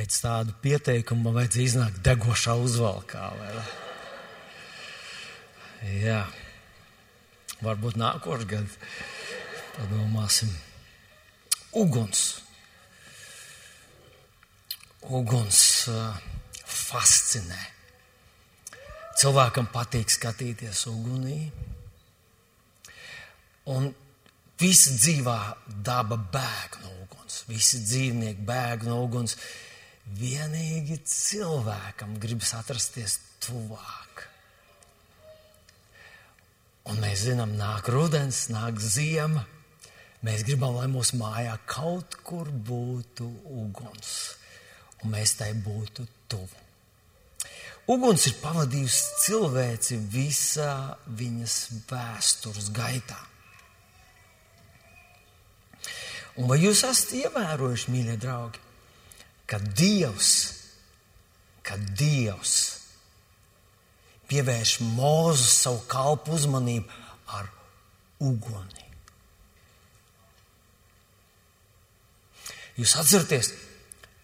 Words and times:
Pēc 0.00 0.16
tādu 0.16 0.54
pieteikumu 0.64 1.26
man 1.26 1.34
vajadzēja 1.36 1.68
iznākt 1.68 1.98
degošā 2.00 2.54
uzvalkā. 2.56 3.26
Jā, 6.00 6.22
varbūt 7.60 7.98
nākošais 8.00 8.48
gads 8.48 8.78
padomāsim. 9.74 10.56
Uguns. 11.76 12.24
Uguns 15.04 15.62
uh, 15.92 16.16
fascinē. 16.64 17.60
Cilvēkam 19.20 19.68
patīk 19.68 20.16
skatīties 20.16 20.86
ugunī. 20.96 21.42
Un 23.68 23.92
visa 24.64 24.96
dzīvā 24.96 25.40
daba 25.68 26.16
bēg 26.16 26.84
no 26.86 27.02
uguns. 27.02 27.42
Visi 27.52 27.84
dzīvnieki 27.84 28.48
bēg 28.48 28.88
no 28.88 29.02
uguns. 29.04 29.36
Vienīgi 30.18 30.98
cilvēkam 31.06 32.16
gribas 32.18 32.54
atrasties 32.58 33.18
tuvāk. 33.44 34.24
Un 36.90 36.98
mēs 36.98 37.26
zinām, 37.28 37.52
nāk 37.58 37.90
rudens, 37.92 38.48
nāk 38.50 38.80
ziema. 38.82 39.44
Mēs 40.26 40.42
gribam, 40.44 40.74
lai 40.76 40.88
mūsu 40.90 41.16
mājā 41.20 41.54
kaut 41.70 42.18
kur 42.26 42.50
būtu 42.50 43.24
uguns, 43.62 44.10
un 45.00 45.14
mēs 45.14 45.36
tai 45.38 45.52
būtu 45.56 46.04
tuvu. 46.28 46.66
Uguns 47.90 48.26
ir 48.28 48.36
pavadījusi 48.42 49.22
cilvēci 49.24 49.96
visā 50.12 50.74
viņas 51.06 51.54
vēstures 51.88 52.68
gaitā. 52.76 53.16
Un 56.38 56.50
vai 56.50 56.60
jūs 56.60 56.84
esat 56.86 57.16
ievērojuši, 57.18 57.90
mīļie 57.94 58.18
draugi, 58.20 58.60
ka 59.50 59.58
Dievs, 59.58 60.30
ka 61.66 61.74
Dievs 61.98 62.58
pievērš 64.30 64.76
mūzu 64.94 65.46
savu 65.50 65.80
kalpu 65.90 66.36
uzmanību 66.38 67.00
ar 67.34 67.48
uguni? 68.22 68.86
Jūs 72.78 72.94
atceraties, 72.96 73.50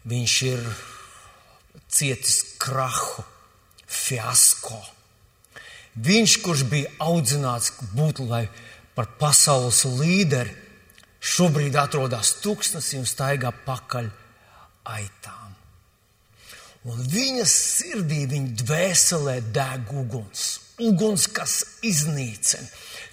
viņš 0.09 0.35
ir 0.47 0.63
cietis 1.93 2.37
krahu, 2.63 3.25
fiasko. 3.87 4.79
Viņš, 6.07 6.37
kurš 6.45 6.63
bija 6.71 6.93
audzināts 7.03 7.75
būt 7.97 8.23
par 8.97 9.11
pasaules 9.19 9.83
līderi, 9.99 10.55
šobrīd 11.21 11.77
atrodas 11.77 12.37
tūkstnesī 12.45 13.01
un 13.01 13.09
staigā 13.09 13.51
pakaļ 13.67 14.09
aitām. 14.93 15.55
Un 16.87 17.01
viņa 17.11 17.47
sirdī, 17.51 18.23
viņa 18.31 18.53
dvēselē 18.63 19.41
deg 19.55 19.91
uguns. 19.91 20.45
Uguns, 20.87 21.25
kas 21.33 21.55
iznīcina, 21.87 22.69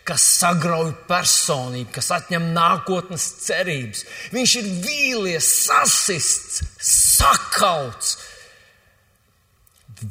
kas 0.06 0.26
sagrauj 0.42 0.92
personību, 1.08 1.90
kas 1.96 2.12
atņem 2.14 2.52
nākotnes 2.54 3.26
cerības. 3.46 4.04
Viņš 4.36 4.56
ir 4.60 4.70
vīlies, 4.84 5.48
sasists, 5.64 6.62
sakauts. 6.84 8.18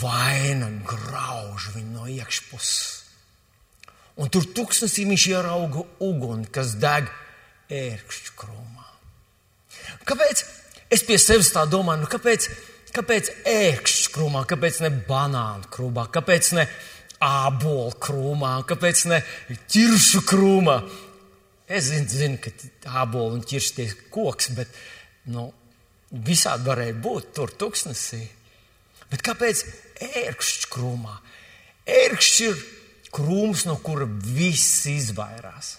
Vaina 0.00 0.70
grauž 0.88 1.68
viņu 1.76 1.92
no 1.92 2.08
iekšpuses. 2.08 3.02
Un 4.16 4.32
tur 4.32 4.48
tūkstnesī 4.56 5.04
viņš 5.08 5.28
ierauga 5.28 5.84
uguni, 6.04 6.48
kas 6.52 6.74
deg 6.80 7.12
ērkšķu 7.72 8.34
krūmā. 8.40 8.88
Kāpēc? 10.08 10.44
Es 10.92 11.04
pie 11.08 11.16
sevis 11.20 11.52
tā 11.54 11.64
domāju, 11.70 12.04
nu 12.04 12.10
kāpēc, 12.12 12.48
kāpēc 12.92 13.30
ērkšķu 13.48 14.12
krūmā, 14.12 14.42
kāpēc 14.50 14.82
ne 14.84 14.90
banānu 15.08 15.70
krūmā, 15.72 16.04
kāpēc 16.12 16.50
ne 16.58 16.66
ābolu 17.22 17.94
krūmā, 18.02 18.52
kāpēc 18.68 19.06
ne 19.08 19.22
ķiršu 19.72 20.22
krūmā? 20.28 20.76
Es 21.72 21.88
zinu, 21.88 22.10
zinu 22.12 22.40
ka 22.42 22.52
ābolu 23.00 23.38
un 23.38 23.44
ķiršu 23.48 23.76
tie 23.78 23.88
koks, 24.12 24.50
bet 24.58 24.72
nu, 25.32 25.48
visādi 26.12 26.68
varēja 26.68 26.98
būt 27.00 27.32
tur 27.38 27.52
tuksnesī. 27.56 28.20
Bet 29.12 29.24
kāpēc 29.24 29.64
ērkšķu 30.26 30.72
krūmā? 30.72 31.14
Ērkšķis 31.88 32.42
ir 32.48 32.60
krūms, 33.12 33.64
no 33.68 33.78
kura 33.84 34.06
viss 34.08 34.84
izvairās. 34.90 35.78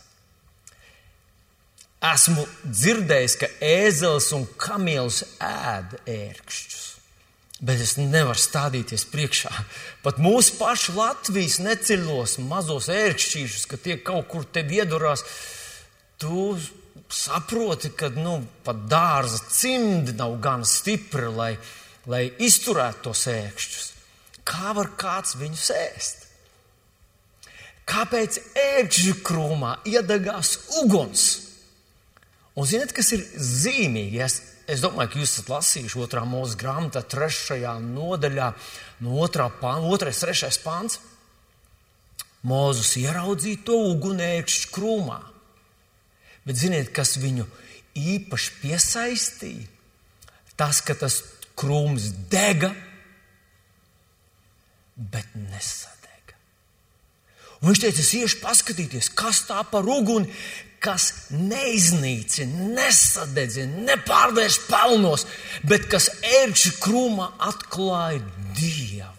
Esmu 2.04 2.44
dzirdējis, 2.68 3.36
ka 3.40 3.48
ēzelis 3.64 4.32
un 4.36 4.44
kamielis 4.60 5.22
ēd 5.40 5.96
ērkšķus. 6.04 6.82
Bet 7.64 7.80
es 7.80 7.94
nevaru 7.96 8.40
stādīties 8.40 9.06
priekšā. 9.08 9.52
Pat 10.04 10.18
mūsu 10.20 10.58
pašu 10.60 10.98
Latvijas 10.98 11.62
neceļos 11.64 12.42
mazos 12.44 12.90
ērkšķīšus, 12.92 13.68
ka 13.72 13.80
tie 13.80 13.96
kaut 14.04 14.28
kur 14.34 14.44
te 14.44 14.66
iedurās. 14.68 15.24
Tu 16.20 16.58
saproti, 17.08 17.94
ka 17.96 18.10
nu, 18.18 18.42
pat 18.68 18.84
dārza 18.92 19.40
cimdi 19.48 20.16
nav 20.18 20.36
gan 20.44 20.68
stipri, 20.68 21.30
lai, 21.32 21.54
lai 22.12 22.26
izturētu 22.44 23.08
tos 23.08 23.24
ērkšķus. 23.32 23.88
Kā 24.44 24.76
var 24.76 24.92
kāds 25.00 25.38
viņus 25.40 25.70
ēst? 25.78 26.28
Kāpēc 27.88 28.42
ērkšķu 28.60 29.18
krūmā 29.24 29.78
iedegās 29.88 30.58
uguns? 30.84 31.53
Un 32.60 32.68
zināt, 32.70 32.94
kas 32.94 33.10
ir 33.16 33.24
zīmīgi? 33.34 34.20
Es, 34.22 34.38
es 34.70 34.84
domāju, 34.84 35.10
ka 35.10 35.22
jūs 35.22 35.32
esat 35.32 35.50
lasījuši 35.50 36.02
otrā 36.06 36.22
mūža 36.30 36.60
grāmatā, 36.62 37.02
trešajā 37.10 37.74
nodaļā, 37.82 38.52
no 39.02 39.18
otrā 39.26 39.50
pāns, 39.62 39.90
otrais, 39.90 40.22
trešais 40.22 40.60
pāns. 40.62 41.00
Mūzus 42.46 42.98
ieraudzīja 43.00 43.64
to 43.66 43.80
ugunēkšķu 43.94 44.74
krūmā. 44.76 45.22
Bet 46.44 46.60
ziniet, 46.60 46.92
kas 46.94 47.16
viņu 47.24 47.48
īpaši 47.98 48.58
piesaistīja? 48.62 49.70
Tas, 50.60 50.84
ka 50.86 50.94
tas 50.94 51.22
krūms 51.58 52.12
dega, 52.30 52.74
bet 54.94 55.32
nesadega. 55.34 56.38
Un 57.62 57.72
viņš 57.72 57.82
teica, 57.86 58.04
es 58.04 58.12
iešu 58.20 58.42
paskatīties, 58.44 59.10
kas 59.18 59.46
tā 59.48 59.64
par 59.72 59.88
uguni, 59.90 60.30
kas 60.84 61.10
neiznīcina, 61.32 62.68
nesadedzina, 62.76 63.86
nepārvērš 63.88 64.60
pelnos, 64.68 65.26
bet 65.68 65.88
kas 65.92 66.10
ērkšķi 66.44 66.74
krūmā 66.84 67.30
atklāja 67.48 68.24
Dievu. 68.58 69.12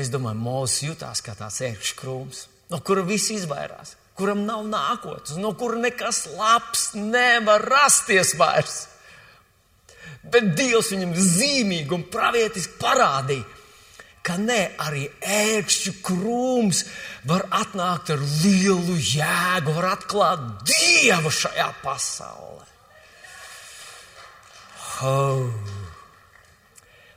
Es 0.00 0.08
domāju, 0.12 0.38
Mozus 0.38 0.84
jutās 0.86 1.20
kā 1.24 1.34
tāds 1.34 1.58
ērkšķi 1.66 1.96
krūms, 1.98 2.44
no 2.70 2.78
kura 2.86 3.02
viss 3.06 3.32
izvairās, 3.34 3.96
kuram 4.14 4.44
nav 4.46 4.62
nākotnes, 4.70 5.34
no 5.42 5.50
kura 5.58 5.80
nekas 5.82 6.28
labs 6.38 6.92
nevar 6.94 7.66
rasties 7.66 8.36
vairs. 8.38 8.84
Bet 10.30 10.52
Dievs 10.54 10.92
viņam 10.92 11.16
zīmīgi 11.16 11.96
un 11.96 12.04
pravietiski 12.12 12.78
parādīja, 12.78 13.46
ka 14.22 14.36
ne 14.38 14.60
arī 14.84 15.06
ērkšķu 15.24 15.94
krūms 16.04 16.84
var 17.28 17.46
atnākt 17.52 18.12
ar 18.14 18.22
lielu 18.22 18.96
jēgu, 18.96 19.74
var 19.76 19.90
atklāt 19.94 20.42
Dievu 20.68 21.32
šajā 21.34 21.68
pasaulē. 21.82 22.66
Oh. 25.04 25.48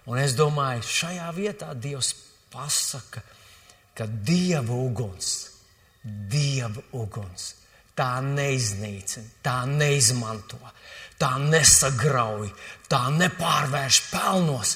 Un 0.07 0.19
es 0.19 0.35
domāju, 0.35 0.83
šajā 0.83 1.29
vietā 1.35 1.71
Dievs 1.75 2.13
pasaka, 2.51 3.23
ka 3.95 4.07
Dieva 4.07 4.75
uguns, 4.75 5.33
Dieva 6.03 6.83
uguns, 6.99 7.53
tā 7.95 8.17
neiznīcina, 8.23 9.39
tā 9.43 9.61
neizmanto, 9.69 10.59
tā 11.19 11.35
nesagrauj, 11.39 12.49
tā 12.91 13.05
nepārvērš 13.15 14.01
pelnos 14.11 14.75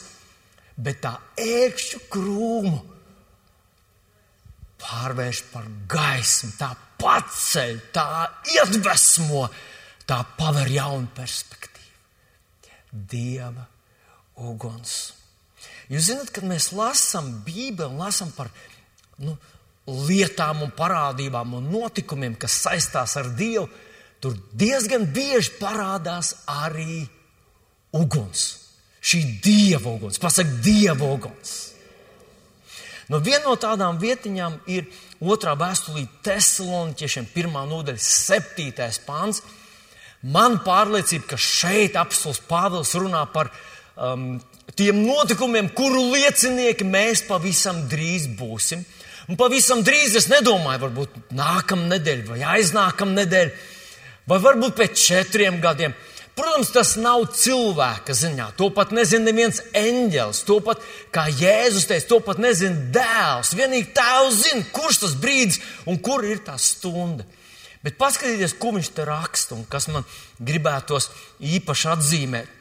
bet 0.78 1.02
tā 1.02 1.16
ērkšķu 1.42 2.04
krūmu 2.12 2.80
pārvērš 4.82 5.42
par 5.52 5.66
gaismu, 5.90 6.52
tā 6.60 6.72
paceļ, 7.02 7.80
tā 7.96 8.08
iedvesmo, 8.56 9.48
tā 10.08 10.22
paver 10.38 10.72
jaunu 10.72 11.10
perspektīvu. 11.18 11.76
Dieva 12.92 13.66
uguns. 14.48 14.96
Jūs 15.92 16.10
zināt, 16.10 16.32
kad 16.36 16.48
mēs 16.48 16.72
lasām 16.76 17.30
Bībeli, 17.46 18.00
lasām 18.00 18.32
par 18.36 18.50
nu, 19.24 19.36
lietām 19.88 20.64
un 20.66 20.72
parādībām 20.76 21.58
un 21.60 21.68
notikumiem, 21.72 22.36
kas 22.40 22.60
saistās 22.66 23.16
ar 23.20 23.32
Dievu, 23.38 23.68
tur 24.24 24.38
diezgan 24.58 25.06
bieži 25.14 25.56
parādās 25.62 26.34
arī 26.52 27.04
uguns 27.96 28.48
šī 29.08 29.24
dieva 29.44 29.94
uguns, 29.96 30.20
pasaka, 30.20 30.60
dieva 30.64 31.08
uguns. 31.16 31.56
No 33.08 33.22
viena 33.24 33.46
no 33.46 33.56
tādām 33.56 34.00
vietiņām 34.02 34.60
ir 34.68 34.90
otrā 35.24 35.54
vēstulī 35.60 36.06
Thessaloniķiešiem, 36.26 37.30
pirmā 37.32 37.64
nodaļa, 37.70 38.04
septītais 38.04 39.00
pāns. 39.06 39.42
Man 40.28 40.60
pārliecība, 40.66 41.32
ka 41.32 41.40
šeit 41.40 41.96
apstults 42.00 42.42
Pāvils 42.50 42.92
runā 43.00 43.22
par 43.32 43.52
um, 43.96 44.36
tiem 44.76 45.00
notikumiem, 45.06 45.70
kuru 45.78 46.10
liecinieki 46.12 46.88
mēs 46.88 47.24
pavisam 47.30 47.86
drīz 47.88 48.28
būsim. 48.40 48.84
Un 49.28 49.40
pavisam 49.40 49.84
drīz 49.84 50.16
es 50.20 50.30
nedomāju, 50.32 50.84
varbūt 50.86 51.34
nākamā 51.36 51.90
nedēļa 51.94 52.28
vai 52.30 52.42
aiznākamā 52.58 53.22
nedēļa, 53.22 53.56
vai 54.28 54.38
varbūt 54.44 54.78
pēc 54.80 55.02
četriem 55.08 55.62
gadiem. 55.64 55.96
Protams, 56.38 56.70
tas 56.70 56.92
nav 57.02 57.24
cilvēka 57.34 58.14
ziņā. 58.14 58.52
To 58.60 58.70
pat 58.74 58.92
nezina 58.94 59.32
neviens 59.32 59.58
eņģelis. 59.74 60.44
To 60.46 60.60
pat, 60.62 60.84
kā 61.14 61.26
Jēzus 61.34 61.88
teica, 61.90 62.06
to 62.12 62.20
pat 62.22 62.38
nezina 62.42 62.78
dēls. 62.94 63.56
Vienīgi 63.58 63.90
tēvs 63.98 64.44
zina, 64.44 64.68
kurš 64.76 65.02
tas 65.06 65.16
brīdis 65.18 65.58
un 65.90 65.98
kur 66.04 66.26
ir 66.28 66.44
tā 66.46 66.60
stunda. 66.62 67.26
Bet 67.82 67.98
paskatieties, 67.98 68.54
ko 68.62 68.76
viņš 68.76 68.92
te 68.94 69.06
raksta 69.08 69.58
un 69.58 69.66
kas 69.70 69.90
man 69.90 70.06
gribētos 70.38 71.10
īpaši 71.42 71.90
atzīmēt. 71.96 72.54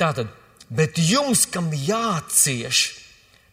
Tātad, 0.00 0.28
bet 0.68 1.00
jums, 1.00 1.46
kam 1.48 1.72
jācieš, 1.72 2.82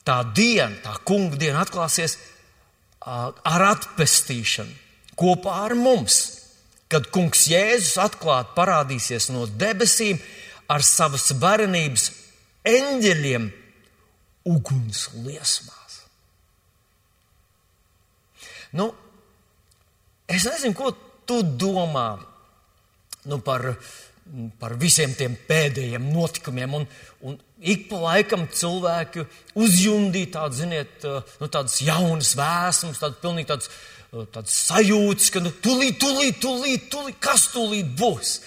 tā 0.07 0.21
diena, 0.35 0.75
tā 0.83 0.95
kunga 1.07 1.39
diena 1.39 1.63
atklāsies 1.63 2.17
ar 3.07 3.69
atpestīšanu 3.71 4.83
kopā 5.17 5.63
ar 5.65 5.75
mums. 5.79 6.36
Kad 6.87 7.09
kungs 7.11 7.47
Jēzus 7.51 7.97
atklāti 7.99 8.55
parādīsies 8.55 9.29
no 9.33 9.45
debesīm 9.59 10.21
ar 10.71 10.83
savas 10.85 11.31
varenības 11.39 12.11
eņģeļiem 12.67 13.49
uguns 14.47 15.07
liesmās. 15.25 15.99
Nu, 18.77 18.91
es 20.27 20.47
nezinu, 20.47 20.75
ko 20.75 20.91
tu 21.27 21.41
domā 21.59 22.09
nu, 23.27 23.39
par, 23.43 23.73
par 24.59 24.75
visiem 24.79 25.13
tiem 25.17 25.35
pēdējiem 25.47 26.07
notikumiem. 26.13 26.77
Un, 26.79 26.87
un 27.27 27.37
ik 27.59 27.87
pa 27.91 28.01
laikam 28.03 28.47
cilvēki 28.51 29.25
uzjundīja 29.59 30.33
tādu, 30.37 30.59
ziniet, 30.61 31.07
nu, 31.41 31.51
tādas 31.51 31.79
jaunas 31.83 32.33
vēsmas, 32.39 33.01
tādas 33.01 33.21
pilnīgi 33.23 33.51
tādas, 33.51 33.71
tādas 34.25 34.55
sajūtas, 34.67 35.29
ka 35.33 35.41
nu, 35.43 35.51
tūlīt, 35.63 35.99
tūlīt, 36.01 36.39
tūlīt, 36.43 36.87
tūlīt, 36.91 37.17
kas 37.23 37.47
tūlīt 37.53 37.93
būs? 37.99 38.37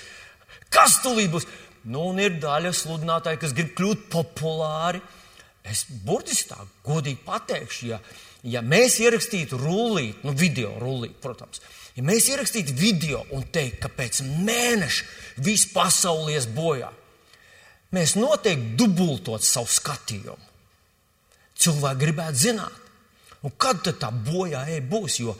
Kas 0.72 0.98
tūlīt 1.04 1.30
būs? 1.32 1.46
Nu, 1.90 2.10
un 2.10 2.20
ir 2.20 2.36
daļa 2.42 2.72
sludinātāji, 2.76 3.40
kas 3.40 3.54
grib 3.56 3.72
kļūt 3.78 4.08
populāri. 4.12 5.00
Es 5.64 5.84
burtiski 6.04 6.50
tā 6.50 6.58
godīgi 6.86 7.20
pateikšu, 7.24 7.88
ja, 7.90 7.98
ja 8.48 8.62
mēs 8.64 8.98
ierakstītu 9.04 9.58
rullīti, 9.60 10.24
nu, 10.24 10.32
video 10.36 10.72
rullīti, 10.80 11.18
protams, 11.22 11.60
ja 11.96 12.04
mēs 12.06 12.30
ierakstītu 12.32 12.74
video 12.76 13.20
un 13.36 13.44
teiktu, 13.52 13.82
ka 13.84 13.92
pēc 13.92 14.22
mēneša 14.48 15.42
viss 15.44 15.68
pasaule 15.74 16.32
ies 16.34 16.48
bojā, 16.56 16.88
mēs 17.92 18.16
noteikti 18.16 18.76
dubultot 18.80 19.44
savu 19.44 19.68
skatījumu. 19.68 20.48
Cilvēki 21.60 22.00
gribētu 22.06 22.40
zināt, 22.40 22.79
nu, 23.44 23.52
kad 23.56 23.82
tā 23.84 24.10
bojāja 24.12 24.80
būs, 24.86 25.20
jo 25.22 25.36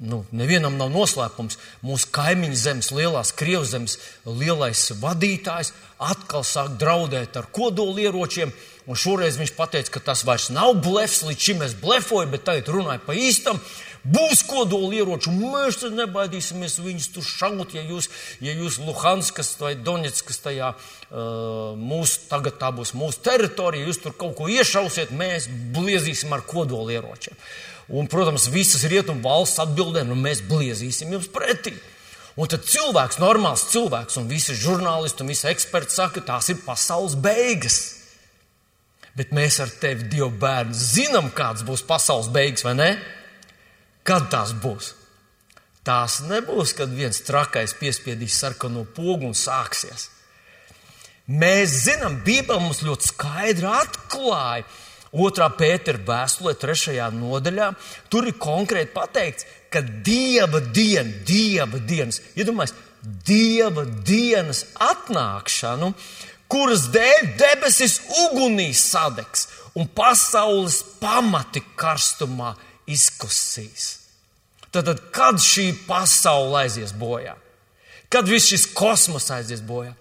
nu, 0.00 0.22
nevienam 0.32 0.78
nav 0.80 0.90
noslēpums. 0.94 1.58
Mūsu 1.84 2.08
kaimiņu 2.14 2.56
zemes, 2.56 2.90
lielās 2.96 3.34
Krievzemes 3.36 3.98
lielais 4.24 4.86
vadītājs 5.00 5.74
atkal 6.00 6.44
sāk 6.46 6.76
draudēt 6.80 7.36
ar 7.36 7.50
kodolieročiem. 7.52 8.52
Un 8.90 8.98
šoreiz 8.98 9.36
viņš 9.38 9.52
teica, 9.54 9.92
ka 9.92 10.00
tas 10.02 10.24
vairs 10.26 10.48
nav 10.50 10.72
blefs, 10.82 11.22
līdz 11.22 11.46
šim 11.46 11.62
es 11.62 11.76
blefoju, 11.78 12.30
bet 12.32 12.46
tagad 12.48 12.72
runāju 12.72 13.04
pa 13.06 13.14
īstam. 13.14 13.60
Būs 14.00 14.40
kodolieroči, 14.48 15.28
un 15.28 15.52
mēs 15.52 15.82
nebaidīsimies 15.92 16.78
viņus 16.80 17.08
tur 17.12 17.26
šaut, 17.26 17.74
ja 17.76 17.82
jūs, 17.84 18.08
ja 18.40 18.54
jūs 18.56 18.78
Luhanskas 18.80 19.52
vai 19.60 19.74
Donetskas 19.76 20.40
tajā 20.40 20.70
mūsu, 21.76 22.22
tagad 22.30 22.56
tā 22.62 22.70
būs 22.72 22.94
mūsu 22.96 23.20
teritorija, 23.26 23.84
jūs 23.84 24.00
tur 24.00 24.16
kaut 24.16 24.38
ko 24.38 24.48
iešausiet, 24.48 25.12
mēs 25.12 25.50
bliezīsim 25.76 26.32
ar 26.32 26.46
kodolieročiem. 26.48 27.36
Un, 27.92 28.08
protams, 28.08 28.48
visas 28.48 28.86
rietumu 28.88 29.20
valsts 29.26 29.60
atbildē, 29.66 30.06
nu 30.08 30.16
mēs 30.16 30.40
bliezīsim 30.48 31.12
jums 31.12 31.28
pretī. 31.28 31.74
Un 32.40 32.48
tad 32.48 32.64
cilvēks, 32.64 33.20
normāls 33.20 33.66
cilvēks, 33.68 34.16
un 34.16 34.30
visi 34.30 34.56
žurnālisti 34.56 35.24
un 35.24 35.32
visi 35.34 35.48
eksperti 35.50 35.92
saka, 35.92 36.24
tās 36.24 36.48
ir 36.48 36.62
pasaules 36.64 37.18
beigas. 37.20 37.80
Bet 39.18 39.34
mēs 39.36 39.58
ar 39.60 39.72
tevi, 39.82 40.06
Dieva 40.08 40.30
bērni, 40.30 40.72
zinām, 40.72 41.32
kāds 41.34 41.66
būs 41.66 41.82
pasaules 41.84 42.30
beigas, 42.32 42.64
vai 42.64 42.78
ne? 42.78 42.92
Kad 44.10 44.24
tās 44.26 44.50
būs? 44.58 44.94
Tās 45.86 46.16
nebūs, 46.26 46.72
kad 46.74 46.90
viens 46.90 47.20
trakais 47.22 47.76
piespiedīs 47.78 48.40
sarkano 48.42 48.82
pogu 48.96 49.28
un 49.28 49.36
sāksies. 49.38 50.08
Mēs 51.30 51.76
zinām, 51.84 52.16
Bībele 52.26 52.58
mums 52.58 52.80
ļoti 52.82 53.06
skaidri 53.12 53.68
atklāja. 53.70 54.64
Otrā 55.10 55.46
pētera 55.54 56.02
vēstulē, 56.06 56.56
trešajā 56.58 57.06
nodaļā, 57.14 57.68
tur 58.10 58.26
ir 58.26 58.36
konkrēti 58.38 58.92
pateikts, 58.94 59.46
ka 59.70 59.82
Dieva 59.82 60.58
diena, 60.58 61.14
Dieva 61.26 61.78
dienas, 61.78 62.18
iedomājieties, 62.34 62.82
Dieva 63.30 63.86
dienas 63.86 64.64
atnākšanu, 64.90 65.92
kuras 66.50 66.88
dēļ 66.90 67.32
debesis 67.38 68.00
ugunī 68.26 68.72
sadegs 68.74 69.46
un 69.78 69.86
pasaules 69.86 70.82
pamati 70.98 71.62
karstumā 71.78 72.56
izkusīs. 72.90 73.99
Tad, 74.70 74.86
tad 74.86 75.00
kad 75.14 75.40
šī 75.42 75.72
pasaule 75.86 76.64
aizies 76.64 76.92
bojā? 76.96 77.34
Kad 78.10 78.28
viss 78.30 78.50
šis 78.50 78.68
kosmos 78.74 79.28
aizies 79.34 79.62
bojā? 79.66 79.92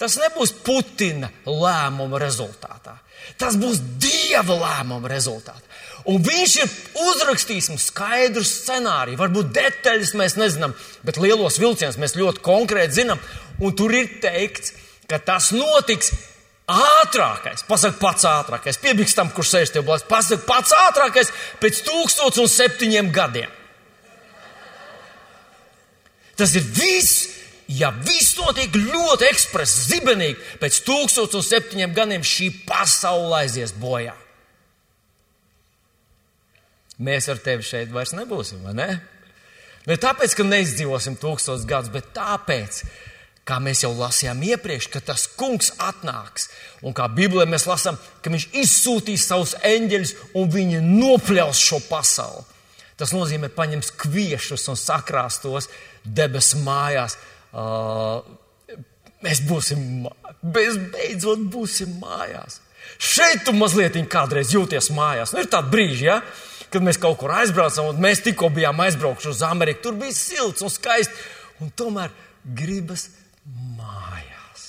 Tas 0.00 0.16
nebūs 0.18 0.52
Putina 0.64 1.30
lēmuma 1.46 2.18
rezultātā. 2.20 2.96
Tas 3.40 3.56
būs 3.56 3.78
Dieva 4.02 4.56
lēmuma 4.58 5.08
rezultātā. 5.08 5.62
Un 6.10 6.20
viņš 6.20 6.54
ir 6.60 6.72
uzrakstījis 7.00 7.70
mums 7.72 7.86
skaidru 7.88 8.44
scenāriju. 8.44 9.16
Varbūt 9.20 9.52
detaļas 9.56 10.12
mēs 10.20 10.36
nezinām, 10.36 10.74
bet 11.06 11.20
lielos 11.22 11.56
vilcienus 11.62 11.96
mēs 12.00 12.16
ļoti 12.18 12.44
konkrēti 12.44 13.00
zinām. 13.00 13.22
Un 13.64 13.72
tur 13.78 13.94
ir 13.96 14.18
teikts, 14.20 14.74
ka 15.08 15.20
tas 15.22 15.48
notiks 15.56 16.12
ātrākais. 16.68 17.64
Pasaka 17.68 17.96
pats 18.00 18.28
ātrākais. 18.28 18.80
Piebiks 18.82 19.16
tam, 19.16 19.32
kurš 19.32 19.54
sēž 19.54 19.74
tev 19.76 19.86
blakus. 19.88 20.08
Pasaka 20.10 20.44
pats 20.48 20.76
ātrākais 20.88 21.32
pēc 21.62 21.84
1007 21.86 23.12
gadiem. 23.14 23.60
Tas 26.38 26.54
ir 26.58 26.66
viss 26.74 27.34
ja 27.68 27.90
viss 28.04 28.36
notiek 28.38 28.74
ļoti 28.76 29.28
ekspresi, 29.30 29.88
zibenīgi, 29.94 30.36
pēc 30.60 30.82
1007 30.86 31.94
gadiem 31.96 32.24
šī 32.26 32.50
pasaule 32.68 33.40
aizies 33.42 33.72
bojā. 33.80 34.14
Mēs 37.04 37.26
ar 37.32 37.40
tevi 37.42 37.64
šeit 37.66 37.90
vairs 37.90 38.14
nebūsim, 38.14 38.62
vai 38.62 38.74
ne? 38.76 38.90
Ne 39.84 39.96
tāpēc, 40.00 40.36
ka 40.36 40.46
neizdzīvosim 40.46 41.18
tūkstošus 41.20 41.66
gadus, 41.68 41.92
bet 41.92 42.12
tāpēc, 42.16 42.84
kā 43.44 43.58
mēs 43.60 43.82
jau 43.84 43.90
lasījām 43.98 44.40
iepriekš, 44.46 44.88
ka 44.92 45.02
tas 45.04 45.26
kungs 45.36 45.72
atnāks. 45.82 46.48
Un 46.86 46.94
kā 46.96 47.08
Bībelē 47.12 47.44
mēs 47.50 47.66
lasām, 47.68 47.98
ka 48.22 48.32
viņš 48.32 48.46
izsūtīs 48.62 49.26
savus 49.28 49.56
eņģeļus 49.66 50.14
un 50.40 50.48
viņi 50.54 50.80
nopļaus 50.86 51.60
šo 51.66 51.82
pasauli. 51.90 52.46
Tas 52.98 53.12
nozīmē, 53.14 53.50
paņems 53.50 53.90
kviešus 53.98 54.68
un 54.70 54.78
sakrās 54.78 55.40
tos 55.42 55.70
debesu 56.04 56.60
mājās 56.62 57.16
Uh, 57.54 58.24
mēs 59.22 59.44
būsim, 59.46 60.08
beidzot 60.42 61.44
būsim 61.52 61.92
mājās. 62.02 62.58
Šeit 62.98 63.44
tu 63.46 63.54
mazliet 63.54 63.94
kādreiz 64.10 64.50
jūties 64.54 64.90
mājās. 64.94 65.32
Nu, 65.34 65.44
ir 65.44 65.50
tādi 65.52 65.70
brīži, 65.70 66.08
ja, 66.08 66.18
kad 66.74 66.82
mēs 66.82 66.98
kaut 66.98 67.20
kur 67.20 67.30
aizbraucam, 67.36 67.92
un 67.92 68.02
mēs 68.02 68.24
tikko 68.26 68.50
bijām 68.54 68.82
aizbraukuši 68.82 69.30
uz 69.30 69.44
Ameriku. 69.46 69.84
Tur 69.86 70.00
bija 70.02 70.16
silts 70.18 70.66
un 70.66 70.72
skaisti, 70.72 71.14
un 71.62 71.70
tomēr 71.78 72.10
gribas 72.58 73.06
mājās. 73.78 74.66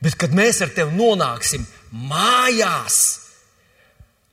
Bet, 0.00 0.16
kad 0.16 0.32
mēs 0.32 0.62
ar 0.64 0.72
tevi 0.72 0.96
nonāksim 0.96 1.68
mājās, 1.92 3.02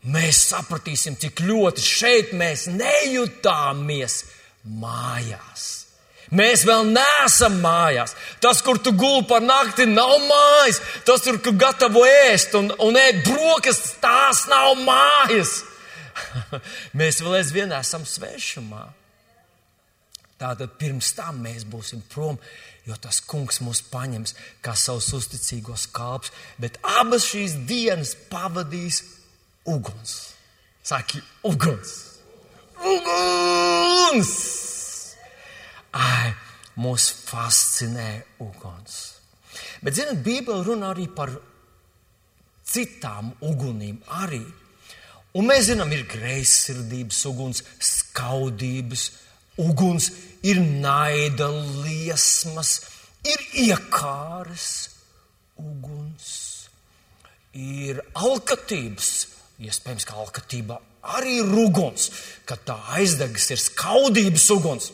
mēs 0.06 0.44
sapratīsim, 0.52 1.18
cik 1.20 1.42
ļoti 1.48 1.84
šeit 1.84 2.34
mēs 2.38 2.68
nejutāmies 2.72 4.24
mājās. 4.68 5.66
Mēs 6.36 6.66
vēl 6.68 6.90
neesam 6.92 7.56
mājās. 7.64 8.14
Tas, 8.44 8.60
kur 8.62 8.82
tu 8.84 8.92
guli 8.92 9.24
par 9.30 9.44
nakti, 9.44 9.86
nav 9.88 10.18
mājas. 10.28 10.82
Tas, 11.08 11.24
kur 11.24 11.40
tu 11.40 11.54
gatavo 11.56 12.04
ēst 12.04 12.58
un, 12.60 12.68
un 12.84 13.00
ēst 13.00 13.24
brokastis, 13.30 13.96
tās 14.04 14.44
nav 14.52 14.76
mājas. 14.82 15.62
mēs 17.00 17.22
vēl 17.24 17.40
aizvien 17.40 17.72
esam 17.78 18.04
svešumā. 18.04 18.90
Tātad 20.38 20.76
pirms 20.78 21.16
tam 21.18 21.40
mēs 21.42 21.64
būsim 21.66 22.04
prom, 22.12 22.36
jo 22.86 22.96
tas 23.02 23.22
kungs 23.26 23.62
mūs 23.64 23.82
paņems 23.90 24.36
kā 24.62 24.76
savus 24.78 25.10
uzticīgos 25.18 25.88
kalpus. 25.96 26.34
Bet 26.62 26.78
abas 27.00 27.26
šīs 27.32 27.56
dienas 27.70 28.14
pavadīs 28.30 29.00
uguns. 29.68 30.16
Saki, 30.84 31.22
uguns! 31.44 31.94
Uguns! 32.80 34.32
Ai, 35.92 36.32
mūs 36.80 37.10
fascinē 37.28 38.12
uguns. 38.44 38.98
Bet, 39.82 39.98
zinot, 39.98 40.22
Bībele 40.24 40.64
runā 40.66 40.94
arī 40.94 41.08
par 41.12 41.34
citām 42.68 43.34
ugunīm 43.44 44.00
arī. 44.22 44.44
Un 45.38 45.50
mēs 45.50 45.68
zinām, 45.70 45.92
ir 45.94 46.08
greizsirdības 46.10 47.20
uguns, 47.30 47.64
skaudības 47.84 49.10
uguns, 49.62 50.12
ir 50.46 50.62
naida 50.62 51.50
liesmas, 51.84 52.78
ir 53.28 53.44
iekāres 53.68 54.70
uguns, 55.60 56.30
ir 57.54 58.02
alkatības. 58.16 59.12
Iespējams, 59.58 60.06
ka 60.06 60.20
alkatība 60.22 60.78
arī 61.18 61.40
ir 61.42 61.52
uguns, 61.64 62.12
kad 62.46 62.62
tā 62.68 62.78
aizdegas 62.98 63.50
ir 63.54 63.62
skaudības 63.62 64.50
uguns. 64.54 64.92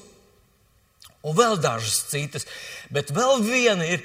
Un 1.24 1.36
vēl 1.38 1.58
dažas 1.64 2.02
citas, 2.12 2.46
bet 2.92 3.12
vēl 3.16 3.44
viena 3.44 3.88
ir 3.88 4.04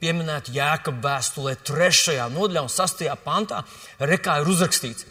pieminēta 0.00 0.52
Jēkab 0.52 0.98
vēstulē, 1.04 1.54
3. 1.64 2.18
nodaļā 2.34 2.64
un 2.66 2.72
6. 2.72 3.04
pantā, 3.24 3.62
rekā 4.00 4.40
ir 4.42 4.50
uzrakstīts. 4.52 5.06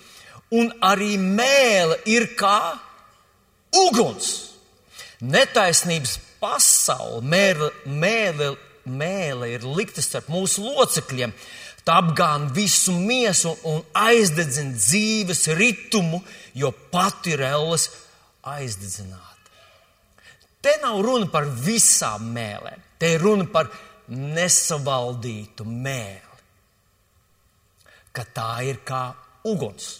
Un 0.53 0.69
arī 0.85 1.15
mēle 1.17 1.97
ir 2.09 2.27
kā 2.37 2.75
uguns. 3.87 4.33
Netaisnības 5.23 6.19
pasaule, 6.41 7.23
mēle, 7.25 7.71
mēle, 7.87 8.53
mēle 8.85 9.53
ir 9.55 9.65
likta 9.65 10.03
starp 10.03 10.29
mūsu 10.33 10.65
locekļiem. 10.67 11.33
Tā 11.83 11.97
apgāna 11.99 12.47
visu 12.55 12.95
miesu 12.95 13.51
un 13.67 13.81
aizdedzina 13.97 14.77
dzīves 14.77 15.49
ritumu, 15.59 16.21
jo 16.55 16.71
pati 16.71 17.33
ir 17.35 17.43
elles 17.49 17.89
aizdedzināt. 18.47 19.49
Te 20.63 20.77
nav 20.79 21.01
runa 21.03 21.27
par 21.31 21.49
visām 21.65 22.29
mēlēm, 22.31 22.85
te 22.99 23.15
ir 23.17 23.25
runa 23.25 23.49
par 23.51 23.67
nesavaldītu 24.07 25.67
mēli, 25.67 26.39
ka 28.15 28.23
tā 28.31 28.47
ir 28.69 28.79
kā 28.87 29.03
uguns. 29.51 29.97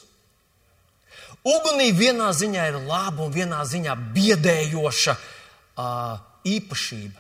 Ugunī 1.44 1.90
vienā 1.92 2.30
ziņā 2.32 2.70
ir 2.72 2.80
laba 2.88 3.26
un 3.26 3.34
vienā 3.36 3.60
ziņā 3.68 3.98
biedējoša 4.16 5.16
uh, 5.20 6.16
īpašība. 6.48 7.20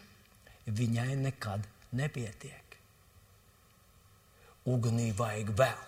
Viņai 0.71 1.17
nekad 1.19 1.65
nepietiek. 1.99 2.62
Ugunī 4.69 5.11
vajag 5.15 5.49
vēl, 5.59 5.79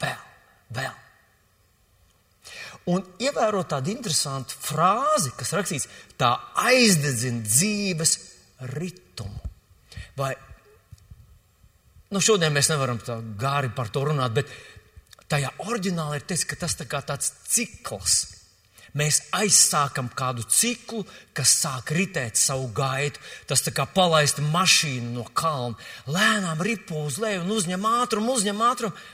vēl, 0.00 0.26
vēl. 0.76 0.98
Un 2.90 3.02
ievērot 3.20 3.68
tādu 3.70 3.92
interesantu 3.92 4.56
frāzi, 4.62 5.32
kas 5.36 5.52
rakstīts, 5.54 5.88
tā 6.18 6.30
aizdedzina 6.62 7.42
dzīves 7.44 8.14
ritmu. 8.72 9.28
Vai 10.18 10.32
nu, 12.10 12.22
šodien 12.22 12.54
mēs 12.54 12.70
nevaram 12.72 13.00
tā 13.02 13.18
gāri 13.40 13.70
par 13.74 13.90
to 13.92 14.06
runāt, 14.08 14.34
bet 14.38 14.50
tajā 15.30 15.52
oriģinālā 15.66 16.18
ir 16.18 16.26
teikts, 16.26 16.46
ka 16.48 16.58
tas 16.64 16.78
tā 16.78 16.86
kā 16.90 17.02
tāds 17.06 17.32
cikls. 17.50 18.22
Mēs 18.98 19.20
aizsākam 19.36 20.08
kādu 20.18 20.42
ciklu, 20.50 21.04
kas 21.36 21.52
sāk 21.62 21.92
ritēt 21.94 22.40
savu 22.40 22.66
gaitu. 22.74 23.22
Tas 23.46 23.62
kā 23.62 23.86
palaist 23.86 24.42
mašīnu 24.42 25.14
no 25.14 25.26
kalna, 25.34 25.78
lēnām 26.10 26.62
ripo 26.66 27.06
uz 27.06 27.20
leju 27.22 27.44
un 27.44 27.54
uzņem 27.54 27.86
ātrumu, 28.02 28.34
uzņem 28.34 28.62
ātrumu. 28.66 29.08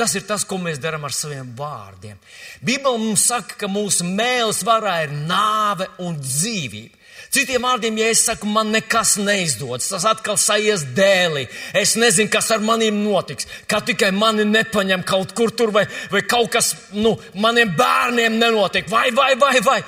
Tas 0.00 0.14
ir 0.16 0.24
tas, 0.24 0.46
ko 0.48 0.56
mēs 0.56 0.80
darām 0.80 1.04
ar 1.04 1.12
saviem 1.12 1.50
vārdiem. 1.58 2.16
Bībele 2.64 2.98
mums 3.02 3.26
saka, 3.28 3.58
ka 3.60 3.68
mūsu 3.68 4.06
mēls 4.08 4.62
varā 4.64 5.02
ir 5.04 5.12
nāve 5.12 5.90
un 6.00 6.16
dzīvība. 6.16 6.96
Citiem 7.30 7.62
vārdiem, 7.62 7.98
ja 8.00 8.08
es 8.10 8.24
saku, 8.26 8.48
man 8.50 8.72
nekas 8.74 9.14
neizdodas, 9.22 9.86
tas 9.92 10.06
atkal 10.08 10.38
sajies 10.40 10.82
dēlī. 10.96 11.44
Es 11.78 11.94
nezinu, 12.00 12.30
kas 12.32 12.50
ar 12.50 12.64
maniem 12.64 12.98
notiks. 13.04 13.46
Kā 13.70 13.78
tikai 13.86 14.10
mani 14.10 14.48
nepaņem 14.48 15.04
kaut 15.06 15.36
kur 15.38 15.54
tur, 15.54 15.70
vai, 15.74 15.84
vai 16.10 16.24
kaut 16.26 16.50
kas 16.56 16.72
nu, 16.96 17.14
maniem 17.38 17.70
bērniem 17.78 18.38
nenotiek, 18.40 18.90
vai, 18.90 19.08
vai, 19.14 19.34
vai. 19.38 19.56
vai. 19.66 19.80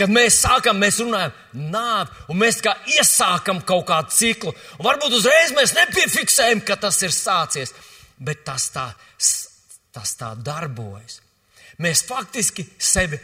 Kad 0.00 0.08
mēs 0.08 0.38
sākam, 0.40 0.78
mēs 0.80 0.96
runājam, 1.02 1.34
nāvi, 1.52 2.22
un 2.32 2.38
mēs 2.40 2.62
kā 2.64 2.72
iesākam 2.88 3.58
kaut 3.68 3.84
kādu 3.90 4.14
ciklu. 4.16 4.54
Un 4.78 4.86
varbūt 4.86 5.18
uzreiz 5.18 5.52
mēs 5.52 5.74
nepiefiksējam, 5.76 6.62
ka 6.64 6.78
tas 6.80 7.02
ir 7.04 7.12
sācies 7.12 7.74
bet 8.20 8.44
tas 8.44 8.68
tā, 8.74 8.86
tas 9.94 10.14
tā 10.20 10.30
darbojas. 10.44 11.20
Mēs 11.80 12.04
faktiski 12.08 12.66
sevi, 12.76 13.18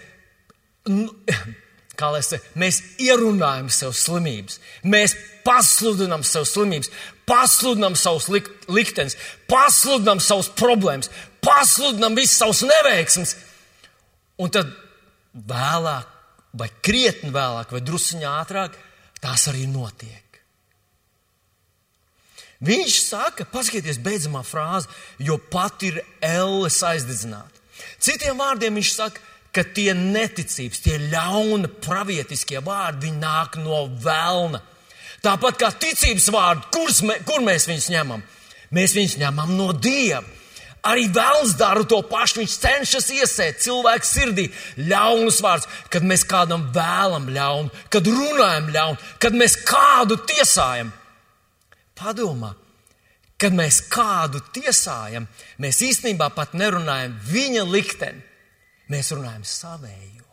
kā 1.99 2.11
lai 2.13 2.23
es 2.23 2.31
teiktu, 2.33 2.59
mēs 2.61 2.81
ierunājam 3.03 3.69
sev 3.73 3.95
slimības, 3.97 4.59
mēs 4.85 5.17
pasludinām 5.47 6.25
sev 6.27 6.47
slimības, 6.49 6.91
pasludinām 7.29 7.97
savus 7.99 8.29
lik, 8.33 8.49
liktenis, 8.71 9.17
pasludinām 9.51 10.21
savus 10.23 10.51
problēmas, 10.59 11.11
pasludinām 11.45 12.19
visas 12.19 12.39
savus 12.43 12.63
neveiksmes. 12.67 13.35
Un 14.43 14.53
tad 14.53 14.71
vēlāk, 15.35 16.13
vai 16.57 16.69
krietni 16.85 17.33
vēlāk, 17.35 17.73
vai 17.73 17.83
drusciņā 17.85 18.37
ātrāk, 18.43 18.77
tās 19.23 19.49
arī 19.51 19.67
notiek. 19.71 20.23
Viņš 22.67 22.95
saka, 23.05 23.45
paskatieties, 23.53 24.01
beidzamā 24.01 24.41
frāze, 24.47 24.89
jo 25.21 25.37
pat 25.53 25.83
ir 25.85 26.01
elles 26.25 26.79
aizdedzināta. 26.89 27.61
Citiem 28.01 28.39
vārdiem 28.41 28.79
viņš 28.79 28.93
saka, 28.95 29.21
ka 29.57 29.65
tie 29.77 29.95
neticības, 29.97 30.83
tie 30.85 31.01
ļauna 31.09 31.71
pravietiskie 31.83 32.61
vārdi, 32.65 33.15
nāk 33.17 33.57
no 33.63 33.87
vēlna. 34.05 34.61
Tāpat 35.25 35.61
kā 35.61 35.73
ticības 35.73 36.29
vārdi, 36.35 36.87
mē, 37.09 37.21
kur 37.27 37.45
mēs 37.45 37.67
viņus 37.71 37.93
ņemam? 37.95 38.25
Mēs 38.77 38.97
viņus 38.97 39.17
ņemam 39.23 39.55
no 39.57 39.71
Dieva. 39.73 40.25
Arī 40.87 41.09
vēlns 41.11 41.57
dara 41.59 41.83
to 41.89 41.99
pašu. 42.07 42.41
Viņš 42.43 42.59
cenšas 42.63 43.09
iesēt 43.17 43.63
cilvēku 43.65 44.07
sirdī 44.07 44.45
ļaunus 44.87 45.41
vārdus, 45.43 45.71
kad 45.91 46.07
mēs 46.07 46.23
kādam 46.29 46.69
vēlam 46.75 47.27
ļaunu, 47.35 47.73
kad 47.91 48.07
runājam 48.07 48.71
ļaunu, 48.75 49.01
kad 49.23 49.35
mēs 49.35 49.59
kādu 49.67 50.19
tiesājam. 50.29 50.93
Padomā, 51.97 52.53
kad 53.41 53.57
mēs 53.57 53.81
kādu 53.91 54.43
tiesājam, 54.55 55.27
mēs 55.63 55.83
īstenībā 55.83 56.29
pat 56.37 56.55
nerunājam 56.55 57.17
viņa 57.33 57.65
likteni, 57.67 58.23
mēs 58.93 59.13
runājam 59.15 59.45
savējo. 59.47 60.25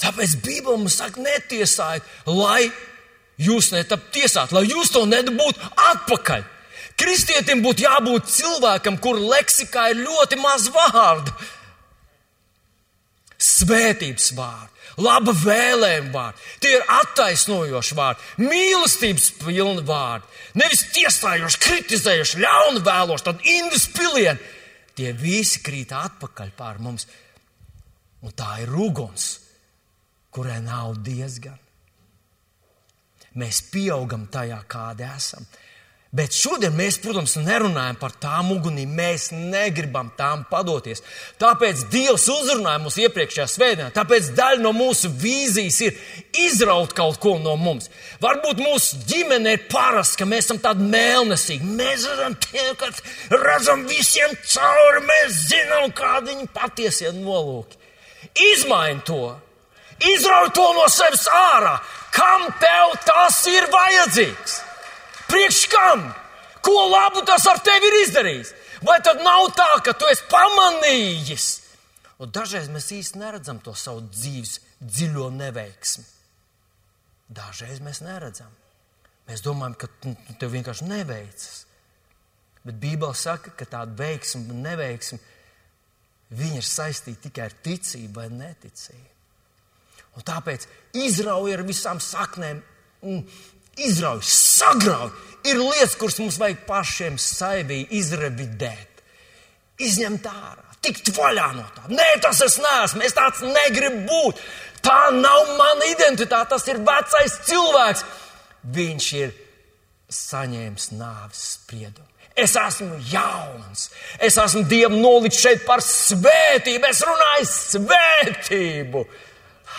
Tāpēc 0.00 0.38
Bībele 0.40 0.78
mums 0.80 0.96
saka, 0.96 1.20
netiesājiet, 1.20 2.06
lai 2.30 2.70
jūs 3.40 3.70
netaptu 3.74 4.20
tiesāt, 4.20 4.52
lai 4.56 4.64
jūs 4.68 4.92
to 4.94 5.04
nedabūtu 5.08 5.70
atpakaļ. 5.90 6.44
Kristietim 7.00 7.62
būtu 7.64 7.84
jābūt 7.84 8.28
cilvēkam, 8.32 8.98
kur 9.00 9.20
leksikā 9.20 9.90
ir 9.92 10.02
ļoti 10.04 10.40
maz 10.40 10.68
vārdu. 10.72 11.32
Svētības 13.40 14.32
vārdi 14.36 14.80
laba 15.00 15.32
vēlējuma 15.32 16.10
vārdi, 16.12 16.46
tie 16.60 16.74
ir 16.76 16.86
attaisnojoši 16.92 17.96
vārdi, 17.96 18.26
mīlestības 18.44 19.28
pilni 19.40 19.84
vārdi, 19.86 20.26
nevis 20.60 20.84
tiesājoši, 20.94 21.60
kritizējoši, 21.64 22.40
ļaunu 22.44 22.82
vēloši, 22.86 23.26
tad 23.28 23.46
indus 23.48 23.86
pilieni. 23.94 24.40
Tie 25.00 25.14
visi 25.16 25.62
krīt 25.64 25.94
atpakaļ 25.96 26.50
pār 26.52 26.76
mums. 26.84 27.06
Un 28.20 28.34
tā 28.36 28.58
ir 28.60 28.68
uguns, 28.76 29.30
kurai 30.28 30.58
nav 30.60 30.98
diezgan. 31.00 31.56
Mēs 33.40 33.62
pieaugam 33.72 34.26
tajā, 34.28 34.58
kādi 34.68 35.06
esam. 35.06 35.46
Bet 36.10 36.34
šodien 36.34 36.72
mēs, 36.74 36.96
protams, 36.98 37.36
nerunājam 37.38 37.94
par 38.00 38.10
tām 38.18 38.48
ugunīm. 38.50 38.90
Mēs 38.98 39.28
negribam 39.30 40.08
tām 40.18 40.40
padoties. 40.50 41.04
Tāpēc 41.38 41.84
Dievs 41.92 42.24
uzrunāja 42.32 42.80
mūs 42.82 42.96
iepriekšējā 43.04 43.44
svētdienā. 43.52 43.92
Tāpēc 43.94 44.32
daļa 44.34 44.58
no 44.64 44.72
mūsu 44.74 45.06
vīzijas 45.22 45.76
ir 45.86 46.00
izraut 46.42 46.96
kaut 46.98 47.20
ko 47.22 47.36
no 47.38 47.54
mums. 47.60 47.86
Varbūt 48.24 48.58
mūsu 48.58 48.98
ģimene 49.06 49.52
ir 49.54 49.62
parasta, 49.70 50.18
ka 50.18 50.26
mēs 50.26 50.48
esam 50.48 50.58
tādi 50.64 50.88
mēlnesīgi. 50.90 51.68
Mēs 51.78 52.08
esam 52.10 52.34
tie, 52.42 52.64
kas 52.80 52.98
redzam 53.30 53.84
visiem 53.86 54.34
cauri. 54.54 55.04
Mēs 55.12 55.36
zinām, 55.52 55.92
kādi 55.94 56.32
viņi 56.32 56.48
patiesie 56.56 57.12
nolūki. 57.20 57.78
Izmaini 58.50 59.06
to! 59.06 59.28
Izrauj 60.10 60.50
to 60.58 60.66
no 60.74 60.88
sevis 60.90 61.28
ārā! 61.30 61.76
Kam 62.10 62.48
tev 62.58 62.98
tas 63.06 63.38
ir 63.46 63.70
vajadzīgs? 63.70 64.58
Priekš 65.30 65.64
kam? 65.72 66.04
Ko 66.60 66.76
labu 66.90 67.24
tas 67.26 67.46
ar 67.48 67.60
tevi 67.64 67.88
ir 67.88 67.98
izdarījis? 68.04 68.52
Vai 68.84 68.98
tad 69.04 69.20
nav 69.24 69.50
tā, 69.56 69.68
ka 69.84 69.94
tu 69.96 70.08
esi 70.10 70.24
pamanījis? 70.30 71.48
Un 72.20 72.32
dažreiz 72.32 72.68
mēs 72.72 72.90
īsti 72.92 73.20
neredzam 73.20 73.60
to 73.64 73.72
savu 73.76 74.02
dzīves 74.08 74.58
dziļo 74.80 75.30
neveiksmi. 75.36 76.04
Dažreiz 77.32 77.80
mēs 77.84 78.02
neredzam. 78.04 78.50
Mēs 79.28 79.44
domājam, 79.44 79.76
ka 79.78 79.88
tev 80.40 80.52
vienkārši 80.52 80.88
neveicas. 80.90 81.64
Bet 82.64 82.80
Bībele 82.82 83.16
saka, 83.16 83.52
ka 83.56 83.68
tāda 83.68 83.94
veiksma 83.96 84.42
un 84.52 84.64
neveiksma 84.66 85.18
ir 86.50 86.66
saistīta 86.66 87.28
tikai 87.28 87.46
ar 87.46 87.56
ticību 87.64 88.20
vai 88.20 88.28
neticību. 88.34 89.08
Un 90.18 90.26
tāpēc 90.26 90.66
izrauj 90.98 91.54
ar 91.54 91.62
visām 91.66 92.00
saknēm 92.02 92.60
izrauj, 93.88 94.22
sagrauj. 94.26 95.10
Ir 95.48 95.56
lietas, 95.56 95.96
kuras 95.96 96.18
mums 96.20 96.36
vajag 96.40 96.64
pašiem 96.66 97.14
saivī 97.20 97.80
izrevidēt, 97.96 99.00
izņemt 99.80 100.26
ārā, 100.28 100.66
tikt 100.84 101.08
vaļā 101.16 101.46
no 101.56 101.64
tā. 101.76 101.86
Nē, 101.88 102.08
tas 102.20 102.42
es 102.44 102.58
neesmu, 102.60 103.00
es 103.06 103.16
tāds 103.16 103.40
negribu 103.46 104.02
būt. 104.10 104.42
Tā 104.84 104.98
nav 105.16 105.54
mana 105.56 105.88
identitāte, 105.88 106.50
tas 106.52 106.68
ir 106.68 106.82
vecais 106.84 107.38
cilvēks. 107.48 108.04
Viņš 108.76 109.08
ir 109.22 109.32
saņēmis 110.12 110.90
nāves 110.98 111.42
spriedumu. 111.54 112.08
Es 112.36 112.54
esmu 112.56 113.00
jauns, 113.10 113.88
es 114.22 114.36
esmu 114.40 114.62
Dievam 114.68 115.00
nolicis 115.00 115.40
šeit 115.42 115.64
par 115.66 115.82
svētību, 115.84 116.88
es 116.88 117.02
runāju 117.04 117.48
svētību. 117.50 119.02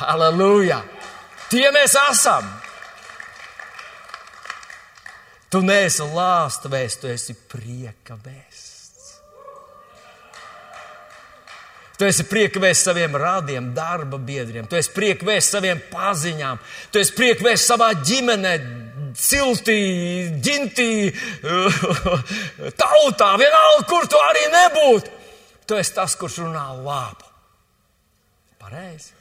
Halleluja! 0.01 0.81
Tie 1.53 1.65
mēs 1.73 1.95
esam! 2.09 2.49
Tu 5.51 5.59
neesi 5.65 6.05
lāsta 6.15 6.69
vēsts, 6.71 7.01
tu 7.01 7.09
esi 7.11 7.35
prieka 7.51 8.15
vēsts. 8.23 8.69
Tu 11.99 12.07
esi 12.07 12.23
prieka 12.25 12.61
vēsts 12.63 12.87
saviem 12.87 13.17
rādiem, 13.19 13.73
darba 13.75 14.17
biedriem, 14.17 14.65
tu 14.65 14.79
esi 14.79 14.93
prieka 14.95 15.27
vēsts 15.27 15.53
saviem 15.53 15.81
paziņām, 15.91 16.61
tu 16.89 17.01
esi 17.01 17.13
prieka 17.13 17.45
vēsts 17.45 17.67
savā 17.69 17.91
ģimenē, 17.99 18.53
ciltī, 19.19 19.81
ģintī, 20.41 20.91
tautā, 22.81 23.33
vienalga, 23.43 23.83
kur 23.91 24.07
tu 24.09 24.21
arī 24.31 24.47
nebūtu. 24.55 25.17
Tu 25.67 25.77
esi 25.77 25.93
tas, 25.99 26.15
kurš 26.19 26.41
runā 26.45 26.63
labu. 26.79 27.27
Pareizi. 28.61 29.11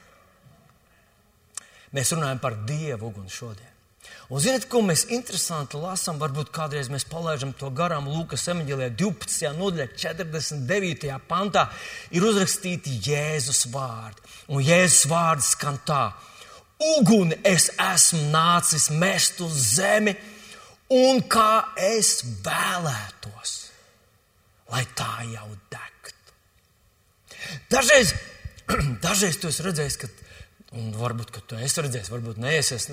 Mēs 1.91 2.15
runājam 2.15 2.39
par 2.39 2.55
Dievu 2.67 3.11
uguni 3.11 3.31
šodien. 3.31 3.70
Un 4.31 4.39
ziniet, 4.39 4.63
ko 4.71 4.79
mēs 4.79 5.09
interesanti 5.11 5.75
lasām? 5.75 6.15
Varbūt 6.21 6.53
kādreiz 6.55 6.87
mēs 6.87 7.03
palaidām 7.09 7.49
to 7.59 7.67
garām 7.75 8.05
Lūkas 8.07 8.45
emeģēlē 8.53 8.87
12. 8.95 9.49
nodaļā, 9.57 9.89
49. 9.99 11.17
pantā 11.27 11.65
ir 12.15 12.23
uzrakstīti 12.23 12.95
Jēzus 13.09 13.65
vārdi. 13.73 14.23
Un 14.55 14.63
Jēzus 14.63 15.09
vārdi 15.11 15.43
skan 15.49 15.81
tā: 15.83 16.05
Uguni 16.93 17.41
es 17.43 17.73
esmu 17.75 18.23
nācis 18.31 18.87
mest 19.03 19.43
uz 19.43 19.59
zemi, 19.75 20.15
un 20.95 21.19
kā 21.27 21.75
es 21.91 22.21
vēlētos, 22.47 23.53
lai 24.71 24.85
tā 24.95 25.11
jau 25.27 25.49
degtu. 25.75 26.39
Dažreiz, 27.75 28.15
dažreiz 29.03 29.43
tu 29.43 29.51
esi 29.51 29.67
redzējis, 29.67 29.99
ka 29.99 30.13
Un 30.71 30.93
varbūt, 30.95 31.33
ka 31.35 31.41
tu 31.43 31.57
esi 31.59 31.83
redzējis, 31.83 32.09
varbūt 32.13 32.37
nē, 32.39 32.53
es, 32.61 32.69
es, 32.71 32.85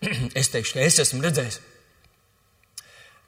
es 0.40 0.52
teikšu, 0.52 0.76
ka 0.76 0.84
es 0.84 1.00
esmu 1.02 1.22
redzējis, 1.24 1.58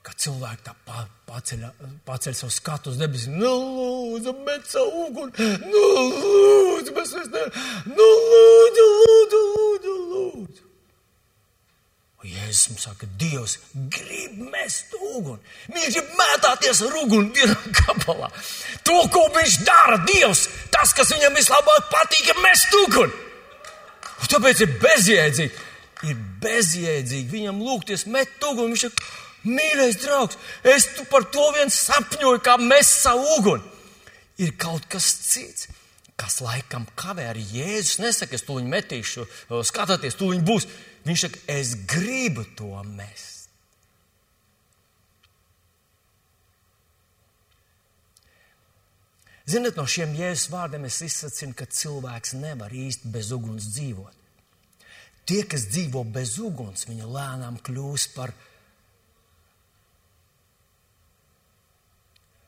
ka 0.04 0.14
cilvēki 0.24 0.64
tā 0.66 0.74
pa, 0.86 1.04
paceļ, 1.28 1.66
paceļ 2.08 2.36
savu 2.36 2.54
skatu 2.54 2.92
uz 2.92 3.00
debesīm. 3.00 3.36
Nu, 3.40 3.50
lūdzu, 3.78 4.34
met 4.46 4.64
savu 4.70 5.08
uguni, 5.08 5.50
nu, 5.64 5.82
lūdzu, 6.14 6.94
mēs 6.96 7.12
vairs 7.16 7.28
ne, 7.34 7.44
nu, 7.92 8.08
lūdzu, 8.32 8.88
lūdzu, 9.02 9.42
lūdzu, 9.58 9.98
lūdzu. 10.14 10.64
Un 12.18 12.32
Jēzus 12.32 12.72
mums 12.72 12.84
saka, 12.88 13.06
Dievs 13.20 13.58
grib 13.94 14.40
mest 14.50 14.96
uguni. 14.98 15.38
Viņš 15.70 16.00
grib 16.00 16.16
mētāties 16.18 16.82
ar 16.88 16.96
uguni 17.04 17.30
vienā 17.36 17.58
gabalā. 17.78 18.32
To, 18.88 18.96
ko 19.14 19.28
viņš 19.36 19.60
dara, 19.68 20.00
Dievs, 20.08 20.48
tas, 20.74 20.96
kas 20.98 21.12
viņam 21.14 21.38
vislabāk 21.38 21.86
patīk, 21.92 22.32
ir 22.32 22.42
mest 22.42 22.74
uguni. 22.80 23.24
Un 24.18 24.32
tāpēc 24.32 24.64
ir 24.64 24.74
bezjēdzīgi. 24.82 25.67
Ir 26.06 26.18
bezjēdzīgi 26.42 27.32
viņam 27.32 27.62
lūgties, 27.64 28.06
met 28.06 28.44
uguni. 28.46 28.74
Viņš 28.74 28.84
saka, 28.86 29.08
mīļais 29.48 29.98
draugs, 30.02 30.38
es 30.62 30.86
tu 30.94 31.06
par 31.10 31.26
to 31.34 31.48
vien 31.56 31.72
sapņoju, 31.74 32.42
kā 32.44 32.58
mēs 32.62 32.92
savu 33.02 33.26
uguni. 33.38 33.64
Ir 34.38 34.52
kaut 34.60 34.86
kas 34.90 35.08
cits, 35.26 35.66
kas 36.18 36.38
laikam 36.44 36.86
kavē 36.98 37.26
arī 37.32 37.42
Jēzus. 37.56 37.98
Nesaka, 38.04 38.38
es 38.38 38.46
to 38.46 38.60
viņu 38.60 38.70
metīšu, 38.76 39.26
skatāties, 39.66 40.18
to 40.18 40.30
viņa 40.30 40.46
būs. 40.46 40.68
Viņš 41.08 41.26
saka, 41.26 41.42
es 41.50 41.74
gribu 41.90 42.46
to 42.58 42.70
mest. 42.86 43.38
Ziniet, 49.48 49.78
no 49.80 49.86
šiem 49.88 50.12
jēzus 50.12 50.50
vārdiem 50.52 50.84
es 50.84 50.98
izsacinu, 51.06 51.54
ka 51.56 51.64
cilvēks 51.72 52.34
nevar 52.36 52.74
īsti 52.74 53.08
bez 53.14 53.30
uguns 53.32 53.70
dzīvot. 53.72 54.17
Tie, 55.28 55.42
kas 55.44 55.66
dzīvo 55.68 56.04
bez 56.08 56.38
uguns, 56.40 56.86
viņi 56.88 57.08
lēnām 57.08 57.58
kļūs 57.64 58.06
par 58.14 58.32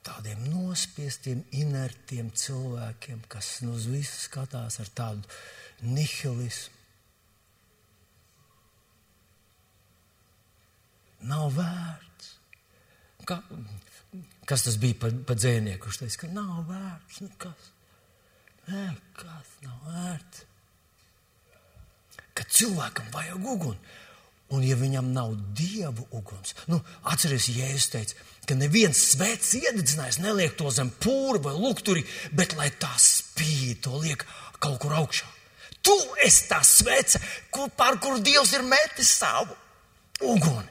tādiem 0.06 0.46
nospiestiem, 0.48 1.42
inertiem 1.60 2.30
cilvēkiem, 2.32 3.20
kas 3.28 3.58
nu 3.66 3.76
uz 3.76 3.84
visu 3.90 4.16
skatās 4.24 4.80
ar 4.80 4.92
tādu 4.96 5.40
nihilismu. 5.84 6.78
Nav 11.28 11.50
vērts. 11.52 12.30
Kā, 13.28 13.42
Kas 14.48 14.64
tas 14.66 14.76
bija 14.82 14.96
par 14.98 15.12
pa 15.28 15.36
dzēnieku? 15.38 15.86
Viņš 15.86 15.98
teica, 16.00 16.20
ka 16.24 16.28
nav 16.34 16.64
vērts 16.66 17.20
nekas. 17.22 17.66
Nē, 18.66 18.86
kas 19.20 19.52
nav 19.62 19.84
vērts. 19.86 20.46
Ka 22.40 22.48
cilvēkam 22.48 23.10
vajag 23.12 23.48
uguni. 23.54 23.96
Un, 24.50 24.64
ja 24.66 24.74
viņam 24.74 25.12
nav 25.14 25.34
dievu 25.54 26.08
uguns, 26.10 26.56
nu, 26.66 26.80
atcerieties, 27.06 27.52
Jēzus 27.54 27.90
teica, 27.92 28.24
ka 28.48 28.56
neviens 28.58 28.98
svēts 29.12 29.52
iededzinājis 29.60 30.18
neliek 30.24 30.56
to 30.58 30.72
zem 30.74 30.88
pūra 30.90 31.38
vai 31.44 31.52
lukturi, 31.54 32.02
bet 32.34 32.56
lai 32.58 32.66
tā 32.82 32.90
spīd, 32.98 33.78
to 33.84 34.00
liek 34.02 34.24
kaut 34.58 34.80
kur 34.82 34.96
augšā. 34.98 35.28
Tu 35.86 35.94
esi 36.26 36.48
tā 36.50 36.58
svece, 36.66 37.20
kur, 37.54 37.70
pār 37.78 38.00
kur 38.02 38.18
Dievs 38.18 38.50
ir 38.56 38.66
metis 38.66 39.12
savu 39.20 39.54
uguni. 40.26 40.66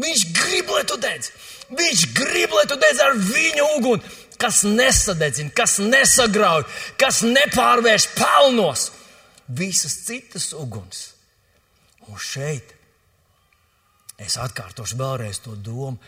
Viņš 0.00 0.22
grib, 0.36 0.70
lai 0.70 0.84
tu 0.86 0.96
dedz. 1.02 1.32
Viņš 1.74 2.06
grib, 2.14 2.54
lai 2.54 2.64
tu 2.70 2.78
dedz 2.78 3.02
ar 3.04 3.18
viņa 3.18 3.66
uguni, 3.74 4.14
kas 4.40 4.62
nesadedzina, 4.64 5.50
kas 5.50 5.80
nesagrauj, 5.82 6.62
kas 7.00 7.20
nepārvērš 7.26 8.06
pelnos 8.14 8.86
visas 9.56 9.98
citas 10.06 10.52
uguns. 10.56 11.10
Un 12.08 12.18
šeit 12.18 12.74
es 14.20 14.38
atkārtošu 14.40 14.98
vēlreiz 15.00 15.42
to 15.44 15.56
domu 15.56 15.98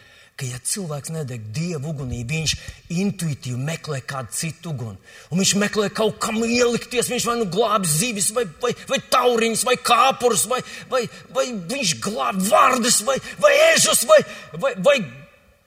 ka, 0.43 0.47
ja 0.49 0.59
cilvēks 0.59 1.13
nedeg 1.13 1.45
dievu 1.55 1.93
ugunī, 1.93 2.23
viņš 2.29 2.55
intuitīvi 2.93 3.59
meklē 3.61 4.01
kādu 4.09 4.35
citu 4.37 4.73
uguni. 4.73 4.99
Un 5.31 5.43
viņš 5.43 5.55
meklē 5.61 5.89
kaut 5.95 6.19
kam 6.23 6.41
ielikties. 6.43 7.11
Viņš 7.13 7.27
vai 7.29 7.37
nu 7.41 7.49
glābj 7.53 7.91
zivis, 7.91 8.31
vai, 8.35 8.45
vai, 8.63 8.73
vai 8.89 9.01
tauriņus, 9.13 9.65
vai 9.69 9.77
kāpurus, 9.79 10.47
vai, 10.51 10.63
vai, 10.91 11.05
vai 11.35 11.49
viņš 11.53 11.97
glābj 12.05 12.49
vārdus, 12.49 13.03
vai, 13.07 13.19
vai 13.43 13.53
ežus, 13.73 14.07
vai, 14.09 14.21
vai, 14.57 14.75
vai 14.83 14.97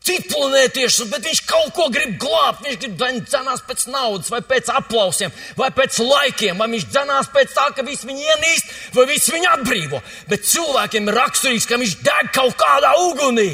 citplanētiešus, 0.05 1.09
bet 1.11 1.27
viņš 1.27 1.41
kaut 1.49 1.73
ko 1.75 1.89
grib 1.93 2.17
glābt. 2.21 2.63
Viņš 2.65 2.79
grib 2.81 2.97
dzenās 3.27 3.63
pēc 3.67 3.85
naudas, 3.93 4.31
vai 4.33 4.41
pēc 4.45 4.71
aplausiem, 4.73 5.33
vai 5.59 5.69
pēc 5.75 6.01
laikiem, 6.05 6.57
vai 6.61 6.69
viņš 6.73 6.89
dzenās 6.91 7.31
pēc 7.33 7.53
tā, 7.55 7.69
ka 7.75 7.85
viss 7.87 8.07
viņu 8.07 8.25
ienīst, 8.33 8.75
vai 8.97 9.07
viss 9.09 9.31
viņu 9.33 9.53
atbrīvo. 9.53 10.01
Bet 10.31 10.49
cilvēkiem 10.49 11.09
ir 11.09 11.19
raksturīgs, 11.21 11.69
ka 11.69 11.81
viņš 11.81 11.97
deg 12.05 12.35
kaut 12.35 12.57
kādā 12.59 12.93
ugunī 13.09 13.53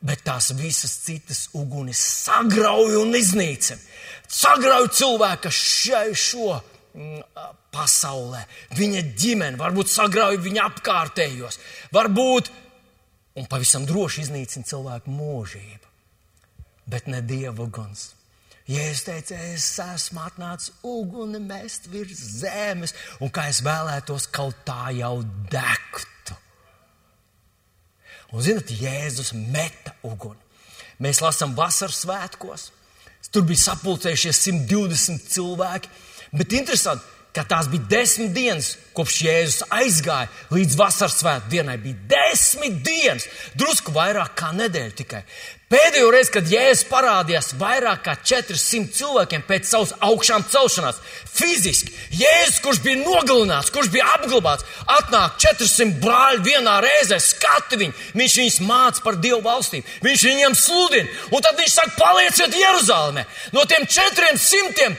bet 0.00 0.22
tās 0.24 0.50
visas 0.56 0.94
citas 1.04 1.48
ugunis 1.56 2.00
sagrauj 2.24 2.96
un 3.02 3.14
iznīcina. 3.16 3.80
Sagrauj 4.30 4.88
cilvēku 4.94 5.50
šai 5.52 6.14
šo 6.16 6.54
mm, 6.54 7.20
pasaulē, 7.74 8.44
viņa 8.78 9.02
ģimeni, 9.18 9.58
varbūt 9.60 9.90
sagrauj 9.90 10.38
viņa 10.44 10.66
apkārtējos, 10.70 11.58
varbūt 11.94 12.50
un 13.40 13.48
pavisam 13.48 13.86
droši 13.88 14.26
iznīcina 14.26 14.68
cilvēku 14.68 15.12
mūžību. 15.14 15.88
Bet 16.90 17.08
ne 17.08 17.22
dieva 17.24 17.64
uguns. 17.64 18.10
Ja 18.70 18.82
es 18.86 19.02
teicu, 19.02 19.34
es 19.34 19.66
esmu 19.82 20.20
atnācis 20.22 20.74
uguni 20.86 21.40
mest 21.42 21.88
virs 21.90 22.20
zemes, 22.42 22.94
un 23.18 23.32
kā 23.34 23.48
es 23.50 23.62
vēlētos, 23.66 24.28
kaut 24.30 24.60
tā 24.68 24.92
jau 24.94 25.16
degt. 25.50 26.34
Un, 28.30 28.44
zinot, 28.46 28.70
Jēzus 28.70 29.32
meta 29.34 29.96
uguni. 30.06 30.38
Mēs 31.02 31.22
lasām 31.24 31.56
vasaras 31.56 32.04
svētkos. 32.04 32.68
Tur 33.30 33.44
bija 33.46 33.62
sapulcējušies 33.62 34.38
120 34.48 35.26
cilvēki. 35.34 35.90
Bet 36.34 36.54
interesanti, 36.54 37.06
ka 37.34 37.44
tās 37.46 37.68
bija 37.70 37.86
desmit 37.90 38.32
dienas, 38.34 38.74
kopš 38.96 39.20
Jēzus 39.24 39.62
aizgāja 39.70 40.28
līdz 40.50 40.76
vasaras 40.78 41.20
svētku 41.20 41.52
dienai. 41.52 41.78
Bija 41.78 41.96
desmit 42.10 42.82
dienas, 42.86 43.28
drusku 43.58 43.94
vairāk 43.94 44.34
kā 44.38 44.50
nedēļa 44.56 44.94
tikai. 44.98 45.22
Pēdējo 45.70 46.08
reizi, 46.10 46.32
kad 46.34 46.48
Jēzus 46.50 46.88
parādījās 46.90 47.52
vairāk 47.60 48.00
kā 48.02 48.16
400 48.26 48.90
cilvēkiem 48.96 49.44
pēc 49.46 49.68
savas 49.70 49.92
augšām 50.02 50.42
celšanās, 50.50 50.98
fiziski, 51.30 51.92
Jēzus, 52.18 52.56
kurš 52.64 52.80
bija 52.82 52.98
nogalināts, 53.04 53.70
kurš 53.70 53.92
bija 53.94 54.08
apglabāts, 54.16 54.66
atnāk 54.96 55.38
400 55.38 56.00
brāļi 56.02 56.42
vienā 56.48 56.74
reizē, 56.82 57.20
skati 57.22 57.78
viņu, 57.84 57.94
viņš 58.18 58.38
viņus 58.40 58.58
māca 58.66 59.04
par 59.04 59.20
Dievu 59.22 59.44
valstīm, 59.46 59.86
viņš 60.02 60.26
viņiem 60.26 60.58
sludina, 60.58 61.14
un 61.30 61.46
tad 61.46 61.62
viņš 61.62 61.76
saka, 61.78 61.94
palieciet 62.02 62.58
Jeruzalemē. 62.58 63.24
No 63.54 63.62
tiem 63.70 63.86
400 63.86 64.90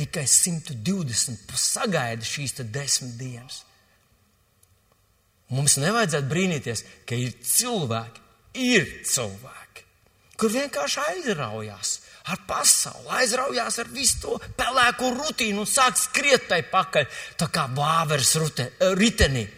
tikai 0.00 0.26
120 0.28 1.56
sagaida 1.60 2.26
šīs 2.26 2.56
desmit 2.72 3.16
dienas. 3.20 3.62
Mums 5.50 5.76
nevajadzētu 5.82 6.30
brīnīties, 6.30 6.84
ka 7.08 7.18
ir 7.18 7.34
cilvēki, 7.42 8.22
ir 8.62 8.86
cilvēki, 9.06 9.86
kur 10.38 10.52
vienkārši 10.54 11.02
aizraujās 11.08 11.96
ar 12.30 12.42
pasauli, 12.46 13.08
aizraujās 13.18 13.80
ar 13.82 13.88
visu 13.90 14.20
to 14.22 14.36
pelēko 14.58 15.10
rutīnu 15.16 15.64
un 15.64 15.68
sāk 15.68 15.98
skriet 15.98 16.46
tai 16.50 16.60
pakaļ, 16.70 17.08
tā 17.40 17.48
kā 17.50 17.66
vāveres 17.74 18.36
ritenī. 19.00 19.48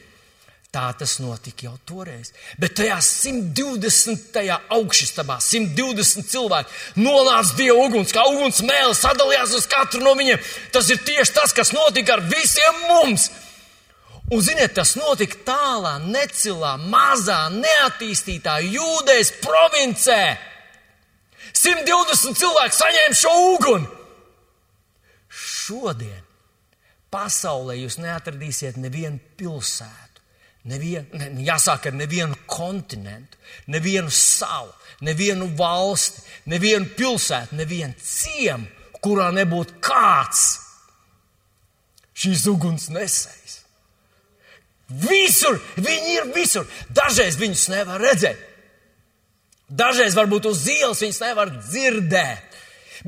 Tā 0.72 0.86
tas 0.96 1.18
notika 1.20 1.66
jau 1.66 1.74
toreiz. 1.84 2.30
Bet 2.56 2.78
tajā 2.78 2.96
120. 3.04 4.38
augšstabā 4.72 5.36
120 5.44 6.30
cilvēki 6.32 7.02
nonāca 7.04 7.58
Dieva 7.58 7.82
uguns, 7.84 8.14
kā 8.16 8.22
uguns 8.30 8.62
mēlē, 8.64 8.94
sadalījās 8.96 9.52
uz 9.58 9.66
katru 9.68 10.00
no 10.00 10.14
viņiem. 10.16 10.40
Tas 10.72 10.88
ir 10.88 11.02
tieši 11.04 11.34
tas, 11.36 11.52
kas 11.52 11.74
notika 11.76 12.16
ar 12.16 12.22
visiem 12.24 12.78
mums. 12.88 13.28
Un, 14.32 14.40
ziniet, 14.40 14.72
tas 14.72 14.94
notika 14.96 15.42
tālā, 15.44 15.98
necilā, 16.00 16.78
mazā, 16.80 17.50
neattīstītā 17.52 18.62
jūdejas 18.64 19.34
provincē. 19.42 20.22
120 21.52 22.38
cilvēki 22.40 22.78
saņēma 22.78 23.18
šo 23.20 23.34
uguni. 23.50 23.90
Šodien 25.28 26.24
pasaulē 27.12 27.76
jūs 27.82 27.98
neatradīsiet 28.00 28.80
nevienu 28.80 29.20
pilsētu 29.36 30.01
Nevien, 30.70 31.08
ne, 31.18 31.30
jāsāk 31.42 31.88
ar 31.90 31.96
nevienu 31.98 32.36
kontinentu, 32.46 33.38
nevienu 33.66 34.12
salu, 34.14 34.70
nevienu 35.02 35.48
valsti, 35.58 36.22
nevienu 36.52 36.86
pilsētu, 36.94 37.58
nevienu 37.58 37.96
ciemu, 37.98 38.68
kurā 39.02 39.32
nebūtu 39.34 39.80
kāds 39.82 40.44
šīs 42.22 42.46
uguns 42.52 42.86
nesējs. 42.94 43.58
Visur, 45.02 45.58
viņi 45.80 46.16
ir 46.18 46.30
visur. 46.34 46.66
Dažreiz 46.92 47.38
viņus 47.40 47.68
nevar 47.72 48.02
redzēt. 48.02 48.48
Dažreiz 49.72 50.14
varbūt 50.14 50.50
uz 50.50 50.66
ielas 50.68 51.00
viņus 51.00 51.20
nevar 51.22 51.52
dzirdēt, 51.56 52.58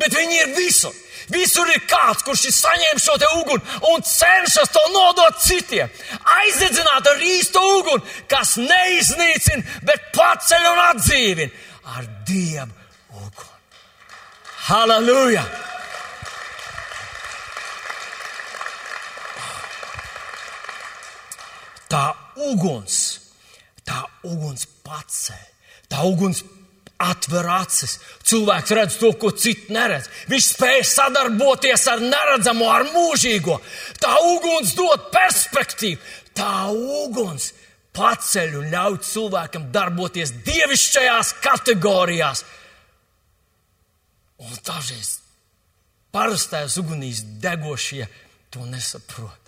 bet 0.00 0.14
viņi 0.16 0.38
ir 0.40 0.54
visur. 0.56 0.94
Visur 1.32 1.68
ir 1.72 1.82
kāds, 1.88 2.24
kurš 2.26 2.44
ir 2.48 2.54
saņēmis 2.56 3.06
šo 3.06 3.16
uguni 3.40 3.76
un 3.92 4.02
cenšas 4.04 4.72
to 4.74 4.82
nodot 4.92 5.40
citiem. 5.40 5.92
Aizdedzināt 6.38 7.08
ar 7.10 7.24
īstu 7.24 7.62
uguni, 7.78 8.04
kas 8.28 8.56
neiznīcina, 8.60 9.80
bet 9.88 10.10
paceļ 10.16 10.70
un 10.72 10.82
atdzīvina 10.90 11.94
ar 11.96 12.08
dievu 12.28 12.72
uguni. 13.24 13.52
Halleluja! 14.68 15.44
Tā 21.94 22.08
uguns, 22.50 22.96
tā 23.86 24.00
uguns 24.26 24.64
paceļ, 24.82 25.42
tā 25.92 26.02
uguns 26.08 26.40
atver 27.02 27.48
acis. 27.56 27.98
Cilvēks 28.26 28.74
redz 28.76 28.98
to, 29.00 29.12
ko 29.18 29.32
citi 29.36 29.74
neredz. 29.74 30.08
Viņš 30.30 30.48
spēj 30.54 30.82
sadarboties 30.88 31.86
ar 31.90 32.02
neredzamo, 32.04 32.68
ar 32.70 32.86
mūžīgo. 32.94 33.58
Tā 34.00 34.14
uguns 34.34 34.74
dod 34.78 35.10
perspektīvu. 35.14 36.00
Tā 36.34 36.66
uguns 36.70 37.52
paceļ 37.94 38.58
un 38.58 38.70
ļauj 38.72 38.98
cilvēkam 39.06 39.68
darboties 39.74 40.34
dievišķajās 40.46 41.34
kategorijās. 41.44 42.44
Un 44.42 44.58
dažreiz 44.66 45.18
parastajās 46.14 46.78
ugunīs 46.82 47.22
degošie 47.42 48.06
to 48.50 48.66
nesaprot. 48.70 49.43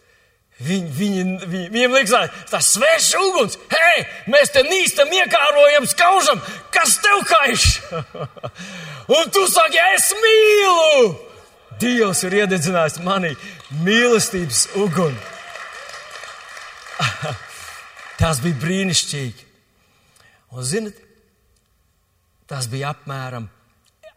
Viņi, 0.57 0.89
viņi, 0.97 1.23
viņi, 1.45 1.67
viņiem 1.69 1.93
liekas, 1.93 2.31
tas 2.49 2.71
svešs 2.73 3.11
uguns. 3.21 3.59
Hei, 3.69 4.07
mēs 4.33 4.55
te 4.55 4.63
nīstam, 4.65 5.11
iekārojam, 5.13 5.85
skaužam, 5.91 6.41
kas 6.73 6.97
tev 7.05 7.25
kaiš? 7.29 7.65
Un 9.19 9.33
tu 9.35 9.45
saki, 9.53 9.81
es 9.93 10.09
mīlu! 10.17 11.11
Dievs 11.77 12.23
ir 12.25 12.39
iededzinājis 12.39 13.03
manī 13.05 13.35
mīlestības 13.85 14.63
uguni. 14.81 15.19
Tas 18.21 18.41
bija 18.41 18.57
brīnišķīgi. 18.63 19.45
Un, 20.57 20.65
zinot, 20.65 20.97
tas 22.49 22.65
bija 22.73 22.95
apmēram, 22.95 23.45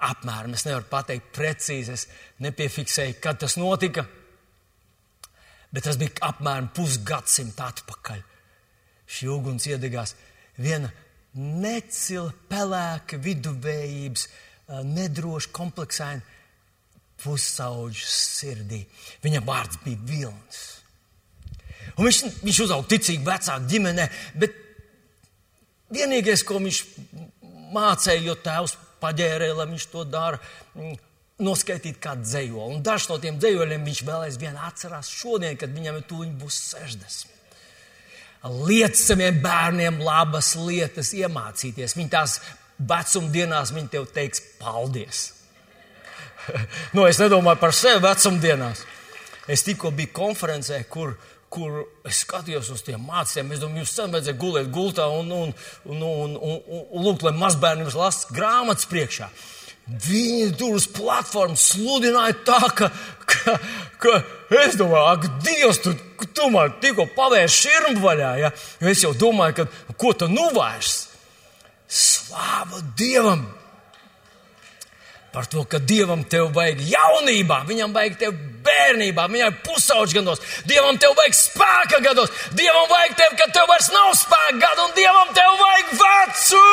apmēram, 0.08 0.54
es 0.56 0.64
nevaru 0.64 0.86
pateikt 0.88 1.34
precīzi, 1.36 1.98
es 1.98 2.06
nepiefiksēju, 2.46 3.18
kad 3.20 3.42
tas 3.42 3.58
notika 3.60 4.06
bet 5.74 5.86
tas 5.86 6.00
bija 6.00 6.18
apmēram 6.30 6.72
pusgadsimta 6.76 7.70
atpakaļ. 7.74 8.24
Šī 9.10 9.30
uguns 9.34 9.68
iedegās 9.70 10.16
viena 10.58 10.92
necila, 11.40 12.32
pelēka, 12.50 13.20
viduvējības, 13.22 14.28
nedroša, 14.86 15.52
kompleksaina 15.56 16.38
pusauģa 17.20 18.10
sirdī. 18.10 18.84
Viņa 19.24 19.42
vārds 19.46 19.80
bija 19.84 20.00
Vilnis. 20.08 20.62
Un 21.98 22.08
viņš, 22.08 22.20
viņš 22.46 22.60
uzauga 22.64 22.88
ticīgi 22.94 23.26
vecāku 23.26 23.68
ģimenē, 23.72 24.06
bet 24.40 24.56
vienīgais, 25.94 26.46
ko 26.48 26.62
viņš 26.62 26.84
mācīja, 27.76 28.22
jo 28.24 28.38
tēvs 28.40 28.78
paģērēja, 29.02 29.58
lai 29.58 29.68
viņš 29.74 29.88
to 29.92 30.06
dara, 30.08 30.40
noskaidrot 31.44 32.00
kādu 32.04 32.28
dzējoli. 32.28 32.76
Un 32.76 32.84
dažs 32.86 33.10
no 33.10 33.18
tiem 33.22 33.40
dzējoliem 33.40 33.86
viņš 33.88 34.04
vēl 34.08 34.28
aizvien 34.28 34.58
atcerās 34.60 35.12
šodien, 35.12 35.58
kad 35.60 35.74
viņam 35.76 36.02
tūlīt 36.10 36.36
būs 36.40 36.62
60. 36.76 37.36
Liec 38.70 38.96
saviem 38.96 39.42
bērniem 39.44 40.00
labas 40.04 40.54
lietas 40.56 41.12
iemācīties. 41.18 41.98
Viņi 41.98 42.12
tās 42.14 42.38
vecumdienās 42.80 43.74
viņi 43.76 43.92
tev 43.92 44.08
teiks 44.16 44.44
paldies. 44.60 45.26
nu, 46.96 47.04
es 47.08 47.20
nedomāju 47.20 47.60
par 47.60 47.76
sevi 47.76 48.00
vecumdienās. 48.06 48.86
Es 49.50 49.66
tikko 49.66 49.92
biju 49.96 50.14
konferencē, 50.16 50.84
kur, 50.92 51.16
kur 51.52 51.82
es 52.08 52.22
skatījos 52.24 52.70
uz 52.72 52.84
tiem 52.86 53.04
mācītājiem. 53.10 53.54
Es 53.56 53.64
domāju, 53.64 53.84
jums 53.84 53.96
sen 53.98 54.14
vajadzēja 54.14 54.40
gulēt 54.40 54.72
gultā 54.74 55.08
un, 55.12 55.32
un, 55.36 55.56
un, 55.90 56.04
un, 56.04 56.36
un, 56.38 56.60
un, 56.60 56.84
un 56.86 57.08
lūgt, 57.08 57.26
lai 57.26 57.36
mazbērni 57.36 57.88
jums 57.88 57.98
lasa 58.00 58.36
grāmatas 58.36 58.88
priekšā. 58.92 59.32
Viņi 59.90 60.52
tur 60.58 60.76
uz 60.78 60.86
platformas 60.94 61.64
sludināja 61.72 62.36
tā, 62.46 62.60
ka, 62.78 62.92
ka, 63.26 63.56
ka 63.98 64.18
es 64.62 64.76
domāju, 64.78 65.06
ak, 65.16 65.30
Dievs, 65.42 65.80
tu, 65.82 65.96
tu 66.30 66.50
man 66.54 66.76
tikko 66.82 67.08
pavērsi 67.16 67.64
šķirmu 67.64 68.04
vaļā. 68.04 68.34
Ja? 68.44 68.52
Es 68.92 69.02
jau 69.02 69.16
domāju, 69.18 69.64
ka 69.64 69.96
ko 69.98 70.14
tu 70.14 70.30
nu 70.30 70.46
vairs? 70.54 71.08
Slāva 71.90 72.84
Dievam! 73.00 73.48
Par 75.34 75.46
to, 75.50 75.64
ka 75.70 75.78
Dievam 75.82 76.24
tev 76.26 76.52
vajag 76.54 76.82
jaunībā, 76.90 77.60
viņam 77.70 77.92
vajag 77.94 78.16
tev 78.22 78.38
bērnībā, 78.66 79.28
viņam 79.30 79.50
vajag 79.50 79.60
pusauģi 79.66 80.18
gados, 80.20 80.42
Dievam 80.70 80.98
tev 81.02 81.14
vajag 81.18 81.38
spēka 81.38 82.02
gados, 82.06 82.34
Dievam 82.58 82.90
vajag 82.90 83.18
tev, 83.18 83.36
kad 83.42 83.58
tev 83.58 83.70
vairs 83.70 83.90
nav 83.94 84.14
spēka 84.18 84.62
gadu, 84.62 84.88
un 84.88 84.96
Dievam 84.98 85.36
tev 85.38 85.60
vajag 85.66 85.92
vecu! 86.02 86.64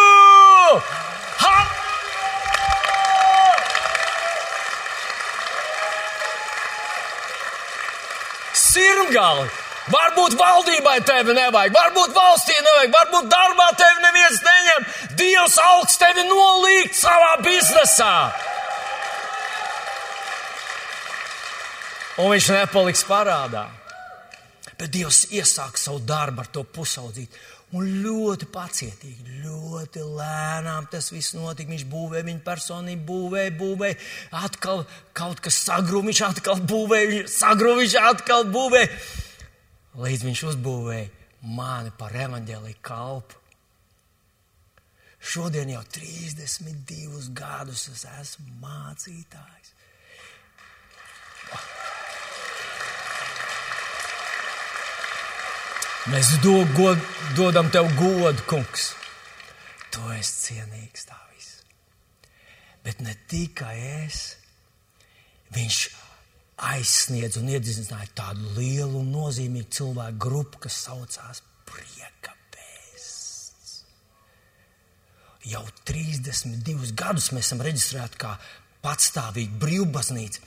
Ha! 1.45 1.59
Sirmgali. 8.77 9.49
Varbūt 9.87 10.35
valdībai 10.35 10.97
tevi 11.07 11.35
nevajag, 11.37 11.75
varbūt 11.77 12.15
valstī 12.17 12.57
nevajag, 12.59 12.95
varbūt 12.97 13.29
darbā 13.31 13.69
tevi 13.79 14.03
neviens 14.03 14.41
neņem. 14.43 14.87
Dievs 15.21 15.59
augsts 15.63 16.01
tevi 16.01 16.27
nolīgt 16.27 16.99
savā 16.99 17.37
biznesā. 17.47 18.15
Un 22.19 22.33
viņš 22.33 22.49
nepaliks 22.57 23.05
parādā. 23.07 23.67
Bet 24.77 24.91
Dievs 24.93 25.27
iesāk 25.33 25.79
savu 25.81 26.03
darbu 26.05 26.43
ar 26.43 26.51
to 26.53 26.65
pusaudzīt. 26.65 27.31
Un 27.77 27.89
ļoti 28.05 28.47
pacietīgi, 28.55 29.41
ļoti 29.45 30.05
lēnām 30.07 30.87
tas 30.93 31.11
viss 31.13 31.35
notika. 31.37 31.73
Viņš 31.75 31.85
būvēja, 31.91 32.27
viņa 32.29 32.43
personība 32.47 33.05
būvēja, 33.11 33.53
būvēja. 33.59 33.99
Atkal 34.41 34.85
kaut 35.17 35.43
kas 35.45 35.59
sagrūma, 35.67 36.09
viņš 36.13 36.23
atkal 36.31 36.63
būvēja, 36.65 37.27
sagrūma, 37.31 37.83
viņš 37.83 37.97
atkal 38.13 38.47
būvēja. 38.55 38.89
Līdz 40.01 40.29
viņš 40.29 40.45
uzbūvēja 40.53 41.11
mani 41.57 41.93
par 41.99 42.17
evaņģēlīju 42.17 42.81
kalpu. 42.85 43.43
Šodien 45.27 45.73
jau 45.73 45.83
32 45.91 47.33
gadus 47.35 47.89
es 47.91 48.05
esmu 48.21 48.61
mācītājs. 48.63 49.73
Mēs 56.07 56.37
do, 56.39 56.61
god, 56.77 57.01
dodam 57.35 57.67
tev 57.75 57.89
godu, 57.99 58.39
kungs. 58.47 58.93
Tu 59.91 60.03
esi 60.15 60.53
cienīgs 60.53 61.09
tā 61.09 61.17
viss. 61.33 61.57
Bet 62.87 63.01
ne 63.03 63.17
tikai 63.27 63.75
es, 64.05 64.21
viņš 65.57 65.81
aizsniedz 66.71 67.41
un 67.41 67.51
iedzīvināja 67.51 68.07
tādu 68.23 68.53
lielu 68.55 69.01
un 69.01 69.11
nozīmīgu 69.17 69.67
cilvēku 69.81 70.23
grupu, 70.23 70.63
kas 70.69 70.79
saucās 70.87 71.43
prieka 71.67 72.37
pēsts. 72.55 73.81
Jau 75.51 75.65
32 75.91 76.95
gadus 76.95 77.33
mēs 77.35 77.49
esam 77.49 77.67
reģistrēti 77.67 78.23
kā 78.23 78.37
patstāvīga 78.87 79.59
brīvbaznīca 79.59 80.47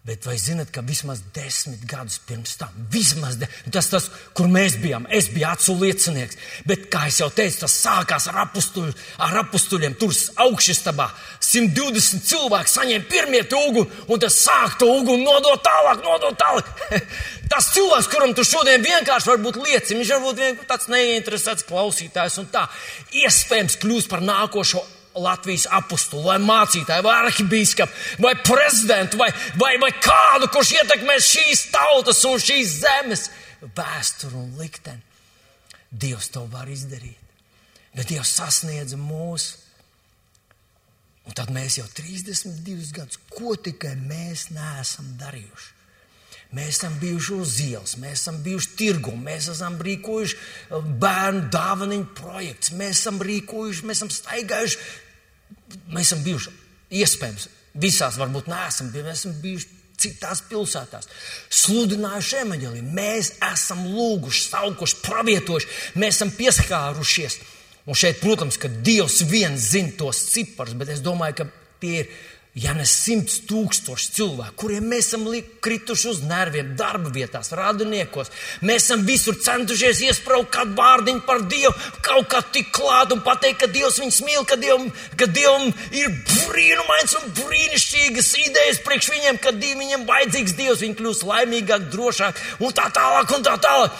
Bet 0.00 0.24
vai 0.24 0.38
zinat, 0.40 0.70
ka 0.72 0.80
vismaz 0.80 1.18
desmit 1.36 1.82
gadus 1.84 2.14
pirms 2.24 2.54
tam, 2.56 2.72
vismaz 2.88 3.34
de, 3.36 3.44
tas, 3.68 3.84
tas, 3.92 4.06
kur 4.32 4.46
mēs 4.48 4.78
bijām, 4.80 5.04
es 5.12 5.26
biju 5.28 5.44
acu 5.50 5.74
liecinieks, 5.76 6.38
bet, 6.64 6.86
kā 6.88 7.02
jau 7.12 7.26
teicu, 7.36 7.58
tas 7.66 7.74
sākās 7.82 8.30
ar, 8.30 8.38
apustuļ, 8.46 8.86
ar 9.26 9.36
apustuļiem. 9.42 9.98
Tur 10.00 10.14
augšstabā 10.46 11.10
120 11.44 12.24
cilvēki 12.30 12.72
saņēma 12.72 13.10
pirmie 13.12 13.42
uguni, 13.58 13.90
un 14.08 14.22
tas 14.24 14.38
sāk 14.40 14.78
to 14.80 14.88
uguni 14.88 15.26
nodot 15.26 15.60
tālāk, 15.68 16.00
nodot 16.06 16.38
tālāk. 16.40 16.70
tas 17.52 17.68
cilvēks, 17.74 18.08
kuram 18.08 18.32
tu 18.32 18.46
šodien 18.48 18.80
vienkārši 18.80 19.36
būt 19.44 19.60
liecinieks, 19.60 19.98
viņš 19.98 20.14
varbūt 20.14 20.40
vienkārši 20.46 20.70
tāds 20.72 20.88
neinteresēts 20.96 21.68
klausītājs 21.68 22.40
un 22.40 22.48
tā, 22.48 22.64
iespējams 23.20 23.76
kļūst 23.84 24.08
par 24.08 24.24
nākošo 24.24 24.80
Latvijas 25.18 25.66
apakstu, 25.74 26.20
vai 26.22 26.36
mācītāju, 26.42 27.02
vai 27.06 27.14
arhibīskapu, 27.24 27.92
vai 28.22 28.34
prezidentu, 28.46 29.18
vai, 29.18 29.30
vai, 29.58 29.72
vai 29.82 29.90
kādu, 29.98 30.50
kurš 30.54 30.74
ietekmēs 30.78 31.30
šīs 31.34 31.64
tautas 31.74 32.22
un 32.28 32.38
šīs 32.38 32.76
zemes 32.84 33.26
vēsturi 33.76 34.38
un 34.38 34.52
likteni. 34.60 35.02
Dievs 35.90 36.30
to 36.30 36.44
var 36.52 36.70
izdarīt. 36.70 37.18
Bet 37.96 38.12
Dievs 38.12 38.30
sasniedza 38.38 38.98
mūsu. 39.00 39.58
Un 41.26 41.34
tad 41.36 41.50
mēs 41.54 41.76
jau 41.78 41.86
32 41.94 42.94
gadus, 42.94 43.18
ko 43.30 43.56
tikai 43.58 43.96
mēs 43.98 44.48
neesam 44.54 45.10
darījuši. 45.20 45.79
Mēs 46.56 46.80
esam 46.80 46.96
bijuši 46.98 47.34
uz 47.36 47.52
ielas, 47.62 47.92
mēs 48.02 48.24
esam 48.24 48.40
bijuši 48.42 48.72
tirgu, 48.78 49.12
mēs 49.14 49.46
esam 49.52 49.76
rīkojuši 49.86 50.38
uh, 50.38 50.88
bērnu 51.02 51.44
dāvaniņu 51.54 52.08
projekts, 52.18 52.72
mēs 52.74 53.04
esam 53.04 53.20
rīkojuši, 53.22 53.86
mēs 53.86 54.00
esam 54.00 54.10
staigājuši, 54.10 54.80
mēs 55.94 56.08
esam 56.08 56.24
bijuši 56.26 56.54
iespējams 57.00 57.46
visās, 57.78 58.18
varbūt 58.18 58.50
neesam, 58.50 58.90
bet 58.90 59.06
mēs 59.06 59.22
esam 59.22 59.36
bijuši 59.44 59.78
citās 60.00 60.42
pilsētās, 60.48 61.08
sludinājuši 61.62 62.40
evaņģēliju. 62.40 62.90
Mēs 62.96 63.34
esam 63.50 63.84
lūguši, 63.86 64.44
saukuši, 64.48 64.98
pravietojuši, 65.04 65.70
mēs 66.00 66.18
esam 66.18 66.32
pieskārušies. 66.38 67.38
Un 67.90 67.96
šeit, 67.96 68.20
protams, 68.22 68.58
ka 68.60 68.68
Dievs 68.70 69.20
viens 69.28 69.70
zina 69.72 69.92
tos 69.98 70.24
ciparus, 70.32 70.76
bet 70.78 70.92
es 70.94 71.02
domāju, 71.04 71.40
ka 71.40 71.48
tie 71.82 72.02
ir 72.02 72.10
ja 72.58 72.72
ne 72.74 72.84
simts 72.88 73.40
tūkstoši 73.46 74.08
cilvēku, 74.16 74.56
kuriem 74.58 74.88
mēs 74.90 75.10
esam 75.12 75.26
krituši 75.62 76.08
uz 76.10 76.20
nerviem, 76.26 76.72
darba 76.78 77.12
vietās, 77.14 77.52
radiniekos, 77.54 78.32
mēs 78.66 78.88
esam 78.88 79.04
visur 79.06 79.38
centušies 79.38 80.02
iesprāgt 80.08 80.50
kādu 80.56 80.74
vārdiņu 80.78 81.22
par 81.28 81.44
Dievu, 81.46 81.72
kaut 82.02 82.26
kā 82.32 82.42
tik 82.50 82.72
klāt 82.74 83.14
un 83.14 83.22
pateikt, 83.22 83.60
ka 83.62 83.70
Dievs 83.70 84.00
viņus 84.02 84.22
mīl, 84.26 84.42
ka 84.48 84.58
Dievam, 84.58 84.90
ka 85.16 85.30
Dievam 85.30 85.70
ir 85.94 86.10
brīnumains 86.50 87.18
un 87.20 87.34
brīnišķīgas 87.38 88.32
idejas 88.42 88.82
priekš 88.86 89.12
viņiem, 89.14 89.42
ka 89.42 89.54
viņiem 89.54 90.08
vajadzīgs 90.10 90.56
Dievs, 90.58 90.82
viņi 90.82 90.98
kļūst 90.98 91.28
laimīgāk, 91.30 91.90
drošāk 91.94 92.48
un 92.66 92.74
tā 92.74 92.90
tālāk 92.96 93.36
un 93.36 93.46
tā 93.46 93.60
tālāk. 93.62 93.94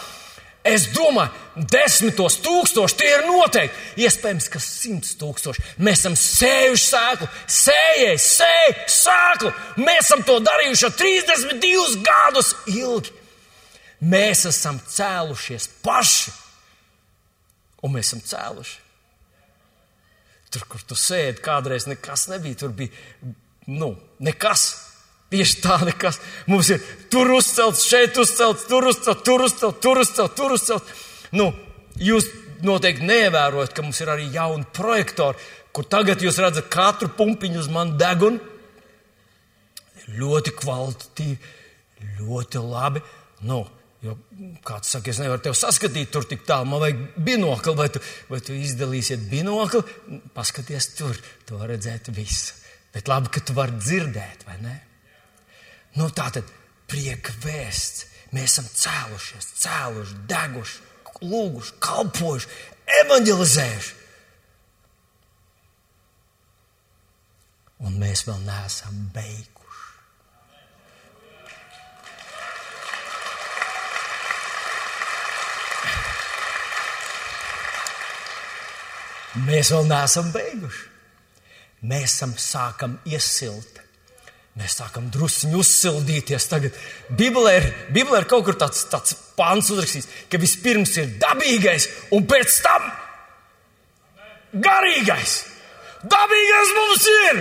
Es 0.67 0.91
domāju, 0.93 1.33
desmitos 1.73 2.37
tūkstoši 2.45 2.97
tie 3.01 3.09
ir 3.15 3.23
noteikti. 3.25 4.03
Iespējams, 4.05 4.49
ka 4.53 4.61
simts 4.61 5.15
tūkstoši. 5.21 5.65
Mēs 5.81 6.03
esam 6.03 6.19
sējuši 6.21 6.85
sēklu, 6.85 7.29
sējēji, 7.57 8.19
sēj, 8.27 8.75
sēklu. 8.93 9.55
Mēs 9.81 10.03
esam 10.05 10.27
to 10.29 10.37
darījuši 10.45 10.85
jau 10.85 10.93
32 11.01 12.05
gadus 12.05 12.53
ilgi. 12.75 13.17
Mēs 14.05 14.45
esam 14.51 14.83
cēlušies 14.85 15.71
paši. 15.85 16.37
Un 17.81 17.97
mēs 17.97 18.11
esam 18.11 18.21
cēluši. 18.29 18.77
Tur, 20.53 20.67
kur 20.69 20.85
tu 20.85 20.99
sēdi, 20.99 21.41
kādreiz 21.45 21.87
nekas 21.89 22.27
nebija. 22.29 22.59
Tur 22.65 22.77
bija, 22.77 22.93
nu, 23.71 23.95
nekas. 24.21 24.90
Tieši 25.31 25.61
tā 25.63 25.79
nekas. 25.87 26.19
Mums 26.51 26.73
ir 26.75 26.83
tur 27.13 27.31
uzcelts, 27.37 27.85
šeit 27.87 28.19
uzcelts, 28.19 28.67
tur 28.71 28.89
uzcelts, 28.91 29.23
tur 29.27 29.45
uzcelts, 29.47 29.81
tur 29.83 30.03
uzcelts, 30.03 30.37
tur 30.37 30.55
uzcelts. 30.57 31.03
Nu, 31.39 31.53
jūs 32.03 32.27
noteikti 32.67 33.07
neievērojat, 33.07 33.75
ka 33.75 33.85
mums 33.87 34.01
ir 34.03 34.11
arī 34.11 34.27
jauni 34.35 34.67
projektori, 34.75 35.39
kur 35.71 35.87
tagad 35.87 36.23
jūs 36.25 36.41
redzat 36.43 36.67
katru 36.73 37.13
pumpiņu 37.15 37.63
uz 37.63 37.71
manu 37.73 37.95
degunu. 38.01 38.43
Ļoti 40.11 40.57
kvalitatīvi, 40.59 41.53
ļoti 42.19 42.65
labi. 42.67 43.05
Nu, 43.47 43.63
Jo 44.01 44.15
kāds 44.65 44.95
saka, 44.95 45.13
es 45.13 45.19
nevaru 45.21 45.43
tevi 45.45 45.59
saskatīt 45.61 46.09
tur 46.13 46.25
tik 46.25 46.47
tālu, 46.49 46.71
man 46.71 46.81
vajag 46.81 47.01
binokli, 47.21 47.75
vai 47.77 47.89
tu, 47.93 48.01
vai 48.31 48.39
tu 48.41 48.55
izdalīsiet 48.57 49.27
binokli, 49.29 49.83
paskaties 50.33 50.87
tur, 50.97 51.19
to 51.45 51.61
redzēt 51.69 52.09
visu. 52.17 52.55
Bet 52.95 53.13
labi, 53.13 53.29
ka 53.29 53.43
tu 53.45 53.53
vari 53.59 53.77
dzirdēt, 53.77 54.47
vai 54.49 54.57
ne? 54.65 54.79
Nu, 55.99 56.07
tā 56.15 56.29
tad 56.31 56.47
prieka 56.91 57.35
vēsts. 57.43 58.07
Mēs 58.31 58.53
esam 58.53 58.69
cēlušies, 58.71 59.47
cēluši, 59.59 60.19
deguši, 60.31 60.77
lūguši, 61.27 61.73
kalpojuši, 61.83 62.51
evanģelizējuši. 63.01 63.97
Un 67.81 67.97
mēs 67.99 68.23
vēl 68.29 68.39
neesam 68.45 69.03
beiguši. 69.17 69.59
Mēs 79.49 79.75
vēl 79.75 79.91
neesam 79.91 80.31
beiguši. 80.35 80.87
Mēs 81.91 82.15
esam 82.15 82.39
sākam 82.39 82.99
iesilt 83.09 83.80
Mēs 84.59 84.75
sākam 84.81 85.07
druskuļi 85.15 85.61
uzsildīties. 85.61 86.49
Tagad 86.51 86.79
Bībelē 87.17 87.53
ir, 87.61 87.69
Bībelē 87.95 88.25
ir 88.25 88.27
kaut 88.31 88.45
kur 88.49 88.59
tāds, 88.59 88.83
tāds 88.91 89.15
pāns 89.39 89.71
uzrakstīts, 89.71 90.11
ka 90.31 90.41
vispirms 90.43 90.97
ir 90.99 91.15
dabīgais 91.23 91.87
un 92.17 92.27
pēc 92.29 92.59
tam 92.65 92.89
garīgais. 94.67 95.37
Dabīgais 96.11 96.75
mums 96.79 97.07
ir! 97.15 97.41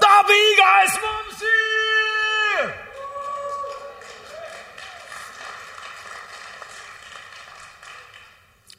Dabīgais 0.00 0.98
mums 1.04 1.44
ir! 1.44 2.68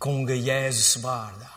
Kunga 0.01 0.33
Jēzus 0.33 0.95
vārdā 1.03 1.51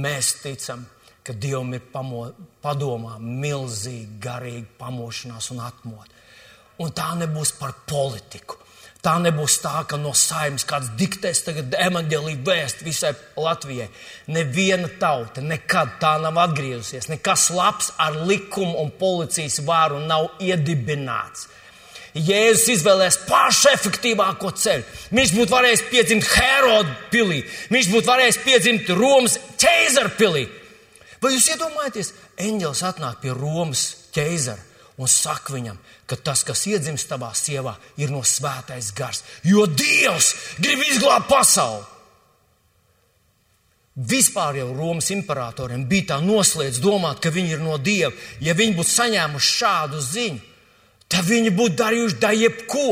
mēs 0.00 0.38
ticam 0.40 0.86
ka 1.26 1.34
Dievam 1.34 1.72
ir 1.74 1.82
pamo, 1.92 2.28
padomā 2.62 3.16
milzīga 3.18 4.20
garīga 4.28 4.78
pamošanās 4.78 5.50
un 5.54 5.64
atmoda. 5.66 6.22
Un 6.82 6.92
tā 6.94 7.10
nebūs 7.18 7.56
par 7.58 7.74
politiku. 7.88 8.60
Tā 9.06 9.12
nebūs 9.22 9.60
tā, 9.62 9.84
ka 9.86 9.98
no 10.00 10.10
saimnes 10.16 10.64
kāds 10.66 10.88
diktēs 10.98 11.44
tagad 11.46 11.74
evanģēlīju 11.78 12.40
vēst 12.46 12.80
visai 12.82 13.12
Latvijai. 13.38 13.86
Neviena 14.34 14.88
tauta 15.00 15.44
nekad 15.44 15.92
tā 16.02 16.16
nav 16.22 16.40
atgriezusies. 16.42 17.06
Nekas 17.12 17.50
labs 17.54 17.92
ar 18.02 18.18
likumu 18.26 18.80
un 18.82 18.90
policijas 18.98 19.60
vāru 19.68 20.00
nav 20.08 20.32
iedibināts. 20.42 21.46
Jēzus 22.16 22.78
izvēlējās 22.78 23.18
pašu 23.28 23.70
efektīvāko 23.76 24.50
ceļu. 24.56 24.84
Viņš 25.14 25.34
būtu 25.36 25.52
varējis 25.52 25.82
piedzimt 25.90 26.28
Herodu 26.32 26.94
pilī, 27.12 27.42
viņš 27.70 27.90
būtu 27.92 28.10
varējis 28.10 28.38
piedzimt 28.42 28.94
Romas 28.96 29.36
ķēzara 29.60 30.14
pilī. 30.16 30.46
Vai 31.22 31.32
jūs 31.34 31.50
iedomājaties, 31.54 32.12
eņģelis 32.42 32.82
atnāk 32.90 33.20
pie 33.22 33.34
Romas 33.36 33.88
ķeizara 34.14 34.62
un 34.96 35.10
saka 35.10 35.52
viņam, 35.52 35.76
ka 36.08 36.16
tas, 36.16 36.42
kas 36.46 36.64
iedzimst 36.70 37.08
tavā 37.10 37.32
sievā, 37.36 37.74
ir 38.00 38.12
no 38.12 38.22
svētais 38.24 38.92
gars, 38.96 39.22
jo 39.44 39.66
Dievs 39.68 40.32
grib 40.56 40.80
izglābt 40.86 41.28
pasauli. 41.28 41.84
Vispār 43.96 44.58
jau 44.58 44.74
Romas 44.76 45.08
imperatoriem 45.12 45.86
bija 45.88 46.10
tā 46.12 46.16
noslēdz 46.20 46.82
domāt, 46.84 47.20
ka 47.24 47.32
viņi 47.32 47.54
ir 47.56 47.62
no 47.64 47.78
Dieva. 47.80 48.12
Ja 48.44 48.52
viņi 48.52 48.76
būtu 48.76 48.92
saņēmuši 48.92 49.52
šādu 49.56 50.00
ziņu, 50.04 50.40
tad 51.08 51.24
viņi 51.24 51.52
būtu 51.56 51.78
darījuši 51.80 52.18
da 52.20 52.32
jebko. 52.36 52.90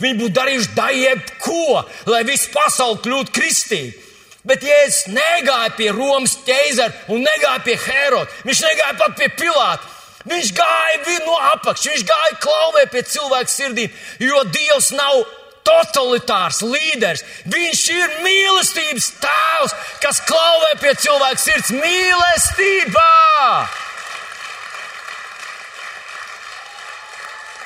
Viņi 0.00 0.18
būtu 0.22 0.34
darījuši 0.38 0.72
da 0.76 0.88
jebko, 0.94 1.82
lai 2.08 2.22
viss 2.24 2.48
pasauli 2.54 3.02
kļūtu 3.04 3.34
kristīga. 3.36 4.07
Bet 4.48 4.64
Jēzus 4.64 5.10
negāja 5.12 5.74
pie 5.76 5.90
Romas 5.92 6.38
ķēzara 6.46 7.12
un 7.12 7.24
negāja 7.26 7.62
pie 7.66 7.76
Heroda. 7.84 8.32
Viņš 8.48 8.62
negāja 8.64 8.98
pat 9.00 9.16
pie 9.18 9.28
Pilāta. 9.36 9.94
Viņš 10.28 10.52
gāja 10.56 11.18
no 11.24 11.36
apakšas, 11.54 11.92
viņš 11.92 12.06
gāja 12.08 12.38
klauvē 12.42 12.86
pie 12.92 13.02
cilvēku 13.06 13.52
sirdīm, 13.52 13.92
jo 14.20 14.40
Dievs 14.52 14.90
nav 14.96 15.20
totalitārs 15.68 16.62
līderis. 16.64 17.24
Viņš 17.48 17.82
ir 17.94 18.16
mīlestības 18.24 19.10
tēvs, 19.22 19.76
kas 20.02 20.22
klauvē 20.28 20.74
pie 20.82 20.94
cilvēka 21.04 21.42
sirds 21.42 21.72
mīlestībā. 21.76 23.12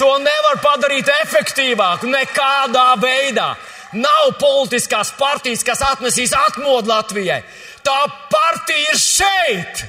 To 0.02 0.14
nevar 0.18 0.58
padarīt 0.62 1.10
efektīvāku 1.22 2.10
nekādā 2.10 2.88
veidā. 3.02 3.52
Nav 3.92 4.30
politiskās 4.40 5.12
partijas, 5.18 5.64
kas 5.66 5.82
atnesīs 5.84 6.32
atmodu 6.36 6.88
Latvijai. 6.88 7.42
Tā 7.84 7.98
partija 8.32 8.94
ir 8.94 9.00
šeit! 9.00 9.84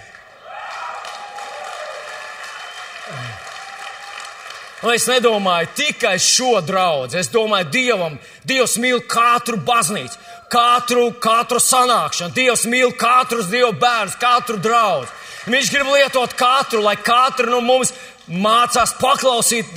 Un 4.84 4.92
es 4.92 5.06
nedomāju 5.08 5.70
tikai 5.78 6.18
šo 6.20 6.58
draugu. 6.66 7.16
Es 7.16 7.32
domāju, 7.32 7.70
Dievam, 7.72 8.18
Dievs 8.44 8.76
mīl 8.84 9.00
katru 9.08 9.62
baznīcu, 9.64 10.18
katru, 10.52 11.06
katru 11.24 11.62
sanākšanu. 11.64 12.36
Dievs 12.36 12.66
mīl 12.68 12.92
katru 13.00 13.46
Dieva 13.48 13.72
bērnu, 13.72 14.18
katru 14.20 14.60
draugu. 14.60 15.08
Viņš 15.48 15.72
grib 15.72 15.88
lietot 15.92 16.36
katru, 16.40 16.84
lai 16.84 16.98
katru 17.00 17.52
no 17.52 17.62
mums 17.64 17.96
mācās 18.28 18.96
paklausīt, 19.00 19.72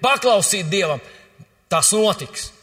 paklausīt 0.00 0.72
Dievam. 0.72 1.04
Tas 1.68 1.92
notiks. 1.92 2.55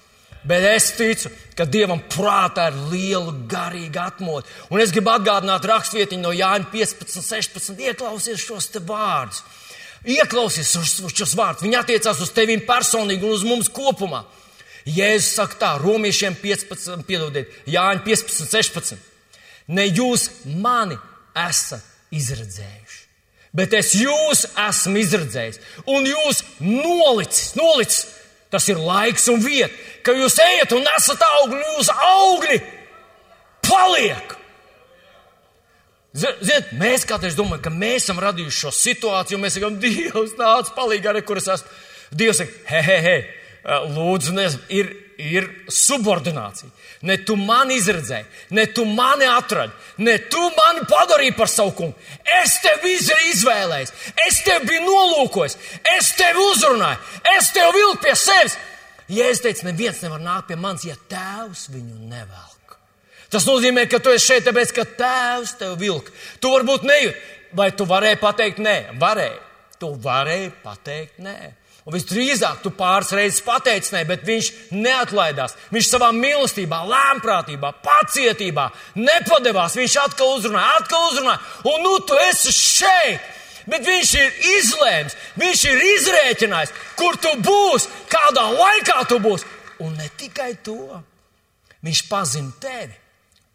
Bet 0.44 0.66
es 0.68 0.90
ticu, 0.98 1.32
ka 1.56 1.64
Dievam 1.70 2.02
prātā 2.12 2.68
ir 2.72 2.80
liela 2.92 3.32
garīga 3.48 4.10
atmodu. 4.12 4.48
Un 4.74 4.84
es 4.84 4.92
gribu 4.92 5.14
atgādināt 5.14 5.64
rakstvietiņu 5.70 6.26
no 6.26 6.34
Jāņa 6.36 6.68
15, 6.74 7.24
16. 7.24 7.80
Ieklausies 7.80 8.44
šos 8.44 8.68
te 8.74 8.82
vārdus. 8.84 9.40
Ieklausies 10.04 10.74
uz 10.82 11.16
šos 11.16 11.36
vārdus. 11.40 11.64
Viņi 11.64 11.80
attiecās 11.80 12.20
uz 12.20 12.34
tevi 12.36 12.60
personīgi 12.68 13.24
un 13.24 13.38
uz 13.38 13.46
mums 13.48 13.72
kopumā. 13.72 14.26
Jēzus 14.84 15.38
saka 15.38 15.60
tā, 15.62 15.72
romiešiem 15.80 16.36
15, 16.42 17.06
piedodiet, 17.08 17.52
Jāņa 17.72 18.04
15, 18.04 18.50
16. 18.52 19.00
Ne 19.72 19.86
jūs 19.88 20.28
mani 20.60 20.98
esat 21.40 21.86
izredzējuši, 22.14 23.00
bet 23.56 23.74
es 23.78 23.94
jūs 23.96 24.44
esmu 24.60 25.00
izredzējis 25.02 25.62
un 25.88 26.10
jūs 26.10 26.44
nolicis, 26.60 27.54
nolicis. 27.56 28.04
Tas 28.54 28.70
ir 28.70 28.78
laiks 28.78 29.26
un 29.34 29.42
vieta, 29.42 29.74
ka 30.06 30.14
jūs 30.14 30.38
ejat 30.44 30.74
un 30.78 30.86
nesat 30.86 31.22
augļi, 31.26 31.62
jūsu 31.74 31.94
augļi 32.08 32.58
paliek. 33.66 34.36
Ziniet, 36.14 36.76
mēs 36.78 37.08
kādreiz 37.10 37.34
domājam, 37.34 37.64
ka 37.66 37.72
mēs 37.74 38.04
esam 38.04 38.20
radījuši 38.22 38.60
šo 38.68 38.72
situāciju, 38.78 39.40
un 39.40 39.48
mēs 39.48 39.58
sakām, 39.58 39.80
Dievs, 39.82 40.36
nāc, 40.38 40.70
palīdzi 40.76 41.10
arī, 41.10 41.24
kur 41.26 41.42
es 41.42 41.50
esmu. 41.50 41.80
Dievs 42.14 42.44
saka, 42.44 42.60
he, 42.70 42.82
he, 42.86 42.98
he, 43.08 43.16
lūdzu, 43.96 44.36
ne, 44.38 44.46
ir, 44.70 44.92
ir 45.18 45.50
subordinācija. 45.72 46.70
Ne 47.04 47.18
tu 47.26 47.36
mani 47.36 47.76
izredzēji, 47.82 48.26
ne 48.56 48.66
tu 48.72 48.86
mani 48.86 49.28
atradi, 49.28 49.74
ne 50.06 50.18
tu 50.32 50.42
mani 50.58 50.86
padarīji 50.90 51.36
par 51.38 51.52
savu 51.52 51.74
kungu. 51.78 51.98
Es 52.42 52.56
tevi 52.64 52.96
izvēlējos, 53.34 53.94
es 54.28 54.42
tevi 54.48 54.72
biju 54.72 54.86
nolūkojis, 54.88 55.58
es 55.98 56.14
tevi 56.20 56.48
uzrunāju, 56.54 57.02
es 57.36 57.52
tevi 57.56 57.76
vilku 57.78 58.02
pie 58.08 58.16
sevis. 58.16 58.58
Ja 59.12 59.28
es 59.30 59.44
teicu, 59.44 59.68
neviens 59.68 60.00
nevar 60.02 60.24
nākt 60.24 60.48
pie 60.50 60.58
manis, 60.58 60.88
ja 60.88 60.96
tēvs 61.12 61.68
viņu 61.74 62.08
nevēl. 62.08 62.54
Tas 63.34 63.48
nozīmē, 63.50 63.88
ka 63.90 63.98
tu 63.98 64.12
esi 64.14 64.30
šeit, 64.30 64.46
tāpēc, 64.46 64.72
ka 64.78 64.84
tēvs 65.00 65.56
tev 65.58 65.74
vilk. 65.82 66.12
Tu 66.38 66.50
varbūt 66.54 66.86
nejūti, 66.86 67.22
vai 67.58 67.72
tu 67.74 67.88
varēji 67.90 68.20
pateikt 68.22 68.62
nē, 68.62 68.76
varēji. 69.02 69.40
Tu 69.82 69.90
varēji 70.04 70.52
pateikt 70.62 71.18
nē. 71.24 71.38
Un 71.84 71.96
visdrīzāk 71.98 72.62
tu 72.64 72.72
pāris 72.72 73.12
reizes 73.12 73.44
pateici 73.44 73.92
nē, 73.92 74.06
bet 74.08 74.24
viņš 74.24 74.50
neatlaidās. 74.72 75.58
Viņš 75.74 75.90
savā 75.92 76.14
mīlestībā, 76.16 76.80
lēmprātībā, 76.88 77.74
pacietībā 77.84 78.70
nepadevās. 78.96 79.76
Viņš 79.76 79.98
atkal 80.06 80.38
uzrunāja, 80.38 80.78
atkal 80.80 81.10
uzrunāja. 81.12 81.42
Un 81.68 81.84
nu 81.84 81.98
tu 82.08 82.20
esi 82.30 82.56
šeit! 82.56 83.32
Bet 83.64 83.86
viņš 83.88 84.10
ir 84.20 84.40
izlēms, 84.58 85.14
viņš 85.40 85.62
ir 85.70 85.84
izrēķinājis, 85.88 86.74
kur 87.00 87.16
tu 87.16 87.32
būsi, 87.40 87.88
kādā 88.12 88.44
laikā 88.52 88.98
tu 89.08 89.22
būsi. 89.24 89.48
Un 89.84 89.96
ne 89.96 90.10
tikai 90.20 90.50
to, 90.66 91.00
viņš 91.84 92.02
pazina 92.10 92.52
tevi 92.64 92.98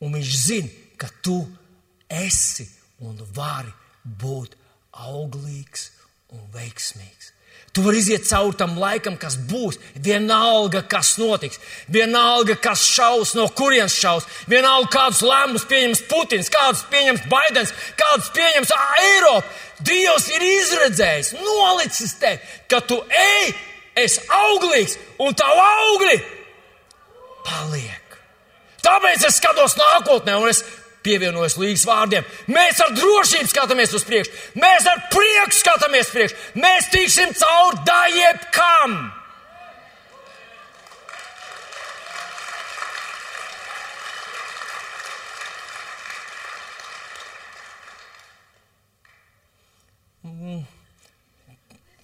un 0.05 0.17
viņš 0.17 0.33
zina, 0.47 0.73
ka 0.97 1.11
tu 1.23 1.43
esi 2.09 2.65
un 3.05 3.21
vari 3.37 3.73
būt 4.05 4.57
auglīgs 4.97 5.91
un 6.33 6.49
veiksmīgs. 6.55 7.18
Tu 7.73 7.83
vari 7.85 8.01
iziet 8.01 8.25
cauri 8.27 8.57
tam 8.57 8.79
laikam, 8.81 9.17
kas 9.21 9.37
būs. 9.51 9.77
Vienalga, 10.05 10.83
kas 10.89 11.15
notiks, 11.21 11.61
vienalga, 11.93 12.57
kas 12.57 12.83
šaus, 12.95 13.35
no 13.37 13.45
kurienes 13.55 13.97
šaus, 13.99 14.27
vienalga, 14.49 14.89
kādus 14.95 15.21
lēmumus 15.27 15.67
pieņems 15.69 16.05
Putins, 16.11 16.51
kādus 16.53 16.87
pieņems 16.93 17.29
Baidens, 17.31 17.75
kādus 18.01 18.33
pieņems 18.37 18.75
Eiropa. 19.05 19.47
Dievs 19.85 20.27
ir 20.35 20.43
izredzējis, 20.43 21.37
nolicis 21.39 22.17
te, 22.19 22.33
ka 22.71 22.81
tu 22.83 22.99
ej, 23.15 23.53
esi 24.03 24.25
auglīgs 24.27 24.97
un 25.23 25.37
tavu 25.39 25.63
augli 25.63 26.19
paliek. 27.47 28.19
Tāpēc 28.83 29.27
es 29.29 29.39
skatos 29.39 29.77
nākotnē 29.79 30.35
un 30.39 30.49
es 30.51 30.65
pievienojos 31.07 31.59
līgas 31.61 31.87
vārdiem. 31.89 32.27
Mēs 32.53 32.81
ar 32.85 32.95
drošību 32.97 33.53
skatāmies 33.53 33.95
uz 33.97 34.07
priekšu, 34.09 34.35
mēs 34.59 34.89
ar 34.91 35.05
prieku 35.13 35.59
skatāmies 35.59 36.11
priekšu, 36.15 36.41
mēs 36.59 36.91
tiksim 36.95 37.37
cauri 37.39 37.85
dājiem 37.89 38.43
kam. 38.55 38.99
Mm. 50.29 50.67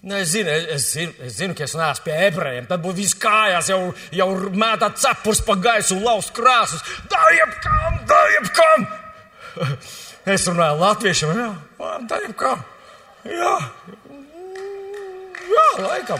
Ne, 0.05 0.19
es, 0.21 0.29
zinu, 0.29 0.49
es, 0.49 0.83
zinu, 0.93 1.13
es 1.25 1.33
zinu, 1.39 1.55
ka 1.57 1.63
es 1.65 1.71
neesmu 1.73 2.05
pie 2.05 2.15
ebrejiem. 2.27 2.67
Tad 2.69 2.83
būtu 2.83 2.99
viss 2.99 3.17
kājās, 3.17 3.71
jau, 3.71 3.79
jau 4.13 4.27
mētāt 4.53 4.99
cepurs 5.01 5.39
pa 5.47 5.55
gaisu 5.57 5.95
un 5.95 6.03
laust 6.05 6.29
krāsus. 7.25 7.55
Dariet 7.55 7.55
kam, 7.63 7.93
dariet 8.07 8.49
kam! 8.53 8.87
Es 10.25 10.47
runāju 10.49 10.79
latviešiem, 10.81 11.29
jā, 11.37 11.51
dariet 12.09 12.35
kam! 12.37 12.63
Jā, 13.25 13.55
jā 15.49 15.67
laikam. 15.81 16.19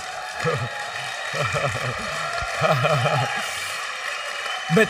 Bet 4.76 4.90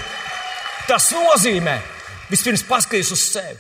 tas 0.87 1.11
nozīmē, 1.11 1.79
vispirms 2.31 2.63
paskatīties 2.67 3.11
uz 3.11 3.23
sevi 3.31 3.59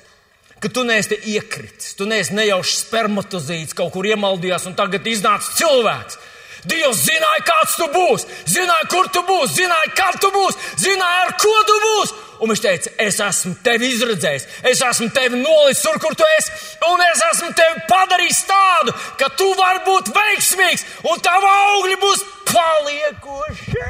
ka 0.65 0.69
tu 0.71 0.81
neesi 0.87 1.17
iekritis, 1.29 1.93
tu 1.93 2.07
neesi 2.09 2.33
nejauši 2.33 2.77
spermatozīts, 2.79 3.75
kaut 3.77 3.91
kur 3.93 4.07
iemaldījās 4.07 4.65
un 4.65 4.73
tagad 4.73 5.05
iznāca 5.05 5.51
cilvēks. 5.59 6.17
Dievs 6.65 7.03
zināja, 7.05 7.43
kāds 7.45 7.75
tu 7.77 7.85
būsi, 7.93 8.25
zināja, 8.49 8.87
kur 8.89 9.09
tu 9.13 9.21
būsi, 9.27 9.59
zināja, 9.59 9.91
kad 9.99 10.17
tu 10.21 10.31
būsi, 10.33 10.71
zināja, 10.81 11.27
ar 11.27 11.35
ko 11.37 11.53
tu 11.69 11.75
būsi. 11.83 12.15
Un 12.43 12.51
viņš 12.51 12.61
teica, 12.61 12.91
es 12.99 13.19
esmu 13.23 13.53
tevi 13.63 13.89
izredzējis, 13.93 14.47
es 14.71 14.81
esmu 14.83 15.07
tevi 15.15 15.39
nolicis 15.39 15.83
tur, 15.85 15.99
kur 16.03 16.15
tu 16.19 16.25
esi, 16.35 16.51
un 16.89 17.03
es 17.05 17.21
esmu 17.31 17.53
tevi 17.55 17.85
padarījis 17.89 18.41
tādu, 18.49 18.95
ka 19.21 19.29
tu 19.39 19.47
vari 19.59 19.85
būt 19.87 20.11
veiksmīgs, 20.15 20.83
un 21.11 21.23
tava 21.23 21.53
augļi 21.69 22.01
būs 22.03 22.25
paliekoši. 22.51 23.87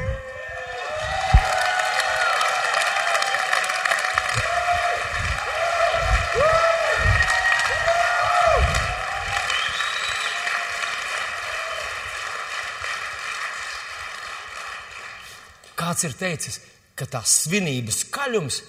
Kāds 15.76 16.06
ir 16.08 16.14
teicis, 16.18 16.56
ka 16.96 17.08
tā 17.10 17.22
svinības 17.26 18.02
skaļums 18.06 18.60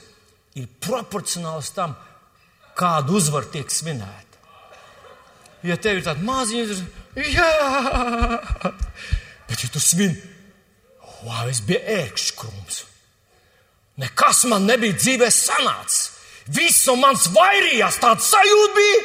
ir 0.59 0.67
proporcionāls 0.83 1.71
tam, 1.75 1.95
kādu 2.77 3.17
uzvaru 3.17 3.49
tiek 3.53 3.71
svinēta. 3.71 4.25
Ja 5.65 5.77
tev 5.81 5.99
ir 5.99 6.05
tāda 6.05 6.23
maziņa, 6.25 6.75
tad 7.15 7.29
jā, 7.33 7.47
bet 9.49 9.63
ja 9.63 9.71
tu 9.73 9.81
svini, 9.81 10.19
wow, 11.23 11.47
es 11.49 11.63
biju 11.65 11.81
ērkšķis 11.97 12.35
krums. 12.37 12.83
Nekas 13.97 14.43
man 14.51 14.67
nebija 14.69 14.93
dzīvē 14.97 15.29
sanācis. 15.33 16.11
Viss 16.53 16.85
no 16.87 16.95
manis 17.01 17.25
vairījās, 17.33 17.97
tāds 17.99 18.29
sajūta 18.31 18.75
bija, 18.77 18.99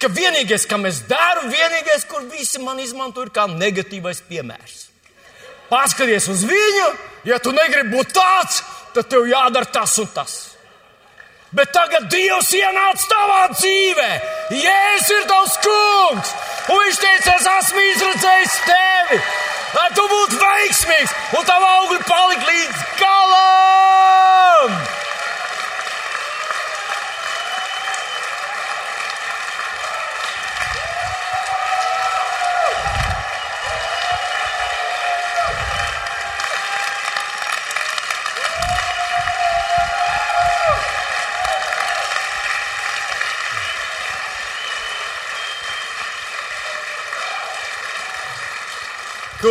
ka 0.00 0.08
vienīgais, 0.14 0.64
kam 0.70 0.86
es 0.88 1.02
daru, 1.10 1.50
vienīgais, 1.50 2.06
kur 2.08 2.22
visi 2.30 2.62
man 2.62 2.78
izmanto, 2.80 3.26
ir 3.26 3.32
kā 3.34 3.48
negatīvais 3.50 4.22
piemērs. 4.30 4.86
Paskaties 5.68 6.30
uz 6.32 6.46
viņu, 6.48 6.86
ja 7.24 7.38
tu 7.42 7.52
negribi 7.54 7.96
būt 7.96 8.14
tāds, 8.14 8.62
tad 8.94 9.08
tev 9.10 9.26
jādara 9.30 9.70
tas 9.72 9.98
un 9.98 10.08
tas. 10.14 10.36
Bet 11.50 11.70
tagad 11.72 12.10
Dievs 12.12 12.50
ienāca 12.52 13.06
tavā 13.08 13.40
dzīvē. 13.54 14.08
Jēzus 14.52 15.12
ir 15.16 15.22
tavs 15.30 15.54
kungs. 15.64 16.34
Un 16.68 16.82
viņš 16.82 17.00
teica, 17.00 17.36
es 17.38 17.48
esmu 17.54 17.84
izredzējis 17.94 18.58
tevi, 18.66 19.20
lai 19.78 19.88
tu 19.96 20.04
būtu 20.12 20.42
veiksmīgs 20.42 21.16
un 21.38 21.48
tavu 21.48 21.70
augļu 21.72 22.00
palikt 22.04 22.48
līdz 22.52 22.86
galam. 23.00 24.80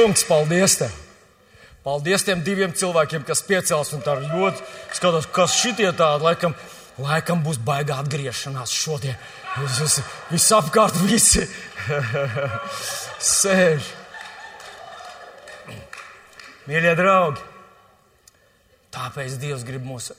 Kungs, 0.08 0.24
paldies 0.24 0.78
tev! 0.80 0.91
Paldies 1.84 2.24
tiem 2.24 2.39
diviem 2.39 2.72
cilvēkiem, 2.72 3.26
kas 3.28 3.41
piecēlās 3.43 3.89
un 3.91 4.03
tā 4.05 4.14
ļoti 4.22 4.62
skatās, 4.95 5.26
kas 5.36 5.55
šitie 5.60 5.89
tādi, 5.99 6.24
laikam, 6.24 6.53
laikam 7.03 7.41
būs 7.43 7.60
baigā 7.60 7.97
atgriešanās 7.99 8.72
šodien. 8.72 9.18
Vis, 9.58 9.97
visapkārt 10.30 10.95
visi 11.01 11.43
sēž. 13.34 13.89
Mīļie 16.72 16.95
draugi, 17.01 17.43
tāpēc 18.95 19.36
Dievs 19.43 19.68
grib 19.68 19.84
mūs 19.91 20.14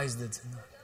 aizdedzināt. 0.00 0.80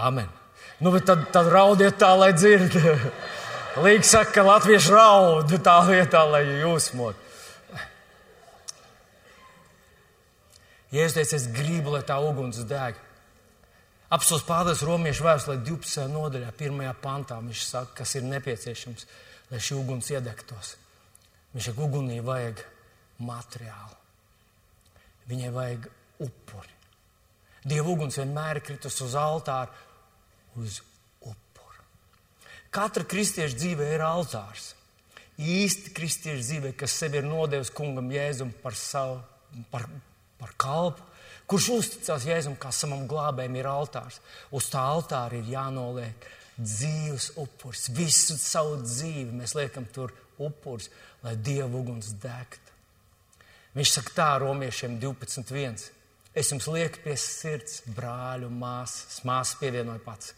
Āmen. 0.00 0.32
Nu, 0.78 0.92
tad, 1.00 1.22
tad 1.32 1.48
raudiet 1.48 1.96
tā, 1.96 2.10
lai 2.18 2.34
dzird. 2.36 2.74
Līga 3.84 4.04
saka, 4.04 4.32
ka 4.34 4.42
latvieši 4.44 4.92
raud 4.92 5.54
tā 5.64 5.76
vietā, 5.88 6.20
lai 6.28 6.42
jūs 6.44 6.90
mot. 6.96 7.22
Jēzus 10.92 11.16
teica, 11.16 11.36
es 11.38 11.46
gribu, 11.52 11.94
lai 11.96 12.02
tā 12.06 12.18
uguns 12.20 12.60
deg. 12.68 13.00
Apsos 14.12 14.44
pādas 14.46 14.84
romiešu 14.86 15.24
vēstulē 15.26 15.56
12. 15.64 16.04
nodaļā, 16.12 16.52
1. 16.52 16.84
pantā 17.02 17.40
viņš 17.40 17.64
saka, 17.66 17.96
kas 18.02 18.14
ir 18.20 18.28
nepieciešams, 18.28 19.08
lai 19.50 19.60
šī 19.64 19.80
uguns 19.80 20.12
iedegtos. 20.12 20.76
Viņš 21.56 21.70
saka, 21.70 21.88
ugunī 21.88 22.20
vajag 22.24 22.60
materiālu. 23.24 23.96
Viņai 25.26 25.50
vajag 25.56 25.90
upuri. 26.22 26.72
Dieva 27.66 27.90
uguns 27.96 28.20
vienmēr 28.20 28.60
ir 28.60 28.66
kritus 28.68 29.00
uz 29.02 29.16
altāra 29.18 29.72
uz 30.60 30.80
upuru. 31.20 31.84
Katra 32.74 33.06
kristieša 33.08 33.56
dzīve 33.56 33.88
ir 33.94 34.04
altārs. 34.04 34.72
Īsti 35.36 35.92
kristieša 35.96 36.42
dzīve, 36.42 36.72
kas 36.80 36.96
sevi 36.96 37.20
ir 37.20 37.28
nodevis 37.28 37.72
kungam 37.74 38.08
Jēzum 38.12 38.54
par 38.62 38.76
savu, 38.78 39.18
par, 39.72 39.84
par 40.40 40.54
kalpu, 40.60 41.04
kurš 41.50 41.68
uzticās 41.74 42.24
Jēzum 42.28 42.56
kā 42.60 42.72
savam 42.72 43.04
glābējam, 43.08 43.58
ir 43.60 43.68
altārs. 43.68 44.20
Uz 44.56 44.70
tā 44.72 44.80
altāra 44.80 45.36
ir 45.36 45.50
jānoliek 45.52 46.30
dzīves 46.56 47.34
upurs. 47.42 47.90
Visu 47.92 48.38
savu 48.40 48.80
dzīvi 48.80 49.36
mēs 49.36 49.54
liekam 49.58 49.84
tur 49.92 50.14
upurs, 50.40 50.88
lai 51.24 51.36
Dieva 51.36 51.68
uguns 51.68 52.14
degtu. 52.22 52.72
Viņš 53.76 53.92
saka 53.92 54.16
tā 54.16 54.30
romiešiem 54.40 54.96
12.1. 55.02 55.90
Es 56.36 56.50
jums 56.52 56.68
lieku 56.68 57.02
pie 57.04 57.16
sirds, 57.20 57.82
brāļu, 57.96 58.48
māsas, 58.52 59.20
māsas 59.24 59.56
pievienoju 59.60 60.00
pats 60.04 60.32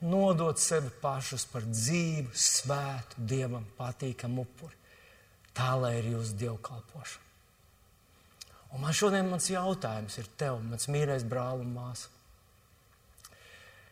nodot 0.00 0.58
sevi 0.60 0.90
pašus 1.02 1.46
par 1.50 1.64
dzīvu, 1.66 2.30
svētu, 2.34 3.24
dievam 3.30 3.64
patīkamu 3.78 4.44
upuri. 4.44 4.76
Tā 5.56 5.72
lai 5.80 5.96
ir 5.98 6.12
jūsu 6.14 6.36
dievkalpošana. 6.38 7.24
Un 8.76 8.84
man 8.84 8.94
šodien 8.94 9.28
mans 9.30 9.48
jautājums 9.48 10.18
ir 10.20 10.28
tev, 10.38 10.60
mans 10.60 10.90
mīļais 10.92 11.24
brāl 11.28 11.62
un 11.64 11.72
māsa. 11.72 12.10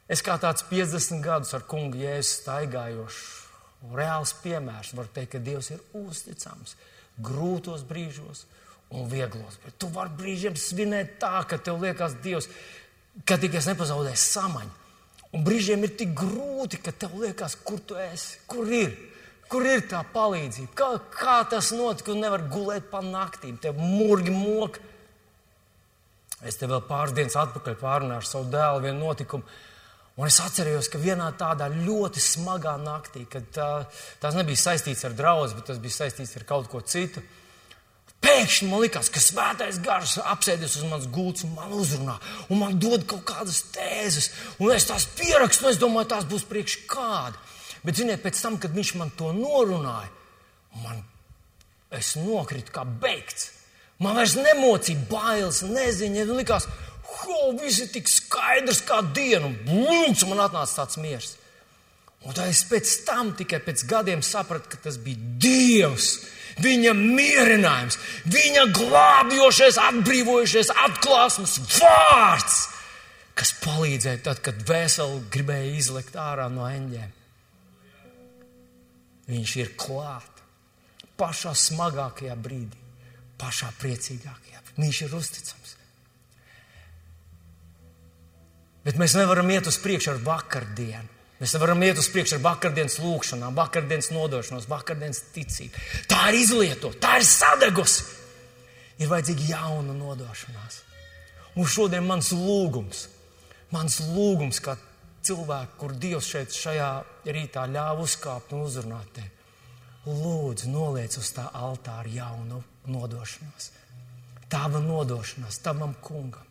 Es 0.07 0.22
kā 0.22 0.36
tāds 0.38 0.62
50 0.68 1.24
gadus 1.24 1.54
ar 1.57 1.64
kungu 1.66 1.98
jēzu 1.98 2.36
staigājošs, 2.42 3.22
reāls 3.96 4.34
piemērs 4.42 4.92
varu 4.94 5.11
teikt, 5.14 5.32
ka 5.34 5.42
Dievs 5.42 5.72
ir 5.74 5.82
uzticams 5.98 6.76
grūtos 7.16 7.82
brīžos 7.88 8.44
un 8.94 9.09
vieglos. 9.11 9.59
Bet 9.64 9.78
tu 9.80 9.88
vari 9.90 10.14
brīžiem 10.18 10.54
svinēt 10.61 11.16
tā, 11.22 11.40
ka 11.48 11.59
tev 11.59 11.80
liekas 11.82 12.20
Dievs, 12.22 12.46
ka 13.26 13.40
tikai 13.40 13.59
es 13.62 13.70
nepazaudēju 13.72 14.22
samaņu. 14.22 14.74
Un 15.37 15.45
brīžiem 15.45 15.84
ir 15.84 15.93
tik 16.01 16.14
grūti, 16.16 16.80
ka 16.80 16.95
tev 16.97 17.18
liekas, 17.20 17.59
kur 17.61 17.82
tu 17.84 17.99
esi, 18.01 18.41
kur 18.49 18.70
ir. 18.72 18.95
Kur 19.53 19.62
ir 19.68 19.84
tā 19.87 20.01
palīdzība? 20.11 20.72
Kā, 20.74 20.89
kā 21.12 21.37
tas 21.51 21.68
notika? 21.76 22.09
Tu 22.11 22.18
nevari 22.18 22.49
gulēt 22.51 22.89
pa 22.91 23.03
naktīm, 23.05 23.61
tev 23.62 23.76
murgi 23.78 24.32
moka. 24.34 24.80
Es 26.47 26.59
te 26.59 26.66
vēl 26.68 26.82
pāris 26.89 27.14
dienas 27.16 27.37
atpakaļ 27.39 27.76
pārunāju 27.80 28.22
ar 28.22 28.26
savu 28.26 28.51
dēlu 28.53 28.82
vienu 28.89 29.05
notikumu. 29.05 29.47
Un 30.16 30.26
es 30.30 30.39
atceros, 30.41 30.89
ka 30.89 30.99
vienā 31.01 31.28
tādā 31.37 31.68
ļoti 31.68 32.22
smagā 32.24 32.74
naktī, 32.80 33.26
kad 33.28 33.47
tā, 33.53 33.68
tās 34.22 34.37
nebija 34.37 34.62
saistīts 34.62 35.05
ar 35.05 35.14
draugu, 35.16 35.59
bet 35.59 35.68
tas 35.68 35.80
bija 35.82 35.99
saistīts 35.99 36.32
ar 36.41 36.47
kaut 36.49 36.70
ko 36.72 36.80
citu. 36.80 37.20
Pēkšņi 38.24 38.68
man 38.70 38.80
likās, 38.82 39.10
ka 39.12 39.20
svētais 39.22 39.78
gars 39.84 40.16
apsēdies 40.22 40.78
uz 40.78 40.86
manas 40.88 41.08
gultas 41.12 41.44
un 41.46 41.52
man 41.56 41.74
uzrunā, 41.76 42.16
un 42.48 42.62
man 42.62 42.78
dod 42.80 43.04
kaut 43.08 43.26
kādas 43.28 43.60
tēzes, 43.74 44.30
un 44.62 44.72
es 44.74 44.88
tās 44.88 45.04
pierakstu, 45.18 45.66
un 45.66 45.74
es 45.74 45.80
domāju, 45.80 46.10
tās 46.14 46.28
būs 46.28 46.46
priekš 46.48 46.78
kāda. 46.90 47.36
Bet, 47.84 48.00
ziniet, 48.00 48.22
pēc 48.24 48.40
tam, 48.42 48.56
kad 48.58 48.72
viņš 48.74 48.94
man 48.98 49.12
to 49.18 49.30
norunāja, 49.36 50.08
man 50.82 51.04
es 51.94 52.16
nokritu 52.18 52.74
kā 52.74 52.82
beigts. 53.04 53.52
Man 54.02 54.18
vairs 54.18 54.34
nemocīja 54.36 55.06
bailes, 55.08 55.62
neziņa, 55.64 56.26
un 56.26 56.40
likās, 56.40 56.66
ho, 57.06 57.52
viss 57.60 57.84
ir 57.84 57.92
tik 57.94 58.10
skaidrs 58.10 58.82
kā 58.84 59.00
diena, 59.16 59.48
un 59.48 59.56
blūks, 59.68 60.26
man 60.28 60.42
atnāca 60.48 60.82
tāds 60.82 60.98
miers. 61.00 61.36
Un 62.26 62.34
tā 62.34 62.48
es 62.50 62.64
pēc 62.66 62.90
tam, 63.06 63.30
tikai 63.38 63.60
pēc 63.62 63.84
gadiem 63.88 64.24
sapratu, 64.24 64.72
ka 64.72 64.80
tas 64.88 64.98
bija 65.00 65.20
Dievs 65.40 66.10
viņa 66.62 66.94
mierinājums, 66.96 67.98
viņa 68.32 68.64
glābjošais, 68.76 69.78
atbrīvojušais, 69.82 70.72
atklāsmes 70.86 71.59
vārds, 71.76 72.59
kas 73.36 73.52
palīdzēja 73.64 74.22
tad, 74.30 74.40
kad 74.44 74.62
vēseli 74.68 75.20
gribēja 75.32 75.76
izlikt 75.76 76.16
ārā 76.20 76.48
no 76.52 76.68
eņģiem. 76.68 77.12
Viņš 79.26 79.57
ir 79.59 79.72
klāt 79.80 80.42
pašā 81.18 81.52
smagākajā 81.57 82.36
brīdī, 82.38 82.78
pašā 83.40 83.72
priecīgākajā. 83.80 84.62
Viņš 84.76 85.02
ir 85.07 85.16
uzticams. 85.16 85.74
Bet 88.86 89.00
mēs 89.00 89.16
nevaram 89.18 89.48
iet 89.50 89.66
uz 89.66 89.80
priekšu 89.82 90.12
ar 90.12 90.22
vakardienu. 90.22 91.15
Mēs 91.37 91.53
varam 91.61 91.82
iet 91.84 91.99
uz 92.01 92.09
priekšu 92.09 92.39
ar 92.39 92.45
vakardienas 92.47 92.97
lūgšanām, 93.03 93.57
vakardienas 93.59 94.09
nodošanos, 94.14 94.68
vakardienas 94.70 95.20
ticību. 95.34 95.82
Tā 96.09 96.30
ir 96.30 96.39
izlietota, 96.41 96.97
tā 97.03 97.18
ir 97.20 97.26
sadegusi. 97.28 98.07
Ir 98.97 99.11
vajadzīga 99.11 99.51
jauna 99.51 99.93
nodošanās. 99.93 100.80
Un 101.61 101.68
šodien 101.68 102.05
mans 102.09 102.30
lūgums, 102.32 103.07
mans 103.72 103.99
lūgums, 104.14 104.62
kā 104.64 104.78
cilvēku, 105.26 105.76
kur 105.80 105.93
Dievs 106.01 106.28
šeit 106.32 106.57
šajā 106.57 106.91
rītā 107.28 107.66
ļāva 107.68 108.05
uzkāpt 108.05 108.55
un 108.57 108.64
uzrunāt 108.64 109.12
tevi. 109.16 109.32
Lūdzu, 110.07 110.70
noliec 110.70 111.16
uz 111.18 111.32
tā 111.34 111.49
altāra 111.59 112.09
jaunu 112.12 112.62
nodošanos. 112.89 113.72
Tava 114.49 114.80
nodošanās 114.80 115.59
tavam 115.64 115.93
kungam. 116.01 116.45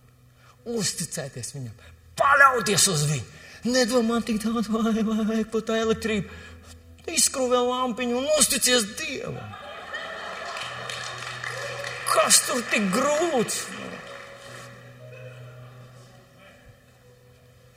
Uzticēties 0.65 1.53
viņam, 1.55 1.73
paļauties 2.19 2.87
uz 2.91 3.05
viņu 3.09 3.43
Nedomā 3.65 4.19
tik 4.25 4.41
daudz, 4.43 4.69
vai 4.69 5.01
vajag 5.01 5.47
pat 5.53 5.69
tā 5.69 5.79
elektrību. 5.81 6.29
Izskrūvē 7.15 7.61
lampiņu 7.61 8.17
un 8.19 8.27
uzticies 8.39 8.85
Dievam. 8.99 9.37
Kas 12.09 12.41
tur 12.47 12.61
tik 12.71 12.87
grūts? 12.93 13.63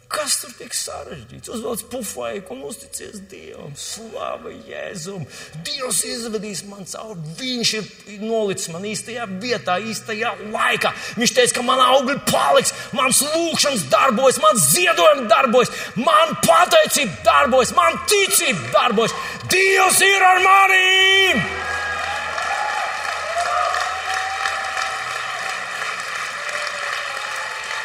Kas 0.08 0.38
tur 0.40 0.52
tik 0.56 0.72
sarežģīts? 0.72 1.50
Uzvelc 1.52 1.82
pufaiku 1.92 2.54
un 2.54 2.62
uzticies 2.70 3.18
Dievam. 3.28 3.74
Slava 3.76 4.48
Jēzum! 4.64 5.26
Dievs 5.66 6.00
izvedīs 6.08 6.62
man 6.64 6.88
cauri. 6.88 7.20
Viņš 7.36 7.74
ir 7.76 8.22
nolicis 8.24 8.72
man 8.72 8.88
īstajā 8.88 9.28
vietā, 9.44 9.76
īstajā 9.84 10.32
laikā. 10.48 10.94
Viņš 11.20 11.36
teica, 11.36 11.58
ka 11.58 11.66
man 11.68 11.84
augļi 11.84 12.16
paliks, 12.32 12.72
mans 12.96 13.20
lūkšanas 13.26 13.84
darbojas, 13.92 14.40
mans 14.46 14.68
ziedojums 14.72 15.28
darbojas, 15.28 15.76
man 16.00 16.36
pateicība 16.40 17.24
darbojas, 17.28 17.76
man 17.76 18.00
ticība 18.08 18.72
darbojas. 18.78 19.16
Dievs 19.52 20.04
ir 20.08 20.30
ar 20.32 20.46
manīm! 20.48 21.67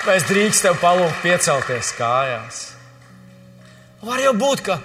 Vai 0.04 0.18
es 0.20 0.26
drīkstu 0.28 0.66
tev 0.66 0.82
palūgt 0.82 1.22
piecelties 1.24 1.94
kājās? 1.96 2.58
Var 4.04 4.20
jau 4.20 4.34
būt, 4.36 4.64
ka, 4.66 4.76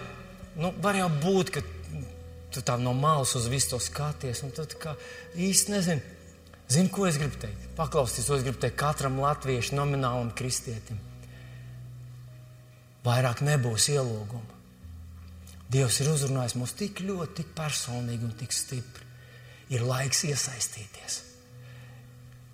nu, 0.63 0.71
var 0.79 0.95
jau 0.95 1.09
būt, 1.11 1.51
ka 1.57 1.63
tu 2.55 2.63
tā 2.63 2.77
no 2.79 2.93
malas 2.95 3.35
uz 3.35 3.49
visu 3.51 3.73
to 3.73 3.81
skaties, 3.83 4.45
tad 4.55 4.77
kā 4.79 4.95
īsti 5.35 5.75
nezini. 5.75 6.15
Zini, 6.71 6.93
ko 6.95 7.09
es 7.09 7.19
gribu 7.19 7.35
teikt? 7.43 7.67
Paklausieties, 7.75 8.31
ko 8.31 8.39
es 8.39 8.47
gribu 8.47 8.63
teikt 8.63 8.79
katram 8.79 9.19
latviešu 9.19 9.75
nominālam 9.75 10.31
kristietim. 10.39 11.03
Vairāk 13.03 13.43
nebūs 13.43 13.91
ielūguma. 13.91 14.61
Dievs 15.73 15.99
ir 16.05 16.13
uzrunājis 16.13 16.61
mūs 16.61 16.79
tik 16.79 17.03
ļoti, 17.03 17.41
tik 17.41 17.57
personīgi 17.59 18.29
un 18.29 18.37
tik 18.39 18.55
stipri. 18.55 19.09
Ir 19.75 19.83
laiks 19.83 20.29
iesaistīties 20.31 21.25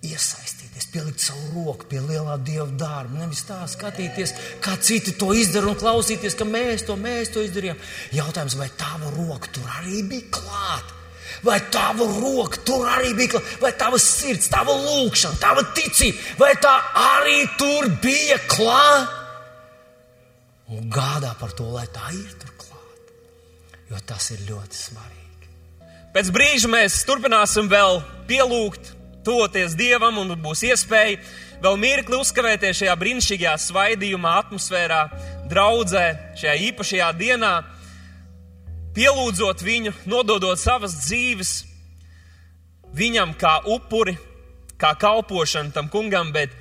iesaistīties, 0.05 0.87
pielikt 0.93 1.23
savu 1.23 1.65
roku 1.65 1.87
pie 1.89 2.01
lielā 2.03 2.35
dieva 2.45 2.67
darba. 2.79 3.19
Nevis 3.21 3.43
tā 3.47 3.61
skatīties, 3.69 4.33
kā 4.63 4.75
citi 4.81 5.15
to 5.19 5.31
izdara 5.35 5.71
un 5.71 5.79
klausīties, 5.79 6.37
ka 6.37 6.47
mēs 6.47 6.85
to, 6.87 6.97
mēs 6.99 7.33
to 7.33 7.43
izdarījām. 7.45 7.81
Jautājums, 8.15 8.57
vai 8.59 8.69
tava 8.79 9.11
roka 9.15 9.51
tur 9.55 9.67
arī 9.79 10.03
bija 10.09 10.29
klāta? 10.39 11.01
Vai 11.45 11.59
tava 11.73 12.07
roka 12.07 12.61
tur 12.65 12.87
arī 12.89 13.11
bija 13.17 13.35
klāta? 13.35 13.59
Vai 13.61 13.73
tava 13.79 13.99
sirds, 14.01 14.49
tava 14.53 14.73
lūkšana, 14.79 15.41
tava 15.41 15.65
ticība, 15.77 16.31
vai 16.41 16.53
tā 16.61 16.73
arī 17.03 17.37
tur 17.59 17.91
bija 18.03 18.39
klāta? 18.49 19.21
Un 20.73 20.89
gādā 20.89 21.35
par 21.37 21.53
to, 21.53 21.67
lai 21.75 21.85
tā 21.93 22.09
ir 22.15 22.31
tur 22.41 22.55
klāta. 22.57 23.13
Jo 23.91 24.01
tas 24.09 24.31
ir 24.33 24.41
ļoti 24.47 24.79
svarīgi. 24.79 25.51
Pēc 26.15 26.31
brīža 26.31 26.69
mēs 26.71 27.01
turpināsim 27.05 27.67
vēl 27.69 27.99
pielūgt 28.29 28.94
tuvoties 29.25 29.75
Dievam 29.77 30.17
un 30.21 30.35
būs 30.41 30.63
iespēja 30.69 31.19
vēl 31.63 31.77
mirkli 31.81 32.19
uzkavēties 32.21 32.81
šajā 32.81 32.95
brīnišķīgajā 33.01 33.55
svaidījumā, 33.65 34.35
atmosfērā, 34.43 35.01
draudzē, 35.49 36.05
šajā 36.39 36.55
īpašajā 36.69 37.07
dienā, 37.19 37.53
pielūdzot 38.95 39.63
viņu, 39.65 39.95
nododot 40.09 40.59
savas 40.59 40.95
dzīves 41.05 41.55
viņam 42.95 43.33
kā 43.39 43.57
upuri, 43.71 44.15
kā 44.79 44.93
kalpošana 44.99 45.73
tam 45.75 45.89
kungam, 45.91 46.31
bet 46.35 46.53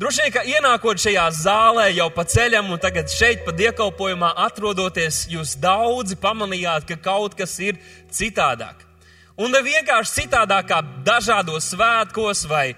droši 0.00 0.24
vien, 0.24 0.34
ka 0.34 0.44
ienākot 0.48 1.00
šajā 1.00 1.28
zālē 1.38 1.88
jau 1.94 2.10
pa 2.14 2.26
ceļam 2.28 2.72
un 2.74 2.82
tagad 2.82 3.12
šeit 3.12 3.44
pa 3.46 3.54
diekalpojumā 3.56 4.34
atrodoties, 4.48 5.26
jūs 5.32 5.56
daudzi 5.60 6.18
pamanījāt, 6.20 6.88
ka 6.88 7.00
kaut 7.08 7.38
kas 7.38 7.56
ir 7.64 7.80
citādāk. 8.12 8.87
Un 9.38 9.54
vienkārši 9.54 10.24
citādāk 10.24 10.66
kā 10.66 10.80
dažādos 11.06 11.68
svētkos 11.70 12.42
vai 12.50 12.72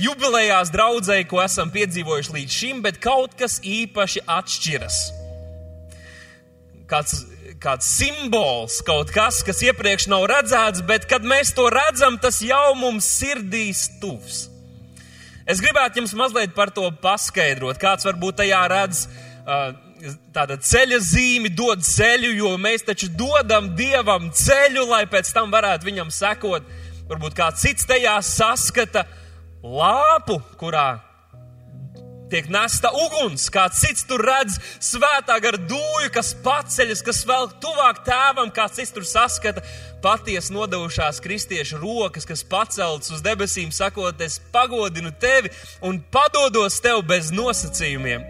jubilejās 0.00 0.70
draudzēji, 0.72 1.26
ko 1.28 1.42
esam 1.44 1.68
piedzīvojuši 1.74 2.36
līdz 2.36 2.54
šim, 2.60 2.78
bet 2.84 3.00
kaut 3.04 3.34
kas 3.36 3.58
īpaši 3.60 4.22
atšķiras. 4.24 5.00
Kāds, 6.88 7.18
kāds 7.60 7.90
simbols, 7.98 8.78
kaut 8.86 9.12
kas, 9.12 9.42
kas 9.44 9.60
iepriekš 9.66 10.08
nav 10.08 10.24
redzēts, 10.32 10.80
bet 10.88 11.04
kad 11.10 11.26
mēs 11.28 11.52
to 11.56 11.68
redzam, 11.72 12.16
tas 12.16 12.40
jau 12.40 12.72
mums 12.80 13.08
sirdīs 13.18 13.84
tuvs. 14.00 14.46
Es 15.48 15.60
gribētu 15.64 16.00
jums 16.00 16.16
mazliet 16.16 16.56
par 16.56 16.72
to 16.72 16.88
paskaidrot, 17.04 17.76
kāds 17.80 18.08
varbūt 18.08 18.40
tajā 18.40 18.64
redz 18.72 19.04
uh, 19.08 19.76
tāda 20.34 20.58
ceļa 20.62 20.98
zīme 21.02 21.50
dod 21.54 21.82
ceļu, 21.84 22.32
jo 22.38 22.52
mēs 22.60 22.86
taču 22.86 23.10
dodam 23.14 23.72
Dievam 23.78 24.30
ceļu, 24.34 24.86
lai 24.90 25.04
pēc 25.10 25.32
tam 25.34 25.52
varētu 25.54 25.88
viņam 25.88 26.12
sekot. 26.14 26.66
Varbūt 27.08 27.36
kāds 27.36 27.64
cits 27.64 27.88
tajā 27.88 28.18
saskata 28.24 29.06
lāpu, 29.64 30.38
kurā 30.60 30.98
tiek 32.28 32.48
nesta 32.52 32.90
uguns, 32.92 33.46
kāds 33.52 33.80
cits 33.80 34.04
tur 34.08 34.20
redz 34.24 34.58
svētā 34.84 35.38
gara 35.40 35.56
dūju, 35.56 36.10
kas 36.12 36.34
paceļas, 36.44 37.00
kas 37.06 37.22
vēl 37.28 37.48
tuvāk 37.62 38.02
tēvam, 38.04 38.52
kāds 38.52 38.76
cits 38.76 38.92
tur 38.92 39.06
saskata 39.08 39.64
patiesi 40.04 40.52
nodevušās 40.54 41.22
kristiešu 41.24 41.80
rokas, 41.80 42.28
kas 42.28 42.44
paceltas 42.44 43.10
uz 43.16 43.24
debesīm, 43.24 43.72
sakot, 43.74 44.20
es 44.20 44.36
pagodinu 44.52 45.14
tevi 45.20 45.50
un 45.80 46.02
padodos 46.12 46.78
tev 46.84 47.00
bez 47.08 47.32
nosacījumiem 47.34 48.28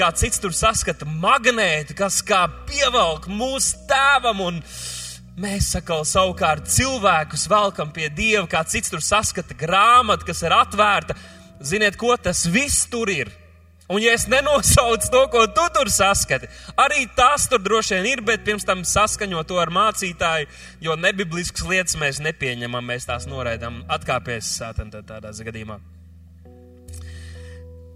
kā 0.00 0.08
cits 0.16 0.40
tur 0.40 0.54
saskata 0.56 1.04
magnētu, 1.04 1.92
kas 1.98 2.22
kā 2.24 2.46
pievelk 2.68 3.26
mūsu 3.28 3.82
tēvam 3.90 4.40
un 4.46 4.62
mēs 5.40 5.74
sakām 5.74 6.06
savukārt 6.08 6.70
cilvēkus 6.72 7.44
velkam 7.50 7.92
pie 7.92 8.08
Dieva, 8.08 8.46
kā 8.48 8.62
cits 8.64 8.92
tur 8.92 9.04
saskata 9.04 9.56
grāmatu, 9.60 10.24
kas 10.30 10.40
ir 10.46 10.56
atvērta. 10.56 11.16
Ziniet, 11.60 12.00
ko 12.00 12.16
tas 12.16 12.46
viss 12.48 12.88
tur 12.88 13.12
ir? 13.12 13.28
Un, 13.90 13.98
ja 14.00 14.14
es 14.14 14.24
nenosaucu 14.30 15.10
to, 15.12 15.22
ko 15.32 15.44
tu 15.50 15.66
tur 15.74 15.90
saskati, 15.92 16.48
arī 16.78 17.04
tas 17.18 17.48
tur 17.50 17.60
droši 17.60 17.98
vien 17.98 18.12
ir, 18.12 18.24
bet 18.24 18.46
pirms 18.46 18.64
tam 18.64 18.86
saskaņo 18.86 19.42
to 19.50 19.58
ar 19.60 19.74
mācītāju, 19.74 20.48
jo 20.86 20.96
nebibliskas 20.96 21.66
lietas 21.66 21.98
mēs 22.00 22.22
nepieņemam, 22.24 22.86
mēs 22.86 23.10
tās 23.10 23.26
noraidām, 23.28 23.82
atkāpēs 23.90 24.54
sātana 24.62 25.02
tādā 25.02 25.34
gadījumā. 25.34 25.82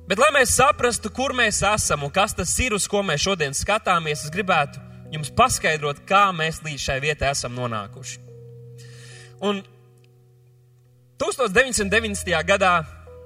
Bet, 0.04 0.20
lai 0.20 0.28
mēs 0.36 0.52
saprastu, 0.58 1.08
kur 1.08 1.32
mēs 1.32 1.62
esam 1.64 2.02
un 2.04 2.10
kas 2.12 2.34
tas 2.36 2.50
ir, 2.60 2.74
uz 2.76 2.84
ko 2.90 3.00
mēs 3.00 3.22
šodien 3.24 3.54
skatāmies, 3.56 4.26
es 4.26 4.32
gribētu 4.32 4.82
jums 5.14 5.30
paskaidrot, 5.32 6.02
kā 6.04 6.26
mēs 6.36 6.60
līdz 6.64 6.82
šai 6.82 6.98
vietai 7.00 7.30
esam 7.32 7.54
nonākuši. 7.56 8.18
Un 9.44 9.62
1990. 11.22 12.28
gadā, 12.44 12.74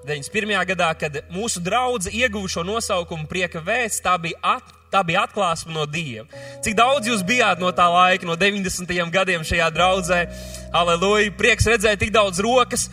91. 0.06 0.54
gadā, 0.70 0.92
kad 1.00 1.18
mūsu 1.34 1.58
draugi 1.64 2.14
ieguva 2.20 2.50
šo 2.52 2.62
nosaukumu 2.68 3.26
Prieka 3.26 3.58
vēsts, 3.64 4.04
tā 4.04 4.14
bija, 4.22 4.38
at, 4.46 4.70
tā 4.92 5.02
bija 5.02 5.26
atklāsme 5.26 5.74
no 5.74 5.82
Dieva. 5.90 6.28
Cik 6.62 6.78
daudz 6.78 7.10
jūs 7.10 7.26
bijāt 7.26 7.58
no 7.58 7.74
tā 7.74 7.88
laika, 7.90 8.28
no 8.28 8.38
90. 8.38 8.94
gadiem 9.10 9.42
šajā 9.42 9.66
draudzē? 9.74 10.24
Aleluja! 10.70 11.34
Prieks 11.34 11.66
redzēt 11.74 12.06
tik 12.06 12.14
daudz 12.14 12.38
rokas! 12.38 12.86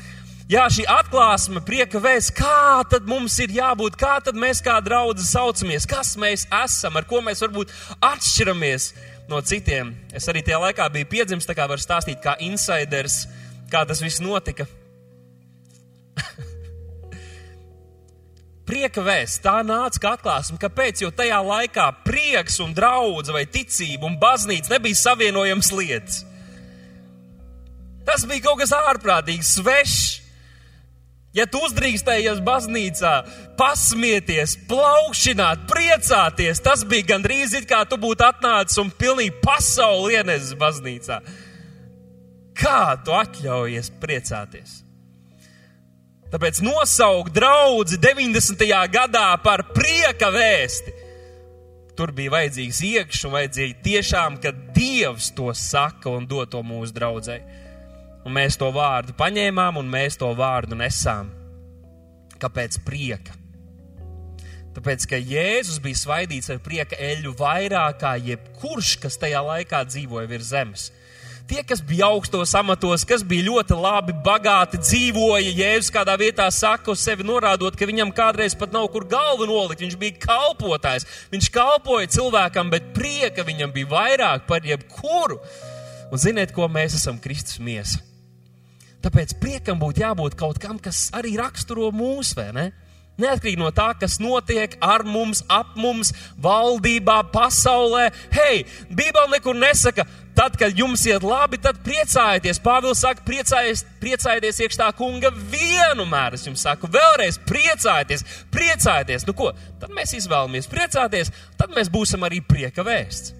Jā, 0.46 0.68
šī 0.70 0.84
atklāsme, 0.86 1.58
prieka 1.66 1.98
vēsts, 1.98 2.30
kā 2.38 2.84
tad 2.86 3.08
mums 3.10 3.34
ir 3.42 3.50
jābūt, 3.50 3.96
kā 3.98 4.22
tad 4.22 4.38
mēs 4.38 4.60
kā 4.62 4.76
draugi 4.86 5.24
saucamies, 5.26 5.88
kas 5.90 6.12
mēs 6.22 6.44
esam, 6.54 6.94
ar 7.00 7.06
ko 7.10 7.18
mēs 7.26 7.40
varbūt 7.42 7.72
atšķiramies 8.06 8.84
no 9.32 9.42
citiem. 9.42 9.96
Es 10.14 10.30
arī 10.30 10.44
tajā 10.46 10.60
laikā 10.62 10.86
biju 10.94 11.08
piedzimis, 11.10 11.48
tā 11.50 11.56
kā 11.58 11.66
var 11.66 11.82
stāstīt 11.82 12.22
kā 12.22 12.36
insiders, 12.46 13.24
kā 13.74 13.82
tas 13.90 13.98
viss 14.06 14.22
notika. 14.22 14.68
prieka 18.70 19.02
vēsts, 19.02 19.42
tā 19.48 19.66
nāca 19.66 19.98
kā 20.04 20.12
atklāsme. 20.20 20.62
Kāpēc? 20.62 21.02
Jo 21.02 21.10
tajā 21.10 21.40
laikā 21.42 21.88
prieks 22.06 22.60
un 22.62 22.78
draudz 22.78 23.34
vai 23.34 23.48
ticība 23.50 24.06
un 24.06 24.20
baznīca 24.22 24.76
nebija 24.76 25.02
savienojams 25.02 25.72
lietas. 25.74 26.22
Tas 28.06 28.30
bija 28.30 28.46
kaut 28.46 28.62
kas 28.62 28.78
ārprātīgs, 28.78 29.56
svešs. 29.58 30.25
Ja 31.36 31.44
tu 31.52 31.60
uzdrīkstējies 31.68 32.40
baznīcā, 32.48 33.12
pasmieties, 33.60 34.54
plaukšķināt, 34.70 35.66
priecāties, 35.68 36.62
tas 36.64 36.86
bija 36.88 37.10
gandrīz 37.10 37.58
it 37.60 37.68
kā 37.68 37.82
tu 37.90 38.00
būtu 38.00 38.24
atnācis 38.24 38.80
un 38.80 38.94
pilnīgi 38.96 39.36
pasauli 39.44 40.16
ienesis 40.16 40.56
baznīcā. 40.60 41.20
Kā 42.56 42.96
tu 43.04 43.12
atļaujies 43.18 43.92
priecāties? 44.00 44.78
Tāpēc 46.32 46.62
nosaukt 46.64 47.36
draugu 47.36 48.00
90. 48.00 48.64
gadā 48.96 49.28
par 49.44 49.68
prieka 49.76 50.32
vēsti. 50.32 50.96
Tur 52.00 52.16
bija 52.16 52.32
vajadzīgs 52.32 52.80
iekšā, 52.84 53.30
vajadzīgi 53.36 53.78
tiešām, 53.84 54.40
ka 54.44 54.56
Dievs 54.76 55.30
to 55.36 55.52
saka 55.56 56.16
un 56.16 56.28
dod 56.28 56.52
to 56.56 56.64
mūsu 56.64 56.96
draudzēji 56.96 57.65
un 58.26 58.36
mēs 58.36 58.58
to 58.60 58.72
vārdu 58.74 59.16
paņēmām 59.18 59.80
un 59.80 59.90
mēs 59.90 60.18
to 60.20 60.32
vārdu 60.38 60.78
nesām. 60.80 61.32
Kāpēc 62.42 62.82
prieka? 62.86 63.38
Tāpēc, 64.76 65.06
ka 65.08 65.16
Jēzus 65.16 65.80
bija 65.80 66.02
svaidīts 66.02 66.52
ar 66.52 66.60
prieka 66.60 66.98
eļu 67.00 67.32
vairāk 67.40 68.02
kā 68.02 68.18
jebkurš, 68.20 68.98
kas 69.06 69.16
tajā 69.22 69.40
laikā 69.46 69.86
dzīvoja 69.88 70.28
virs 70.28 70.50
zemes. 70.52 70.90
Tie, 71.46 71.62
kas 71.62 71.80
bija 71.86 72.08
augstos 72.10 72.52
amatos, 72.58 73.04
kas 73.08 73.22
bija 73.24 73.46
ļoti 73.46 73.76
labi, 73.78 74.16
bagāti, 74.26 74.80
dzīvoja, 74.82 75.54
Jēzus 75.54 75.94
kādā 75.94 76.16
vietā 76.20 76.48
saka 76.52 76.92
uz 76.92 77.04
sevi 77.06 77.24
norādot, 77.24 77.78
ka 77.78 77.88
viņam 77.88 78.12
kādreiz 78.18 78.58
pat 78.58 78.74
nav 78.74 78.90
kur 78.92 79.06
galvu 79.08 79.46
nolikt. 79.48 79.84
Viņš 79.86 79.96
bija 80.02 80.18
kalpotājs, 80.26 81.06
viņš 81.32 81.52
kalpoja 81.54 82.10
cilvēkam, 82.18 82.74
bet 82.74 82.90
prieka 82.98 83.46
viņam 83.48 83.72
bija 83.78 83.92
vairāk 83.94 84.50
par 84.50 84.66
jebkuru. 84.66 85.38
Un 86.10 86.22
ziniet, 86.22 86.52
ko 86.52 86.68
mēs 86.68 86.98
esam 86.98 87.22
Kristus 87.22 87.62
miesa. 87.62 88.02
Tāpēc 89.06 89.36
priekam 89.38 89.78
būtu 89.78 90.02
jābūt 90.02 90.34
kaut 90.40 90.58
kam, 90.62 90.80
kas 90.82 91.12
arī 91.14 91.36
raksturo 91.38 91.92
mūs, 91.94 92.34
vai 92.38 92.50
ne? 92.56 92.66
Neatkarīgi 93.22 93.60
no 93.62 93.70
tā, 93.72 93.94
kas 93.96 94.18
notiek 94.20 94.74
ar 94.84 95.06
mums, 95.08 95.40
ap 95.48 95.78
mums, 95.80 96.12
valdībā, 96.42 97.22
pasaulē. 97.32 98.10
Hei, 98.34 98.66
Bībele 98.90 99.30
nekur 99.32 99.56
nesaka, 99.56 100.04
tad, 100.36 100.58
kad 100.60 100.76
jums 100.76 101.06
iet 101.08 101.24
labi, 101.24 101.62
tad 101.64 101.80
priecājieties. 101.86 102.60
Pāvils 102.66 103.06
saka, 103.06 103.24
priecājieties, 103.30 103.86
priecājieties 104.02 104.60
iekšā 104.66 104.90
kunga 105.00 105.32
vienmēr. 105.32 106.36
Es 106.36 106.44
jums 106.50 106.66
saku, 106.68 106.92
vēlreiz 106.92 107.40
priecājieties, 107.48 108.26
priecājieties. 108.52 109.30
Nu 109.30 109.38
ko, 109.38 109.54
tad 109.80 109.96
mēs 109.96 110.18
izvēlamies 110.20 110.68
priecāties, 110.72 111.32
tad 111.62 111.72
mēs 111.78 111.94
būsim 111.94 112.26
arī 112.28 112.44
prieka 112.44 112.84
vēsts. 112.84 113.32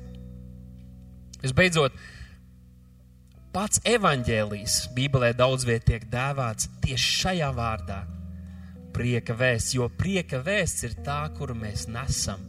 Visbeidzot, 1.44 2.00
pats 3.56 3.80
evaņģēlijs 3.88 4.82
Bībelē 4.96 5.32
daudz 5.40 5.64
viet 5.68 5.86
tiek 5.88 6.04
dēvēts 6.12 6.68
tieši 6.84 7.12
šajā 7.22 7.54
vārdā 7.56 8.02
prieka 8.96 9.36
vēsts, 9.36 9.76
jo 9.76 9.90
prieka 9.92 10.40
vēsts 10.44 10.88
ir 10.88 10.96
tā, 11.04 11.26
kuru 11.36 11.56
mēs 11.58 11.86
nesam. 11.92 12.40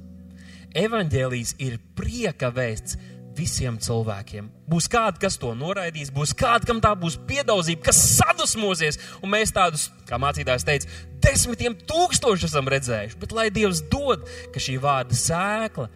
Evangelijas 0.77 1.55
ir 1.63 1.79
prieka 1.99 2.53
vēsts 2.55 2.99
visiem 3.37 3.77
cilvēkiem. 3.83 4.49
Būs 4.71 4.87
kādi, 4.93 5.21
kas 5.25 5.37
to 5.41 5.51
noraidīs, 5.59 6.13
būs 6.15 6.33
kādi, 6.39 6.69
kam 6.71 6.81
tā 6.85 6.95
būs 6.99 7.19
piedauzība, 7.29 7.89
kas 7.89 8.01
sadusmosies, 8.17 8.99
un 9.23 9.33
mēs 9.35 9.53
tādus, 9.57 9.89
kā 10.09 10.21
mācītājs 10.23 10.67
teica, 10.69 10.91
desmitiem 11.25 11.77
tūkstoši 11.89 12.49
esam 12.49 12.71
redzējuši. 12.73 13.21
Bet 13.21 13.35
lai 13.37 13.51
Dievs 13.53 13.83
dod, 13.93 14.25
ka 14.55 14.63
šī 14.63 14.79
vārda 14.83 15.19
sēkla 15.19 15.91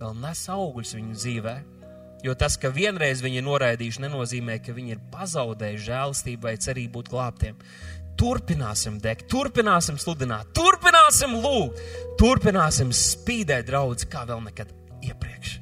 vēl 0.00 0.20
nes 0.24 0.44
augļus 0.56 0.96
viņu 0.98 1.20
dzīvē. 1.20 1.56
Jo 2.26 2.34
tas, 2.34 2.56
ka 2.58 2.72
vienreiz 2.74 3.20
viņi 3.22 3.38
ir 3.38 3.44
noraidījuši, 3.46 4.02
nenozīmē, 4.02 4.56
ka 4.64 4.72
viņi 4.74 4.96
ir 4.96 5.02
pazaudējuši 5.12 5.84
žēlastību 5.86 6.48
vai 6.48 6.56
cerību 6.58 6.96
būt 6.96 7.10
glābtiem. 7.12 7.60
Turpināsim 8.18 8.96
degt, 9.04 9.28
turpināsim 9.30 10.00
sludināt, 10.00 10.50
turpināsim 10.56 11.36
lūgt, 11.44 11.78
turpināsim 12.18 12.90
spīdēt 12.96 13.68
draudz 13.68 14.08
kā 14.10 14.24
vēl 14.26 14.42
nekad 14.48 14.72
iepriekš. 15.06 15.58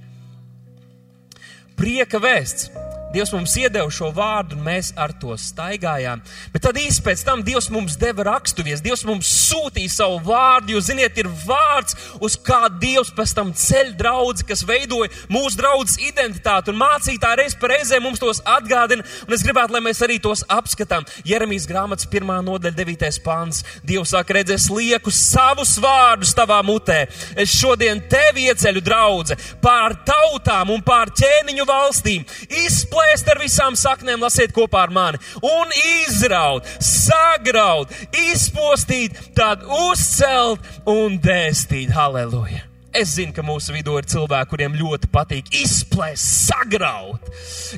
Prieka 1.76 2.22
vēsts 2.22 2.70
Dievs 3.14 3.30
mums 3.30 3.52
iedeva 3.54 3.86
šo 3.94 4.08
vārdu, 4.10 4.56
un 4.56 4.64
mēs 4.66 4.88
ar 4.98 5.12
to 5.22 5.36
staigājām. 5.38 6.22
Bet 6.50 6.64
tad 6.66 6.78
īsi 6.80 7.02
pēc 7.04 7.20
tam 7.22 7.44
Dievs 7.46 7.68
mums 7.70 7.94
deva 8.00 8.24
rakstuvies, 8.26 8.80
Dievs 8.82 9.04
mums 9.06 9.28
sūtīja 9.52 9.92
savu 9.92 10.16
vārdu, 10.26 10.72
jo, 10.74 10.80
ziniet, 10.82 11.14
ir 11.22 11.28
vārds, 11.44 11.94
uz 12.18 12.34
kā 12.42 12.64
Dievs 12.82 13.12
pēc 13.14 13.34
tam 13.38 13.52
ceļ 13.54 13.92
draudzi, 14.00 14.46
kas 14.48 14.64
veidoja 14.66 15.12
mūsu 15.30 15.60
draudzes 15.60 16.00
identitāti. 16.02 16.72
Un 16.72 16.80
mācītāji 16.80 17.38
reiz 17.38 17.54
par 17.60 17.70
reizē 17.76 18.00
mums 18.02 18.18
tos 18.22 18.42
atgādina, 18.42 19.06
un 19.28 19.38
es 19.38 19.46
gribētu, 19.46 19.76
lai 19.76 19.84
mēs 19.86 20.02
arī 20.02 20.18
tos 20.18 20.42
apskatām. 20.50 21.06
Jeremijas 21.22 21.68
grāmatas 21.70 22.10
pirmā 22.10 22.40
nodaļa, 22.42 22.74
devītais 22.80 23.20
pāns. 23.22 23.62
Dievs 23.86 24.10
saka, 24.16 24.40
redzēs 24.40 24.66
lieku 24.74 25.14
savus 25.14 25.76
vārdus 25.78 26.34
tavā 26.34 26.58
mutē. 26.66 27.04
Es 27.38 27.54
šodien 27.54 28.02
tevi 28.10 28.48
ieceļu 28.50 28.82
draudze 28.82 29.38
pār 29.62 30.00
tautām 30.02 30.74
un 30.74 30.82
pār 30.82 31.14
ķēniņu 31.14 31.70
valstīm. 31.70 32.26
Izplēt 32.64 33.03
plēst 33.04 33.28
ar 33.28 33.40
visām 33.42 33.76
saknēm, 33.78 34.22
lasiet 34.24 34.52
kopā 34.54 34.86
ar 34.86 34.92
mani, 34.94 35.20
un 35.44 35.72
izraut, 36.04 36.66
sagraut, 36.80 37.92
izpostīt, 38.32 39.18
tad 39.36 39.64
uzcelt 39.90 40.64
un 40.88 41.18
dēstīt. 41.22 41.92
Halleluja! 41.94 42.70
Es 42.94 43.16
zinu, 43.16 43.32
ka 43.34 43.42
mūsu 43.42 43.74
vidū 43.74 43.96
ir 43.98 44.06
cilvēki, 44.06 44.48
kuriem 44.52 44.76
ļoti 44.78 45.08
patīk 45.10 45.48
izplēst, 45.58 46.46
sagraut. 46.46 47.24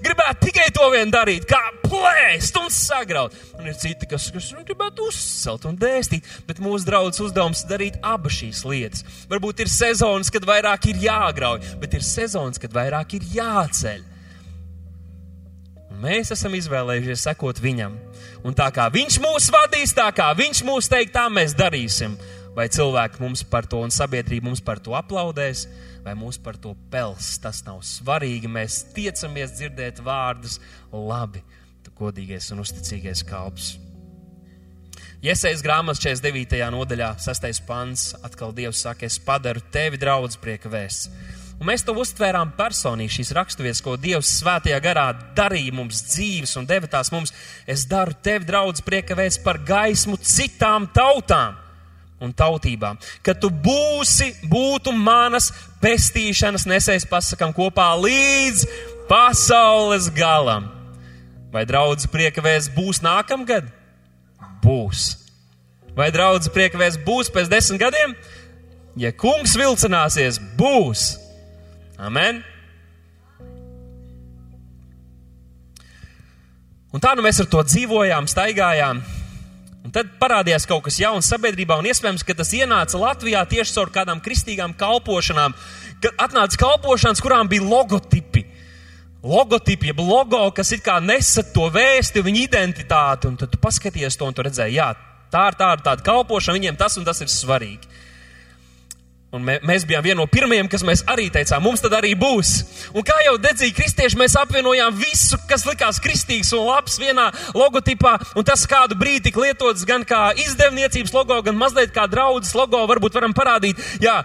Gribētu 0.05 0.51
tikai 0.51 0.67
to 0.77 0.91
vien 0.93 1.09
darīt, 1.09 1.47
kā 1.49 1.63
plēst 1.87 2.59
un 2.61 2.69
sagraut. 2.69 3.33
Un 3.57 3.71
ir 3.71 3.79
citi, 3.81 4.05
kas, 4.11 4.29
kas 4.35 4.51
gribētu 4.69 5.09
uzcelt 5.09 5.65
un 5.71 5.79
dēstīt, 5.81 6.29
bet 6.47 6.61
mūsu 6.61 6.85
draugs 6.91 7.23
uzdevums 7.25 7.65
ir 7.65 7.73
darīt 7.73 7.97
abas 8.05 8.37
šīs 8.43 8.61
lietas. 8.69 9.07
Varbūt 9.33 9.65
ir 9.65 9.73
sezonas, 9.73 10.29
kad 10.35 10.45
vairāk 10.47 10.93
ir 10.93 11.01
jāgrauj, 11.09 11.65
bet 11.81 11.97
ir 11.97 12.05
sezonas, 12.05 12.61
kad 12.61 12.77
vairāk 12.77 13.17
ir 13.17 13.25
jāceļ. 13.39 14.05
Mēs 15.97 16.33
esam 16.35 16.55
izvēlējušies 16.59 17.23
sekot 17.25 17.61
viņam. 17.63 17.95
Un 18.45 18.57
tā 18.57 18.67
kā 18.75 18.87
viņš 18.93 19.17
mūs 19.23 19.49
vadīs, 19.53 19.95
tā 19.97 20.11
kā 20.15 20.29
viņš 20.37 20.61
mūs 20.67 20.91
teiks, 20.93 21.15
tā 21.15 21.25
mēs 21.33 21.57
darīsim. 21.57 22.19
Vai 22.57 22.69
cilvēki 22.73 23.21
mums 23.21 23.43
par 23.49 23.69
to 23.69 23.83
un 23.85 23.93
sabiedrība 23.93 24.49
mums 24.49 24.63
par 24.65 24.81
to 24.81 24.95
aplaudēs, 24.97 25.67
vai 26.05 26.15
mūs 26.17 26.39
par 26.41 26.57
to 26.61 26.75
pels. 26.93 27.35
Tas 27.41 27.63
nav 27.67 27.81
svarīgi. 27.85 28.49
Mēs 28.49 28.83
tiecamies 28.97 29.57
dzirdēt 29.57 30.01
vārdus, 30.05 30.59
labi, 30.93 31.43
tu 31.85 31.93
godīgais 31.97 32.53
un 32.53 32.63
uzticīgais 32.65 33.25
kalps. 33.29 33.75
Iesaistīts 35.25 35.65
grāmatas 35.65 36.05
49. 36.05 36.61
nodaļā, 36.77 37.15
6. 37.25 37.65
pants. 37.67 38.11
Atkal 38.25 38.53
Dievs 38.57 38.85
saka, 38.85 39.09
es 39.09 39.17
padaru 39.21 39.65
tevi 39.73 40.01
draudz 40.01 40.37
prieka 40.41 40.71
vēsts 40.73 41.09
Un 41.57 41.71
mēs 41.71 41.87
to 41.87 41.95
uztvērām 41.97 42.51
personīgi, 42.59 43.15
šīs 43.17 43.33
raksturvietas, 43.37 43.81
ko 43.85 43.95
Dievs 43.97 44.35
svētajā 44.43 44.77
garā 44.85 45.07
darīja 45.37 45.73
mums 45.73 46.03
dzīves 46.11 46.53
un 46.61 46.67
deva 46.69 46.89
tās 46.91 47.09
mums. 47.15 47.33
Es 47.65 47.87
daru 47.89 48.13
tevi, 48.13 48.45
draudz, 48.49 48.83
priekavēs 48.85 49.41
par 49.45 49.63
gaismu 49.65 50.19
citām 50.21 50.91
tautām 50.93 51.57
un 52.21 52.33
tautībām, 52.33 53.01
ka 53.25 53.35
tu 53.37 53.51
būsi, 53.51 54.31
būtu 54.49 54.93
manas 54.97 55.51
pestīšanas 55.83 56.65
nesējis 56.69 57.09
pasakam 57.09 57.53
kopā 57.57 57.91
līdz 58.01 58.65
pasaules 59.09 60.09
galam. 60.17 60.71
Vai 61.53 61.65
draudz 61.69 62.09
priekavēs 62.13 62.69
būs 62.77 63.01
nākamgad? 63.05 63.69
Būs. 64.65 65.13
Vai 65.97 66.11
draudz 66.13 66.51
priekavēs 66.53 66.99
būs 67.05 67.31
pēc 67.33 67.49
desmit 67.49 67.81
gadiem? 67.81 68.17
Ja 69.01 69.13
kungs 69.13 69.57
vilcināsies, 69.57 70.41
būs. 70.59 71.26
Amen! 71.97 72.43
Un 76.93 77.03
tā 77.03 77.15
nu 77.17 77.25
mēs 77.25 77.41
ar 77.41 77.49
to 77.53 77.63
dzīvojām, 77.65 78.29
staigājām. 78.29 79.01
Un 79.87 79.93
tad 79.95 80.11
parādījās 80.21 80.67
kaut 80.69 80.85
kas 80.87 80.99
jauns 81.01 81.29
sabiedrībā, 81.31 81.77
un 81.81 81.89
iespējams, 81.89 82.25
ka 82.27 82.37
tas 82.37 82.53
ienāca 82.57 83.01
Latvijā 83.01 83.43
tieši 83.49 83.77
caur 83.77 83.93
kādām 83.95 84.21
kristīgām 84.25 84.75
kalpošanām, 84.77 85.55
kad 86.03 86.25
atnāca 86.25 86.61
kalpošanas, 86.65 87.23
kurām 87.25 87.49
bija 87.49 87.65
logotipi. 87.65 88.45
Logotipi, 89.27 89.91
jeb 89.91 90.01
logo, 90.05 90.43
kas 90.55 90.73
it 90.77 90.85
kā 90.87 90.99
nesa 91.03 91.45
to 91.55 91.71
vēsti, 91.73 92.25
viņa 92.25 92.43
identitāti, 92.45 93.31
un 93.31 93.39
tad 93.41 93.53
tu 93.53 93.61
paskaties 93.63 94.19
to 94.19 94.29
un 94.29 94.37
tu 94.37 94.45
redzēji, 94.47 94.77
jā, 94.77 94.91
tā 95.33 95.47
ir 95.51 95.57
tāda, 95.59 95.83
tāda 95.91 96.05
kalpošana, 96.07 96.59
viņiem 96.59 96.79
tas 96.79 96.99
un 97.01 97.09
tas 97.09 97.25
ir 97.25 97.33
svarīgi. 97.33 98.05
Un 99.35 99.43
mē, 99.43 99.57
mēs 99.67 99.83
bijām 99.89 100.05
viena 100.05 100.21
no 100.21 100.29
pirmajiem, 100.31 100.69
kas 100.71 100.85
mēs 100.87 101.03
arī 101.11 101.27
teicām, 101.35 101.65
mums 101.65 101.83
tad 101.83 101.97
arī 101.99 102.13
būs. 102.19 102.53
Un 102.95 103.05
kā 103.07 103.17
jau 103.27 103.35
dedzīgi 103.43 103.75
kristieši, 103.75 104.19
mēs 104.21 104.37
apvienojām 104.39 104.95
visu, 104.97 105.39
kas 105.51 105.67
likās 105.67 105.99
kristīgs 106.03 106.53
un 106.55 106.63
labs 106.69 107.01
vienā 107.03 107.27
logotipā. 107.57 108.15
Un 108.39 108.47
tas 108.47 108.63
kādu 108.71 108.95
brīdi 108.99 109.27
tika 109.27 109.43
lietots 109.43 109.83
gan 109.89 110.07
kā 110.07 110.31
izdevniecības 110.45 111.15
logo, 111.17 111.41
gan 111.43 111.59
mazliet 111.59 111.91
kā 111.95 112.07
draudzes 112.11 112.55
logo. 112.57 112.85
Varbūt 112.87 113.19
varam 113.19 113.35
parādīt, 113.37 113.83
jā, 114.01 114.21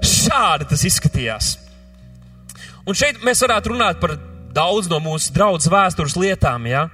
šādi 0.00 0.70
tas 0.72 0.86
izskatījās. 0.88 1.52
Un 2.88 2.96
šeit 2.96 3.20
mēs 3.26 3.44
varētu 3.44 3.74
runāt 3.74 4.00
par 4.00 4.16
daudz 4.56 4.88
no 4.88 5.02
mūsu 5.04 5.34
draudzes 5.36 5.68
vēstures 5.68 6.16
lietām, 6.16 6.64
jā, 6.70 6.86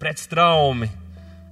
pret 0.00 0.24
straumi, 0.24 0.88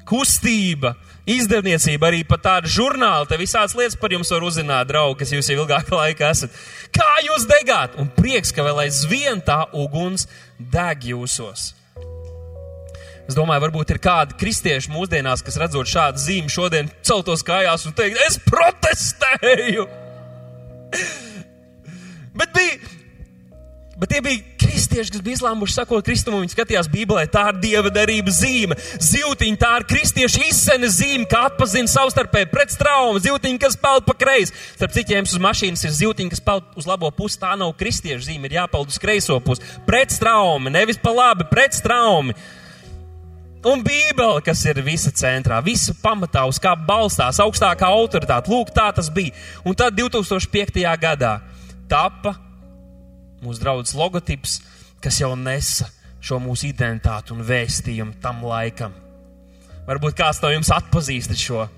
kustība, 0.08 0.94
izdevniecība, 1.26 2.10
arī 2.10 2.22
pat 2.28 2.44
tāda 2.44 2.70
žurnāla, 2.70 3.26
te 3.28 3.38
visādas 3.40 3.74
lietas 3.78 3.98
par 4.00 4.14
jums 4.14 4.30
var 4.32 4.46
uzzināt, 4.46 4.88
draugi, 4.90 5.18
kas 5.22 5.32
jūs 5.34 5.50
jau 5.50 5.58
ilgāku 5.62 5.98
laiku 5.98 6.26
esat. 6.28 6.54
Kā 6.94 7.08
jūs 7.26 7.48
degāt? 7.50 7.98
Un 8.00 8.10
prieks, 8.14 8.54
ka 8.54 8.64
vēl 8.66 8.86
aizvien 8.86 9.42
tā 9.44 9.64
uguns 9.74 10.28
deg 10.58 11.08
jūsos. 11.10 11.72
Es 13.26 13.34
domāju, 13.34 13.64
varbūt 13.64 13.90
ir 13.90 13.98
kādi 14.02 14.36
kristieši 14.38 14.92
mūsdienās, 14.94 15.42
kas 15.42 15.58
redzot 15.58 15.90
šādu 15.90 16.22
zīmi, 16.22 16.52
šodien 16.52 16.90
celtos 17.02 17.42
kājās 17.46 17.88
un 17.88 17.96
teikt, 17.98 18.22
es 18.28 18.38
protestēju. 18.46 19.86
Bet, 22.36 22.50
bija, 22.52 22.74
bet 23.96 24.10
tie 24.12 24.18
bija 24.20 24.42
kristieši, 24.76 25.12
kas 25.14 25.22
bija 25.24 25.38
izlēmuši 25.38 25.72
sakot 25.72 26.04
Kristumam, 26.04 26.42
viņi 26.44 26.52
skatījās 26.52 26.90
Bībelē, 26.92 27.24
tā 27.32 27.46
ir 27.48 27.60
dieva 27.62 27.92
darības 27.92 28.40
zīme. 28.42 28.76
Zīltiņa, 29.00 29.58
tā 29.62 29.70
ir 29.78 29.86
kristiešu 29.88 30.42
izsenes 30.44 30.98
zīme, 30.98 31.24
kā 31.30 31.46
atpazina 31.48 31.88
savstarpēji 31.88 32.50
pretstraumu. 32.52 33.22
Zīltiņa, 33.24 33.62
kas 33.62 33.78
peld 33.80 34.04
pa 34.04 34.16
kreisi. 34.20 34.52
Starp 34.76 34.92
cikiem 34.92 35.24
uz 35.24 35.40
mašīnas 35.40 35.86
ir 35.88 35.96
zīltiņa, 35.96 36.34
kas 36.34 36.44
peld 36.44 36.76
uz 36.76 36.88
labo 36.88 37.08
pusi. 37.16 37.40
Tā 37.40 37.54
nav 37.56 37.72
kristiešu 37.80 38.28
zīme, 38.28 38.50
ir 38.50 38.58
jāpeld 38.58 38.92
uz 38.92 39.00
kreiso 39.00 39.40
pusi. 39.40 39.64
Pretstraumi, 39.88 40.72
nevis 40.76 41.00
pa 41.00 41.16
labi, 41.16 41.48
pretstraumi. 41.48 42.36
Un 43.66 43.80
Bībele, 43.82 44.44
kas 44.44 44.60
ir 44.68 44.84
visa 44.84 45.10
centrā, 45.10 45.62
visa 45.64 45.96
pamatā, 46.04 46.44
uz 46.46 46.60
kā 46.62 46.76
balstās 46.76 47.40
augstākā 47.42 47.88
autoritāte. 47.88 48.52
Lūk, 48.52 48.76
tā 48.76 48.92
tas 48.94 49.08
bija. 49.10 49.32
Un 49.64 49.74
tad 49.74 49.96
2005. 49.96 50.84
gadā 51.00 51.38
tapa 51.88 52.36
mūsu 53.46 53.62
draugs 53.62 53.94
logotips, 53.96 54.60
kas 55.02 55.20
jau 55.22 55.32
nesa 55.38 55.88
šo 56.26 56.40
mūsu 56.42 56.68
identitāti 56.70 57.34
un 57.34 57.44
vēstījumu 57.46 58.18
tam 58.22 58.42
laikam. 58.46 58.94
Varbūt 59.86 60.16
kāds 60.18 60.42
no 60.42 60.50
jums 60.50 60.72
atpazīst 60.74 61.36
šo. 61.38 61.68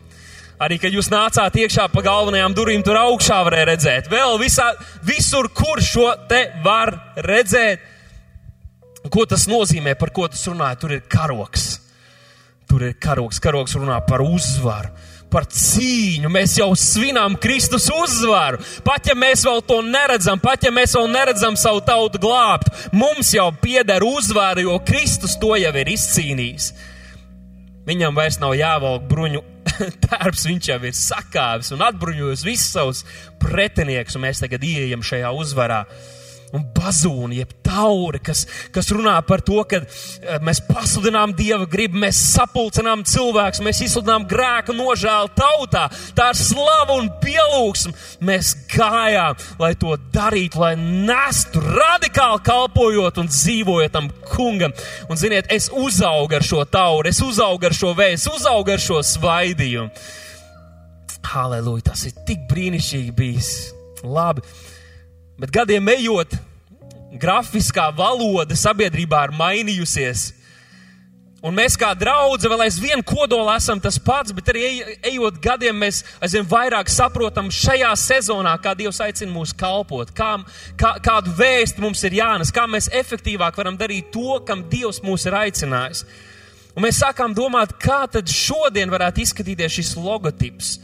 Arī, 0.58 0.78
kad 0.82 0.94
jūs 0.94 1.10
nācāt 1.12 1.54
iekšā 1.60 1.84
pa 1.92 2.02
galvenajām 2.02 2.54
durvīm, 2.56 2.82
tur 2.82 2.98
augšā 2.98 3.36
varēja 3.46 3.68
redzēt. 3.68 4.08
Vēl 4.10 4.40
visā, 4.40 4.72
visur, 5.06 5.50
kur 5.54 5.82
šo 5.84 6.08
te 6.30 6.48
var 6.64 6.96
redzēt. 7.22 7.84
Ko 9.12 9.22
tas 9.28 9.46
nozīmē, 9.46 9.94
par 10.00 10.10
ko 10.16 10.26
tas 10.26 10.42
runā? 10.50 10.72
Tur 10.80 10.96
ir 10.96 11.04
karoks. 11.06 11.68
Tur 12.68 12.88
ir 12.88 12.96
karoks. 12.98 13.38
Karoks 13.44 13.76
runā 13.78 14.00
par 14.08 14.24
uzvaru 14.24 14.90
par 15.32 15.46
cīņu. 15.52 16.30
Mēs 16.32 16.56
jau 16.58 16.70
svinām 16.78 17.36
Kristus 17.40 17.88
uzvaru. 17.92 18.60
Pat 18.86 19.08
ja 19.10 19.16
mēs 19.18 19.44
vēl 19.46 19.62
to 19.68 19.80
neredzam, 19.86 20.40
pat 20.42 20.66
ja 20.66 20.72
mēs 20.74 20.96
vēl 20.96 21.08
neredzam 21.12 21.56
savu 21.60 21.82
tautu 21.84 22.20
glābt, 22.22 22.70
mums 22.92 23.32
jau 23.36 23.50
pieder 23.62 24.04
uzvara, 24.06 24.64
jo 24.64 24.78
Kristus 24.86 25.36
to 25.40 25.54
jau 25.60 25.74
ir 25.80 25.92
izcīnījis. 25.94 26.72
Viņam 27.88 28.16
vairs 28.16 28.36
nav 28.40 28.52
jāvelk 28.56 29.06
bruņu 29.08 29.40
tērps, 30.04 30.44
viņš 30.48 30.70
jau 30.72 30.78
ir 30.84 30.96
sakāvis 30.96 31.72
un 31.72 31.84
atbruņojis 31.86 32.44
visus 32.44 32.72
savus 32.74 33.04
pretiniekus, 33.40 34.18
un 34.18 34.26
mēs 34.26 34.42
tagad 34.44 34.64
ieejam 34.66 35.04
šajā 35.04 35.32
uzvarā 35.32 35.84
un 36.56 36.64
bazūni, 36.74 37.40
jeb 37.42 37.52
tauri, 37.66 38.20
kas, 38.24 38.44
kas 38.74 38.88
runā 38.94 39.16
par 39.26 39.42
to, 39.44 39.58
ka 39.68 39.80
eh, 39.82 40.38
mēs 40.44 40.60
pasludinām 40.68 41.34
Dieva 41.36 41.66
gribu, 41.70 42.00
mēs 42.00 42.20
sapulcinām 42.32 43.04
cilvēkus, 43.08 43.62
mēs 43.64 43.82
izsludinām 43.84 44.26
grēku 44.28 44.76
nožēlu 44.76 45.32
tautā. 45.36 45.86
Tā 46.16 46.30
ir 46.32 46.40
slava 46.40 46.98
un 46.98 47.10
pielūgsme. 47.22 47.94
Mēs 48.28 48.54
gājām, 48.72 49.38
lai 49.60 49.72
to 49.80 49.96
darītu, 50.14 50.62
lai 50.62 50.74
nestu 50.78 51.62
radikāli 51.64 52.42
kalpojot 52.46 53.20
un 53.22 53.30
dzīvojot 53.32 53.94
tam 53.94 54.08
kungam. 54.32 54.74
Un 55.08 55.20
ziniet, 55.20 55.50
es 55.54 55.68
uzaugu 55.72 56.38
ar 56.38 56.46
šo 56.46 56.64
tauri, 56.68 57.12
es 57.12 57.20
uzaugu 57.24 57.68
ar 57.68 57.76
šo 57.76 57.92
vēstu, 57.98 58.34
uzaugu 58.38 58.74
ar 58.74 58.82
šo 58.82 59.02
svaidījumu. 59.04 59.92
Halleluja, 61.28 61.90
tas 61.90 62.06
ir 62.08 62.16
tik 62.24 62.46
brīnišķīgi 62.48 63.12
bijis. 63.16 63.52
Labi. 64.06 64.44
Bet 65.38 65.52
gadiem 65.54 65.86
ejot, 65.92 66.32
grafiskā 67.14 67.84
valoda 67.94 68.56
sabiedrībā 68.58 69.28
ir 69.28 69.34
mainījusies. 69.38 70.32
Un 71.38 71.54
mēs 71.54 71.76
kā 71.78 71.92
draugi 71.94 72.50
vēl 72.50 72.64
aizvien 72.64 73.02
kodolā 73.06 73.54
esam 73.60 73.78
tas 73.78 74.00
pats, 74.02 74.34
bet 74.34 74.48
arī 74.50 74.64
ejot 75.06 75.36
gadiem, 75.38 75.76
mēs 75.78 76.00
aizvien 76.18 76.48
vairāk 76.50 76.90
saprotam 76.90 77.52
šajā 77.54 77.92
sezonā, 78.02 78.56
kā 78.58 78.72
Dievs 78.74 78.98
aicina 79.04 79.30
mūs 79.30 79.54
kalpot, 79.54 80.10
kā, 80.10 80.32
kā, 80.74 80.96
kādu 81.04 81.36
vēstu 81.38 81.86
mums 81.86 82.02
ir 82.02 82.18
jānes, 82.18 82.50
kā 82.50 82.66
mēs 82.66 82.90
efektīvāk 82.90 83.54
varam 83.62 83.78
darīt 83.78 84.10
to, 84.10 84.40
kam 84.42 84.66
Dievs 84.66 84.98
mūs 85.06 85.28
ir 85.30 85.38
aicinājis. 85.38 86.02
Un 86.74 86.82
mēs 86.82 86.98
sākām 87.04 87.30
domāt, 87.38 87.78
kā 87.78 88.02
tad 88.10 88.26
šodien 88.26 88.90
varētu 88.90 89.22
izskatīties 89.22 89.78
šis 89.78 89.94
logotips. 90.02 90.80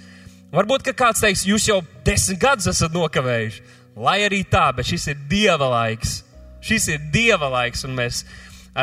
Varbūt, 0.55 0.95
kāds 0.95 1.27
teiks, 1.27 1.43
jūs 1.51 1.67
jau 1.67 1.81
desmit 2.07 2.39
gadus 2.47 2.71
esat 2.71 2.95
nokavējuši. 2.95 3.83
Lai 3.97 4.21
arī 4.27 4.43
tā, 4.51 4.69
bet 4.75 4.89
šis 4.89 5.07
ir 5.13 5.21
dieva 5.31 5.69
laiks. 5.71 6.23
Šis 6.65 6.89
ir 6.91 7.03
dieva 7.13 7.51
laiks, 7.53 7.85
un 7.87 7.95
mēs 7.95 8.25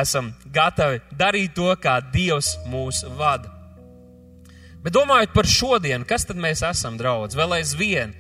esam 0.02 0.32
gatavi 0.54 1.02
darīt 1.18 1.56
to, 1.58 1.68
kā 1.82 1.98
Dievs 2.14 2.54
mūs 2.72 3.04
vada. 3.18 3.50
Bet 4.82 4.96
domājot 4.96 5.34
par 5.34 5.50
šodienu, 5.50 6.08
kas 6.10 6.26
tad 6.26 6.40
mēs 6.42 6.64
esam, 6.66 6.96
draugi? 6.98 7.38
Vēl 7.38 7.58
aizvien 7.60 8.16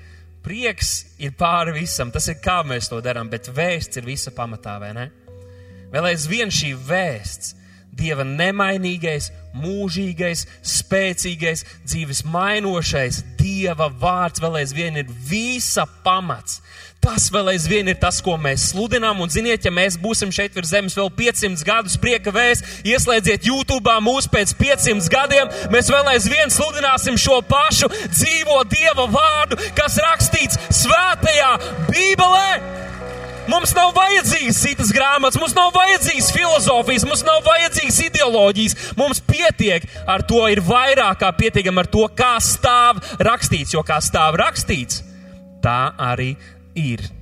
prieks 0.45 0.91
ir 1.21 1.33
pāri 1.37 1.73
visam, 1.79 2.11
tas 2.13 2.27
ir 2.29 2.41
kā 2.43 2.59
mēs 2.65 2.89
to 2.91 2.99
darām, 3.01 3.29
bet 3.31 3.49
vēsts 3.53 4.01
ir 4.01 4.05
visa 4.05 4.33
pamatā, 4.35 4.75
vai 4.81 4.91
ne? 4.97 5.07
Vēl 5.93 6.11
aizvien 6.11 6.53
šī 6.53 6.73
vēsts 6.87 7.55
Dieva 7.91 8.23
nemainīgais, 8.23 9.29
mūžīgais, 9.57 10.45
spēcīgais, 10.63 11.65
dzīves 11.83 12.23
mainošais, 12.31 13.19
Dieva 13.39 13.89
vārds 13.91 14.39
vēl 14.41 14.61
aizvien 14.61 15.01
ir 15.01 15.11
visa 15.27 15.83
pamats. 16.05 16.61
Tas 17.01 17.31
vēl 17.33 17.49
aizvien 17.55 17.87
ir 17.89 17.97
tas, 17.97 18.19
ko 18.21 18.35
mēs 18.37 18.67
sludinām, 18.71 19.23
un 19.25 19.31
ziniet, 19.33 19.65
ja 19.65 19.71
mēs 19.73 19.97
būsim 19.99 20.29
šeit 20.33 20.53
virs 20.53 20.69
zemes 20.69 20.93
vēl 20.97 21.09
500 21.17 21.65
gadus 21.65 21.97
prieka 21.99 22.29
vēs, 22.35 22.61
ieslēdziet 22.85 23.47
YouTube 23.49 23.95
mūs 24.05 24.29
pēc 24.29 24.53
500 24.59 25.09
gadiem, 25.09 25.49
mēs 25.73 25.89
vēl 25.89 26.13
aizvien 26.13 26.53
sludināsim 26.53 27.17
šo 27.17 27.41
pašu 27.49 27.89
dzīvo 27.89 28.61
Dieva 28.69 29.09
vārdu, 29.17 29.57
kas 29.77 29.97
rakstīts 30.05 30.61
svētajā 30.83 31.51
Bībelē. 31.89 32.90
Mums 33.51 33.73
nav 33.75 33.91
vajadzīgas 33.97 34.59
citas 34.63 34.91
grāmatas, 34.95 35.39
mums 35.41 35.55
nav 35.57 35.73
vajadzīgas 35.75 36.31
filozofijas, 36.35 37.05
mums 37.09 37.23
nav 37.27 37.41
vajadzīgas 37.45 37.99
ideoloģijas. 38.07 38.77
Mums 38.99 39.19
pietiek 39.27 39.87
ar 40.07 40.23
to, 40.27 40.45
ir 40.51 40.63
vairāk 40.65 41.19
kā 41.23 41.31
pietiekami 41.35 41.83
ar 41.83 41.91
to, 41.91 42.07
kā 42.15 42.35
stāv 42.43 43.01
rakstīts, 43.19 43.75
jo 43.75 43.83
kā 43.87 43.99
stāv 44.03 44.39
rakstīts, 44.39 45.03
tā 45.63 45.81
arī 46.11 46.35
ir. 46.79 47.20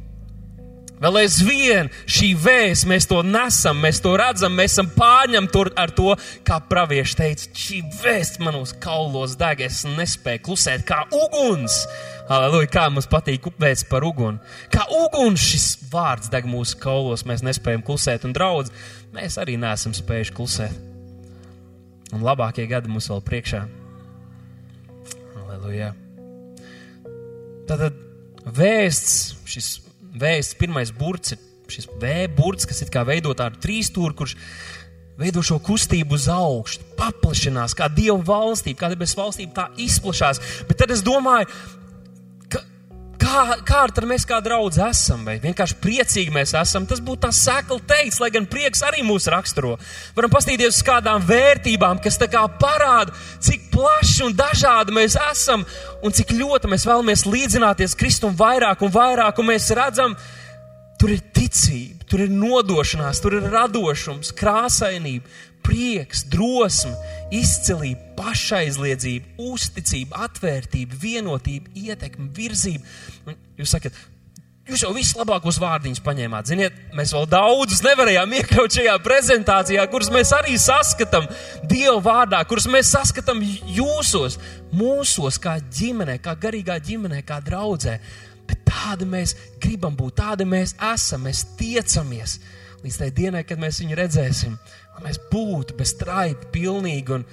Vēl 0.99 1.21
aizvien 1.21 1.87
šī 2.11 2.33
vēsts, 2.35 2.83
mēs 2.89 3.05
to 3.07 3.21
nesam, 3.23 3.77
mēs 3.79 4.01
to 4.03 4.17
redzam, 4.19 4.51
mēs 4.57 4.73
esam 4.75 4.89
pārņemti 4.91 5.61
ar 5.79 5.93
to, 5.95 6.11
kā 6.43 6.57
pravieši 6.67 7.15
teica, 7.15 7.47
šī 7.55 7.79
vēsts 8.01 8.41
manos 8.43 8.73
kaulos 8.83 9.37
deg, 9.39 9.63
es 9.63 9.85
nespēju 9.87 10.43
klusēt 10.49 10.83
kā 10.87 11.05
uguns. 11.07 11.85
Aleluja, 12.29 12.67
kā 12.69 12.83
mums 12.91 13.07
patīk 13.09 13.47
upēs 13.47 13.85
par 13.89 14.03
uguni. 14.05 14.43
Kā 14.73 14.83
uguns 14.99 15.41
šis 15.41 15.71
vārds 15.89 16.29
deg 16.29 16.45
mūsu 16.51 16.77
kaulos, 16.83 17.23
mēs 17.25 17.47
nespējam 17.47 17.81
klusēt, 17.87 18.27
un 18.27 18.35
draudz, 18.35 18.69
mēs 19.15 19.39
arī 19.41 19.55
neesam 19.57 19.95
spējuši 19.95 20.35
klusēt. 20.35 20.85
Un 22.13 22.25
labākie 22.25 22.67
gadi 22.69 22.91
mums 22.91 23.07
vēl 23.09 23.23
priekšā. 23.23 23.63
Aleluja. 25.39 25.93
Tātad 27.69 27.97
vēsts, 28.59 29.37
šis 29.47 29.77
vēsts, 30.15 30.57
pirmais 30.59 30.91
burts 30.95 31.35
ir 31.35 31.41
šis 31.69 31.89
V-burts, 32.01 32.65
kas 32.69 32.81
ir 32.81 32.91
kā 32.93 33.03
veido 33.05 33.33
tādu 33.37 33.59
trīsstūri, 33.61 34.15
kurš 34.17 34.35
veido 35.19 35.43
šo 35.45 35.59
kustību 35.61 36.15
uz 36.15 36.29
augšu, 36.31 36.85
paplašinās, 36.97 37.75
kā 37.77 37.89
Dieva 37.91 38.21
valstība, 38.25 38.79
kā 38.79 38.89
debesu 38.93 39.19
valstība, 39.19 39.51
tā 39.57 39.83
izplatās. 39.83 40.39
Bet 40.69 40.79
tad 40.81 40.95
es 40.95 41.03
domāju, 41.05 41.49
kā, 43.29 43.57
kā 43.65 43.81
ar 43.85 44.07
mēs 44.09 44.25
kā 44.27 44.39
draugi 44.43 44.81
esam, 44.85 45.23
vai 45.27 45.37
vienkārši 45.41 45.77
priecīgi 45.83 46.33
mēs 46.33 46.53
esam, 46.57 46.85
tas 46.89 47.01
būtu 47.03 47.27
tā 47.27 47.31
sēkla 47.35 47.79
teikts, 47.89 48.19
lai 48.21 48.31
gan 48.33 48.47
prieks 48.49 48.81
arī 48.85 49.03
mūs 49.05 49.29
raksturo. 49.31 49.75
Varam 50.17 50.33
pastīties 50.33 50.79
uz 50.79 50.85
kādām 50.85 51.23
vērtībām, 51.27 52.01
kas 52.03 52.19
tā 52.21 52.29
kā 52.31 52.43
parāda, 52.61 53.15
cik 53.45 53.69
plaši 53.73 54.25
un 54.27 54.35
dažādi 54.37 54.95
mēs 54.95 55.17
esam, 55.29 55.65
un 56.03 56.15
cik 56.15 56.33
ļoti 56.37 56.71
mēs 56.71 56.87
vēlamies 56.89 57.25
līdzināties 57.29 57.97
Kristum 57.99 58.37
vairāk 58.39 58.83
un 58.85 58.93
vairāk, 58.93 59.41
un 59.41 59.51
mēs 59.51 59.69
redzam, 59.77 60.17
tur 60.99 61.13
ir 61.15 61.23
ticība, 61.35 62.03
tur 62.09 62.25
ir 62.25 62.33
nodošanās, 62.33 63.21
tur 63.23 63.37
ir 63.37 63.47
radošums, 63.53 64.33
krāsainība, 64.35 65.29
prieks, 65.65 66.23
drosme, 66.31 66.93
izcilība, 67.35 68.13
pašaizliedzība, 68.19 69.35
uzticība, 69.49 70.23
atvērtība, 70.27 70.97
vienotība, 71.01 71.73
ietekme, 71.77 72.29
virzība. 72.35 72.97
Un 73.27 73.37
jūs 73.59 73.75
sakat, 73.75 73.97
Jūs 74.69 74.83
jau 74.83 74.91
visus 74.93 75.17
labākos 75.17 75.57
vārdiņus 75.57 76.01
paņēmāt. 76.05 76.49
Ziniet, 76.51 76.75
mēs 76.93 77.09
vēl 77.15 77.25
daudzus 77.31 77.79
nevarējām 77.81 78.35
iekļaut 78.37 78.75
šajā 78.77 78.93
prezentācijā, 79.01 79.85
kurus 79.89 80.11
mēs 80.13 80.29
arī 80.37 80.59
saskatām 80.61 81.25
Dieva 81.71 81.95
vārdā, 82.05 82.43
kurus 82.45 82.67
mēs 82.69 82.91
saskatām 82.93 83.41
jūsos, 83.41 84.37
mūsos, 84.77 85.39
kā 85.41 85.55
ģimenē, 85.57 86.19
kā 86.21 86.35
garīgā 86.37 86.77
ģimenē, 86.85 87.23
kā 87.25 87.39
draudzē. 87.45 87.97
Bet 88.49 88.61
tādi 88.67 89.09
mēs 89.09 89.33
gribam 89.61 89.97
būt, 89.97 90.19
tādi 90.21 90.45
mēs 90.49 90.75
esam, 90.91 91.25
mēs 91.25 91.47
tiecamies 91.57 92.37
līdz 92.83 93.01
tai 93.01 93.09
dienai, 93.15 93.43
kad 93.47 93.59
mēs 93.59 93.81
viņu 93.81 93.97
redzēsim 93.97 94.53
mēs 95.03 95.19
būtu 95.31 95.77
bez 95.79 95.93
traipa, 95.99 96.49
pilnīgi 96.53 97.15
un 97.17 97.25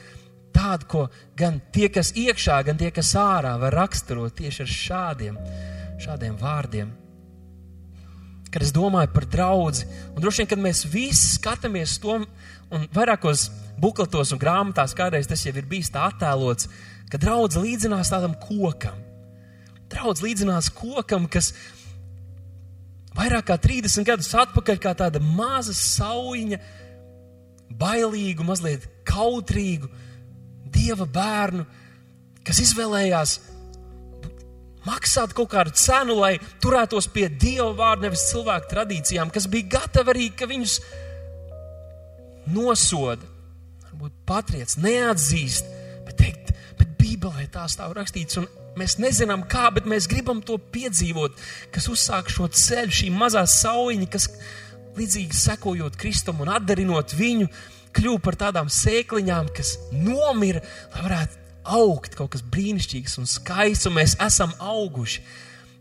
tādu, 0.57 0.89
ko 0.89 1.03
gan 1.39 1.61
tie, 1.73 1.89
kas 1.93 2.13
iekšā, 2.17 2.61
gan 2.67 2.79
tie, 2.81 2.91
kas 2.95 3.13
ārā 3.21 3.57
var 3.61 3.77
raksturot 3.77 4.37
tieši 4.39 4.65
ar 4.65 4.73
šādiem, 4.73 5.41
šādiem 6.03 6.39
vārdiem. 6.41 6.95
kad 8.51 8.63
es 8.63 8.73
domāju 8.73 9.11
par 9.13 9.27
draugu. 9.29 9.85
Un 10.15 10.23
droši 10.23 10.41
vien, 10.41 10.49
kad 10.49 10.61
mēs 10.63 10.87
visi 10.89 11.35
skatāmies 11.35 11.99
to, 12.01 12.23
un 12.73 12.87
vairākos 12.95 13.51
bukletos 13.77 14.33
un 14.33 14.41
grāmatās 14.41 14.95
kādreiz 14.97 15.29
tas 15.29 15.43
jau 15.45 15.53
ir 15.53 15.67
bijis 15.69 15.93
tā 15.93 16.07
attēlots, 16.09 16.71
ka 17.13 17.21
draugs 17.21 17.59
līdzinās 17.61 18.11
tādam 18.15 18.33
kokam. 18.41 18.97
Draugs 19.93 20.25
līdzinās 20.25 20.71
kokam, 20.73 21.29
kas 21.29 21.53
vairāk 23.17 23.51
kā 23.51 23.59
30 23.61 24.09
gadus 24.09 24.33
atpakaļ, 24.35 24.81
kā 24.81 24.95
tāda 24.99 25.21
maza 25.21 25.75
sauņa, 25.77 26.59
bailīgu, 27.71 28.47
mazliet 28.47 28.87
kautrīgu 29.09 29.91
dieva 30.73 31.07
bērnu, 31.09 31.67
kas 32.47 32.61
izvēlējās 32.63 33.39
maksāt 34.87 35.35
kaut 35.37 35.51
kādu 35.55 35.75
cenu, 35.77 36.19
lai 36.21 36.37
turētos 36.63 37.09
pie 37.13 37.27
dieva 37.29 37.73
vārda, 37.77 38.07
nevis 38.07 38.29
cilvēku 38.31 38.71
tradīcijām, 38.71 39.33
kas 39.35 39.49
bija 39.51 39.79
gatavi 39.79 40.15
arī, 40.15 40.29
ka 40.37 40.49
viņus 40.51 40.79
nosoda, 42.55 43.27
varbūt 43.89 44.15
patriec, 44.29 44.77
neatzīst, 44.79 45.73
bet 46.07 46.21
teikt, 46.21 46.55
bet 46.79 46.95
Bībelē 47.01 47.49
tā 47.53 47.67
stāv 47.71 47.97
rakstīts, 47.99 48.39
mēs 48.79 48.99
nezinām 49.03 49.43
kā, 49.51 49.67
bet 49.75 49.89
mēs 49.91 50.07
gribam 50.11 50.43
to 50.45 50.59
piedzīvot, 50.59 51.41
kas 51.75 51.89
uzsāk 51.91 52.31
šo 52.33 52.47
ceļu, 52.53 52.95
šī 53.01 53.11
mazā 53.15 53.43
sauņa, 53.51 54.09
kas 54.13 54.29
līdzīgi 54.97 55.37
sekojot 55.37 55.97
Kristum 56.01 56.43
un 56.45 56.53
atdarinot 56.53 57.15
viņu, 57.17 57.49
kļuva 57.97 58.23
par 58.25 58.39
tādām 58.41 58.71
sēkliņām, 58.73 59.51
kas 59.57 59.77
nomira, 59.93 60.63
lai 60.95 61.05
varētu 61.07 61.43
augt 61.77 62.15
kaut 62.19 62.35
kas 62.35 62.45
brīnišķīgs 62.47 63.19
un 63.21 63.29
skaists, 63.31 63.89
un 63.89 63.97
mēs 63.97 64.17
esam 64.23 64.53
auguši. 64.63 65.25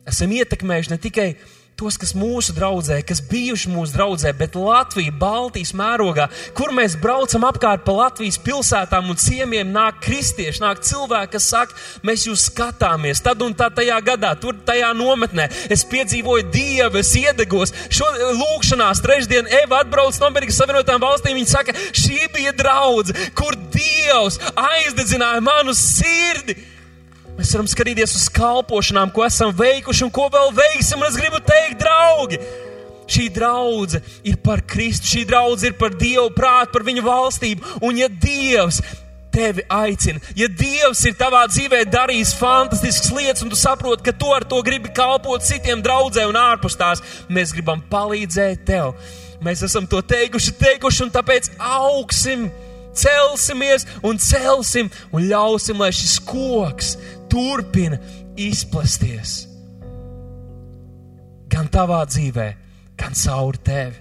Esam 0.10 0.34
ietekmējuši 0.36 0.94
ne 0.94 1.00
tikai 1.02 1.30
tos, 1.76 1.98
kas 2.00 2.14
mūsu 2.16 2.54
draudzē, 2.56 3.02
kas 3.04 3.20
bijuši 3.28 3.70
mūsu 3.74 3.96
draudzē, 3.98 4.32
bet 4.40 4.56
Latvija, 4.56 5.12
Baltijas 5.20 5.74
mērogā, 5.76 6.30
kur 6.56 6.72
mēs 6.76 6.96
braucam 7.02 7.44
apkārt 7.48 7.84
pa 7.84 7.96
Latvijas 7.98 8.38
pilsētām 8.44 9.10
un 9.12 9.20
ciemiemiem, 9.20 9.74
nāk 9.76 10.00
kristieši, 10.06 10.64
nāk 10.64 10.80
cilvēki, 10.88 11.34
kas 11.36 11.50
saka, 11.52 11.76
mēs 12.08 12.28
jūs 12.30 12.48
skatāmies, 12.48 13.20
tad 13.24 13.44
un 13.44 13.56
tā 13.58 13.68
tajā 13.76 13.98
gadā, 14.08 14.32
tur 14.40 14.56
tajā 14.68 14.94
nometnē. 14.96 15.50
Es 15.72 15.84
piedzīvoju 15.92 16.48
Dievu, 16.54 17.02
es 17.02 17.12
iedegos. 17.20 17.76
Šo 17.92 18.08
lūkšanās 18.40 19.04
trešdien 19.04 19.52
Eva 19.64 19.82
atbrauc 19.84 20.16
no 20.22 20.30
Amerikas 20.30 20.62
Savienotām 20.62 21.04
valstīm. 21.04 21.36
Viņa 21.36 21.52
saka, 21.52 21.76
šī 21.92 22.30
bija 22.32 22.56
draudze, 22.56 23.18
kur 23.36 23.58
Dievs 23.76 24.40
aizdedzināja 24.56 25.44
manu 25.44 25.76
sirdi. 25.76 26.56
Mēs 27.36 27.52
varam 27.52 27.68
skatīties 27.68 28.14
uz 28.16 28.28
kalpošanām, 28.32 29.12
ko 29.12 29.26
esam 29.26 29.52
veikuši 29.56 30.06
un 30.06 30.12
ko 30.14 30.30
vēl 30.32 30.54
veiksim. 30.56 31.02
Un 31.02 31.10
es 31.10 31.18
gribu 31.20 31.42
teikt, 31.44 31.82
draugi, 31.82 32.40
šī 33.12 33.26
draudzene 33.36 34.14
ir 34.32 34.38
par 34.44 34.64
Kristu, 34.64 35.12
šī 35.12 35.26
draudzene 35.28 35.74
ir 35.74 35.80
par 35.80 35.98
Dievu 36.00 36.30
prātu, 36.36 36.72
par 36.72 36.86
Viņa 36.88 37.04
valstību. 37.04 37.74
Un 37.84 38.00
ja 38.00 38.08
Dievs 38.08 38.80
tevi 39.36 39.66
aicina, 39.68 40.22
ja 40.40 40.48
Dievs 40.48 41.02
ir 41.10 41.18
tavā 41.20 41.42
dzīvē 41.52 41.82
darījis 41.92 42.38
fantastiskas 42.40 43.12
lietas, 43.12 43.44
un 43.44 43.52
tu 43.52 43.60
saproti, 43.60 44.06
ka 44.06 44.16
tu 44.16 44.32
ar 44.32 44.46
to 44.48 44.62
gribi 44.64 44.94
kalpot 44.96 45.44
citiem 45.44 45.84
draudzē 45.84 46.24
un 46.30 46.40
ārpus 46.40 46.80
tās, 46.80 47.04
mēs 47.28 47.52
gribam 47.52 47.84
palīdzēt 47.92 48.64
tev. 48.70 48.94
Mēs 49.44 49.66
esam 49.68 49.84
to 49.92 50.00
teikuši, 50.00 50.56
teikuši, 50.62 51.04
un 51.04 51.12
tāpēc 51.18 51.52
augsim! 51.60 52.48
celsimies 52.96 53.86
un 54.04 54.18
celsim 54.22 54.90
un 55.12 55.28
ļausim, 55.30 55.80
lai 55.84 55.92
šis 55.96 56.18
koks 56.26 56.96
turpina 57.36 58.00
izplesties. 58.40 59.44
Gan 61.52 61.68
tavā 61.72 62.02
dzīvē, 62.08 62.48
gan 63.00 63.16
caur 63.20 63.60
tevi. 63.60 64.00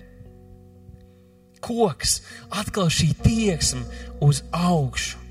Koks 1.65 2.19
atkal 2.53 2.91
šī 2.93 3.11
tieksme 3.25 3.85
uz 4.23 4.43
augšu. 4.53 5.23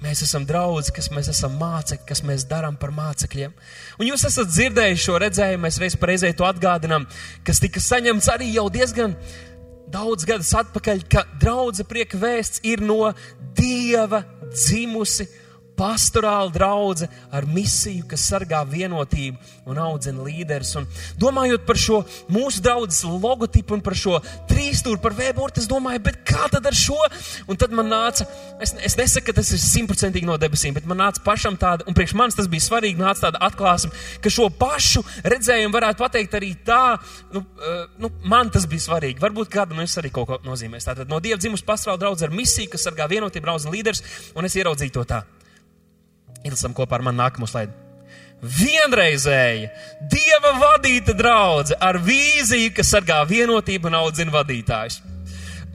Mēs 0.00 0.22
esam 0.24 0.46
draugi, 0.48 0.94
kas 0.96 1.10
mēs 1.12 1.28
esam 1.28 1.58
mācekļi, 1.60 2.06
kas 2.08 2.22
mēs 2.24 2.46
darām 2.48 2.78
par 2.80 2.88
mācekļiem. 2.96 3.52
Un 4.00 4.08
jūs 4.08 4.24
esat 4.24 4.48
dzirdējuši 4.48 5.04
šo 5.04 5.18
redzējumu, 5.20 5.66
mēs 5.66 5.76
reiz 5.82 5.96
reizē 6.00 6.30
to 6.32 6.46
atgādinām, 6.48 7.04
kas 7.44 7.60
tika 7.60 7.82
saņemts 7.84 8.30
arī 8.32 8.48
jau 8.54 8.64
diezgan 8.72 9.12
daudz 9.92 10.24
gadus 10.24 10.54
atpakaļ, 10.56 11.04
ka 11.04 11.26
draudzene 11.42 11.90
prieka 11.90 12.16
vēsts 12.22 12.64
ir 12.64 12.80
no 12.80 13.12
Dieva 13.58 14.22
dzimusi 14.48 15.28
pastorāla 15.80 16.52
draudzene 16.52 17.08
ar 17.32 17.46
misiju, 17.48 18.04
kas 18.10 18.26
sargā 18.28 18.60
vienotību 18.68 19.70
un 19.70 19.78
audzina 19.80 20.24
līderus. 20.26 20.74
Un 20.80 20.88
domājot 21.20 21.64
par 21.68 21.78
šo 21.80 22.02
mūsu 22.32 22.62
draudzes 22.64 23.04
logotipu 23.08 23.76
un 23.76 23.84
par 23.84 23.96
šo 23.96 24.18
trīsstūri, 24.50 25.00
par 25.00 25.16
vēbortu, 25.16 25.62
es 25.62 25.70
domāju, 25.70 26.12
kā 26.26 26.50
tad 26.52 26.68
ar 26.68 26.76
šo? 26.76 26.98
Un 27.48 27.58
tad 27.60 27.72
man 27.76 27.88
nāca, 27.90 28.26
es, 28.60 28.74
es 28.90 28.98
nesaku, 28.98 29.30
ka 29.30 29.38
tas 29.40 29.52
ir 29.54 29.62
simtprocentīgi 29.62 30.28
no 30.28 30.36
debesīm, 30.40 30.76
bet 30.76 30.88
man 30.90 31.00
nāca 31.00 31.24
pašam 31.24 31.56
tāda, 31.60 31.86
un 31.88 31.96
priekš 31.96 32.16
manis 32.18 32.38
tas 32.38 32.50
bija 32.50 32.66
svarīgi, 32.66 33.00
nāca 33.00 33.28
tāda 33.28 33.42
atklāsme, 33.48 33.92
ka 34.20 34.32
šo 34.32 34.50
pašu 34.60 35.04
redzējumu 35.24 35.76
varētu 35.76 36.02
pateikt 36.02 36.36
arī 36.38 36.52
tā, 36.66 36.98
nu, 37.34 37.44
uh, 37.56 37.82
nu 38.02 38.12
man 38.28 38.52
tas 38.52 38.68
bija 38.70 38.88
svarīgi. 38.90 39.22
Varbūt 39.22 39.52
kādam 39.52 39.80
jums 39.80 39.98
arī 40.00 40.12
kaut 40.14 40.28
ko 40.28 40.40
nozīmēs. 40.44 40.88
Tātad 40.90 41.10
no 41.10 41.20
Dieva 41.22 41.40
dzimus 41.40 41.64
pasaules 41.66 42.00
draudzes 42.02 42.28
ar 42.28 42.34
misiju, 42.34 42.72
kas 42.74 42.88
sargā 42.88 43.08
vienotību, 43.10 43.46
draudzes 43.46 43.72
līderus, 43.72 44.04
un 44.36 44.48
es 44.48 44.58
ieraudzīju 44.58 44.98
to 44.98 45.06
tā. 45.08 45.24
Izlasām 46.44 46.74
kopā 46.76 46.98
ar 46.98 47.04
mani 47.04 47.20
nākamo 47.20 47.48
slaidu. 47.48 47.74
Vienreizēja, 48.40 49.68
dieva 50.08 50.54
vadīta 50.56 51.12
draudzene 51.16 51.76
ar 51.84 51.98
vīziju, 52.00 52.72
kas 52.76 52.94
sargā 52.94 53.18
vienotību 53.28 53.90
un 53.90 53.98
audzina 53.98 54.32
vadītājus. 54.32 55.02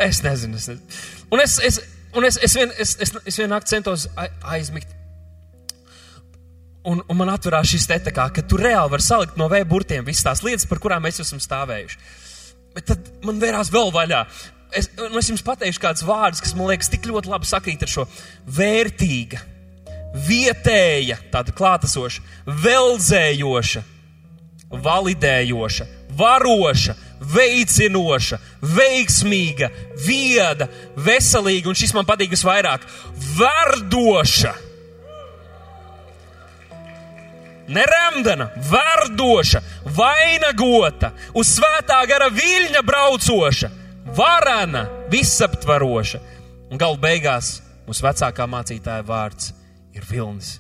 Es 0.02 0.24
nezinu, 0.26 0.58
es 0.58 0.68
nezinu. 0.72 0.98
Un 1.30 1.44
es, 1.44 1.60
es, 1.62 1.80
un 2.18 2.26
es, 2.26 2.40
es, 2.42 2.58
vien, 2.58 2.74
es, 2.82 2.96
es, 3.02 3.14
es 3.22 3.40
vienā 3.40 3.62
centos 3.70 4.08
aizmigt. 4.42 4.90
Un, 6.86 7.02
un 7.06 7.18
man 7.18 7.32
atverās 7.34 7.70
šis 7.70 7.88
te 7.90 8.14
kā, 8.14 8.28
ka 8.34 8.42
tu 8.46 8.58
reāli 8.62 8.94
vari 8.94 9.06
salikt 9.06 9.38
no 9.42 9.48
vēja 9.50 9.70
burtiem 9.70 10.06
visas 10.06 10.26
tās 10.26 10.44
lietas, 10.46 10.68
par 10.70 10.82
kurām 10.82 11.06
mēs 11.06 11.22
esam 11.22 11.42
stāvējuši. 11.42 12.02
Bet 12.76 12.90
tad 12.90 13.10
man 13.26 13.40
vērās 13.42 13.72
vēl 13.74 13.94
vaļā. 13.94 14.26
Es, 14.76 14.90
es 14.90 15.30
jums 15.30 15.46
pateikšu 15.46 15.82
kādus 15.82 16.06
vārdus, 16.06 16.42
kas 16.44 16.58
man 16.58 16.74
liekas 16.74 16.90
tik 16.92 17.06
ļoti 17.10 17.30
labi 17.30 17.50
sakrīt 17.50 17.86
ar 17.86 17.94
šo 17.94 18.10
vērtīgu 18.58 19.40
vietēja, 20.16 21.18
tāda 21.32 21.54
klātesoša, 21.56 22.24
veldzējoša, 22.64 23.84
validējoša, 24.86 25.88
varoša, 26.16 26.96
veicinoša, 27.36 28.40
veiksmīga, 28.76 29.70
vieda, 30.06 30.68
veselīga, 30.96 31.72
un 31.72 31.80
šis 31.80 31.94
man 31.96 32.08
patīk 32.08 32.32
visvairāk- 32.34 32.86
verdoša. 33.40 34.54
Neremdena, 37.68 38.52
verdoša, 38.70 39.62
vainagota, 39.86 41.12
uz 41.34 41.58
svētā 41.58 42.06
gara 42.08 42.30
viļņa 42.30 42.82
braucoša, 42.86 43.70
varana, 44.06 44.88
visaptvaroša. 45.10 46.20
Un 46.70 46.78
galu 46.78 46.98
beigās 46.98 47.62
mūsu 47.88 48.06
vecākā 48.06 48.46
mācītāja 48.46 49.04
vārds 49.04 49.54
ir 49.96 50.06
vilnis. 50.10 50.56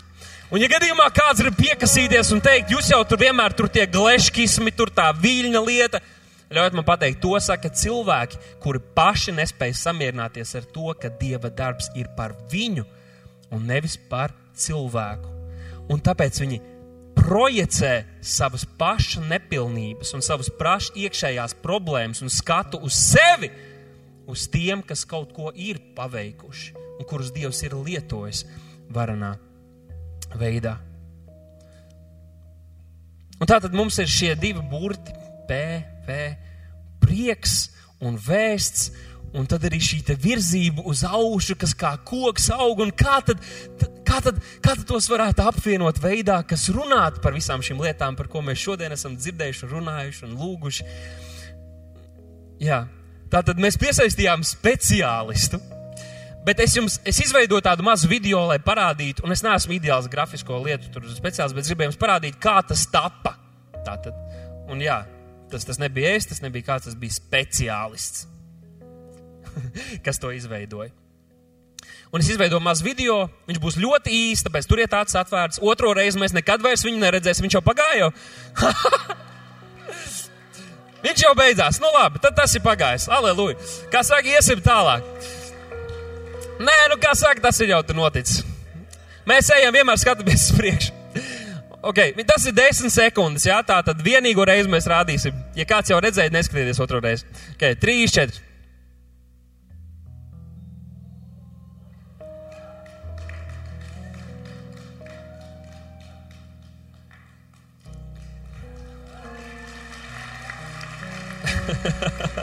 Un, 0.53 0.61
ja 0.61 0.69
gadījumā 0.69 1.07
kāds 1.13 1.41
grib 1.41 1.55
piekasīties 1.57 2.29
un 2.36 2.41
teikt, 2.43 2.71
jūs 2.73 2.91
jau 2.91 3.01
tur 3.07 3.19
vienmēr 3.19 3.55
tur 3.57 3.69
tie 3.71 3.88
gleškismi, 3.89 4.73
tur 4.77 4.91
tā 4.93 5.07
viļņa 5.17 5.61
lieta, 5.65 6.01
ļaujiet 6.53 6.77
man 6.77 6.86
pateikt, 6.86 7.21
to 7.23 7.33
saka 7.41 7.71
cilvēki, 7.73 8.39
kuri 8.63 8.81
paši 8.95 9.33
nespēj 9.39 9.73
samierināties 9.79 10.53
ar 10.59 10.67
to, 10.75 10.91
ka 11.01 11.09
Dieva 11.19 11.49
darbs 11.49 11.89
ir 11.97 12.11
par 12.17 12.36
viņu 12.51 12.86
un 13.55 13.65
nevis 13.65 13.97
par 14.09 14.36
cilvēku. 14.55 15.33
Un 15.89 16.01
tāpēc 16.01 16.39
viņi 16.43 16.61
projicē 17.17 17.93
savas 18.21 18.67
paša 18.77 19.23
nepilnības 19.25 20.13
un 20.13 20.23
savas 20.25 20.51
paša 20.53 20.93
iekšējās 21.05 21.57
problēmas 21.63 22.21
un 22.21 22.29
skatu 22.33 22.81
uz 22.86 22.97
sevi, 22.99 23.49
uz 24.29 24.45
tiem, 24.51 24.81
kas 24.86 25.05
kaut 25.09 25.33
ko 25.33 25.51
ir 25.51 25.81
paveikuši 25.97 26.86
un 26.99 27.09
kurus 27.09 27.33
Dievs 27.33 27.61
ir 27.65 27.75
lietojis 27.77 28.45
varanā 28.95 29.35
veidā. 30.39 30.77
Un 33.35 33.49
tā 33.49 33.59
tad 33.59 33.75
mums 33.75 33.97
ir 33.99 34.07
šie 34.07 34.31
divi 34.39 34.63
burti, 34.71 35.11
P, 35.45 35.57
V, 36.07 36.21
prieks 37.03 37.67
un 38.01 38.15
vēsts, 38.21 38.89
un 39.35 39.47
tad 39.49 39.65
arī 39.67 39.81
šī 39.83 40.15
virzība 40.21 40.85
uz 40.87 41.03
augšu, 41.03 41.57
kas 41.59 41.75
kā 41.75 41.91
koks 42.07 42.47
aug, 42.55 42.79
un 42.85 42.93
kā 42.95 43.19
tad, 43.27 43.41
kā 44.07 44.21
tad, 44.23 44.39
kā 44.63 44.75
tad 44.77 44.85
tos 44.87 45.09
varētu 45.11 45.43
apvienot 45.43 45.99
veidā, 45.99 46.39
kas 46.47 46.69
runātu 46.71 47.19
par 47.23 47.35
visām 47.35 47.63
šīm 47.65 47.83
lietām, 47.83 48.15
par 48.15 48.31
ko 48.31 48.43
mēs 48.45 48.63
šodien 48.63 48.95
esam 48.95 49.17
dzirdējuši, 49.19 49.71
runājuši 49.73 50.27
un 50.29 50.37
lūguši. 50.39 50.87
Jā, 52.63 52.85
tā 53.31 53.43
tad 53.43 53.59
mēs 53.59 53.75
piesaistījām 53.81 54.45
speciālistu 54.47 55.59
Bet 56.45 56.61
es 56.61 56.75
jums 56.77 56.99
es 57.07 57.17
izveidoju 57.23 57.63
tādu 57.65 57.85
mazu 57.85 58.09
video, 58.11 58.43
lai 58.49 58.59
parādītu, 58.61 59.25
un 59.25 59.33
es 59.33 59.41
neesmu 59.45 59.79
ideāls 59.79 60.09
grafisko 60.11 60.61
lietu 60.61 61.01
speciāls, 61.15 61.55
bet 61.57 61.65
gribēju 61.65 61.93
jums 61.93 62.01
parādīt, 62.01 62.37
kā 62.41 62.59
tas 62.67 62.85
tapa. 62.93 63.33
Tātad, 63.85 64.13
un 64.69 64.81
jā, 64.81 64.99
Tas, 65.51 65.65
tas 65.65 65.79
nebija 65.79 66.15
es, 66.17 66.25
tas 66.27 66.41
nebija 66.41 66.71
kāds, 66.71 66.89
tas 66.89 66.97
bija 66.97 67.15
speciālists, 67.15 68.25
kas 70.05 70.21
to 70.21 70.31
izveidoja. 70.33 70.91
Un 72.13 72.23
es 72.23 72.29
izveidoju 72.31 72.63
mazu 72.63 72.85
video, 72.85 73.15
viņš 73.47 73.59
būs 73.61 73.77
ļoti 73.81 74.13
īsts, 74.15 74.45
tāpēc 74.47 74.67
turiet 74.69 74.93
acis 74.95 75.17
atvērts. 75.19 75.59
Otro 75.63 75.91
reizi 75.95 76.19
mēs 76.21 76.33
nekad 76.35 76.63
vairs 76.63 76.85
viņu 76.85 77.01
neredzēsim, 77.01 77.45
viņš 77.45 77.57
jau 77.57 77.63
pagāja. 77.65 78.09
viņš 81.05 81.25
jau 81.25 81.33
beidzās. 81.37 81.81
Nu 81.83 81.91
labi, 81.93 82.21
tad 82.23 82.37
tas 82.39 82.55
ir 82.55 82.63
pagājis. 82.65 83.09
Aleluja. 83.11 83.59
Kā 83.93 84.05
saka, 84.07 84.31
iesim 84.31 84.63
tālāk. 84.65 85.05
Nē, 86.55 86.75
nu 86.91 86.95
kā 87.01 87.11
saka, 87.17 87.41
tas 87.43 87.59
ir 87.59 87.73
jau 87.73 87.81
tur 87.83 87.97
noticis. 87.97 88.43
Mēs 89.27 89.49
ejam 89.57 89.73
vienmēr 89.75 89.99
skatāmies 89.99 90.49
uz 90.51 90.57
priekšu. 90.59 90.93
Okay, 91.85 92.15
tas 92.25 92.45
ir 92.49 92.55
desmit 92.57 92.93
sekundes, 92.95 93.45
jā, 93.45 93.59
tā 93.61 93.77
tad 93.85 93.99
vienīgo 94.01 94.45
reizi 94.47 94.71
mēs 94.71 94.87
rādīsim. 94.89 95.35
Ja 95.57 95.67
kāds 95.69 95.91
jau 95.91 95.99
redzēja, 96.01 96.33
neskatieties 96.33 96.81
otru 96.81 97.03
reizi. 97.03 97.27
Okay, 97.57 97.77
trīs, 97.77 98.15
četri. 98.15 98.41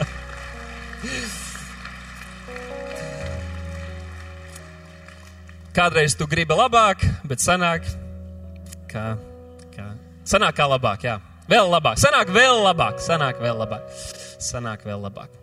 Kādreiz 5.73 6.13
tu 6.13 6.27
gribi 6.29 6.53
labāk, 6.53 7.01
bet 7.25 7.41
sanāk, 7.41 7.87
kā, 8.91 9.15
kā, 9.73 9.85
sanāk 10.29 10.59
kā 10.59 10.67
labāk, 10.69 11.05
jā. 11.07 11.15
Vēl 11.49 11.65
labāk, 11.71 11.97
sanāk 11.97 12.29
vēl 12.29 12.61
labāk, 12.61 12.99
sanāk 13.01 13.39
vēl 13.41 13.57
labāk, 13.57 13.87
sanāk 14.37 14.85
vēl 14.85 15.01
labāk. 15.01 15.33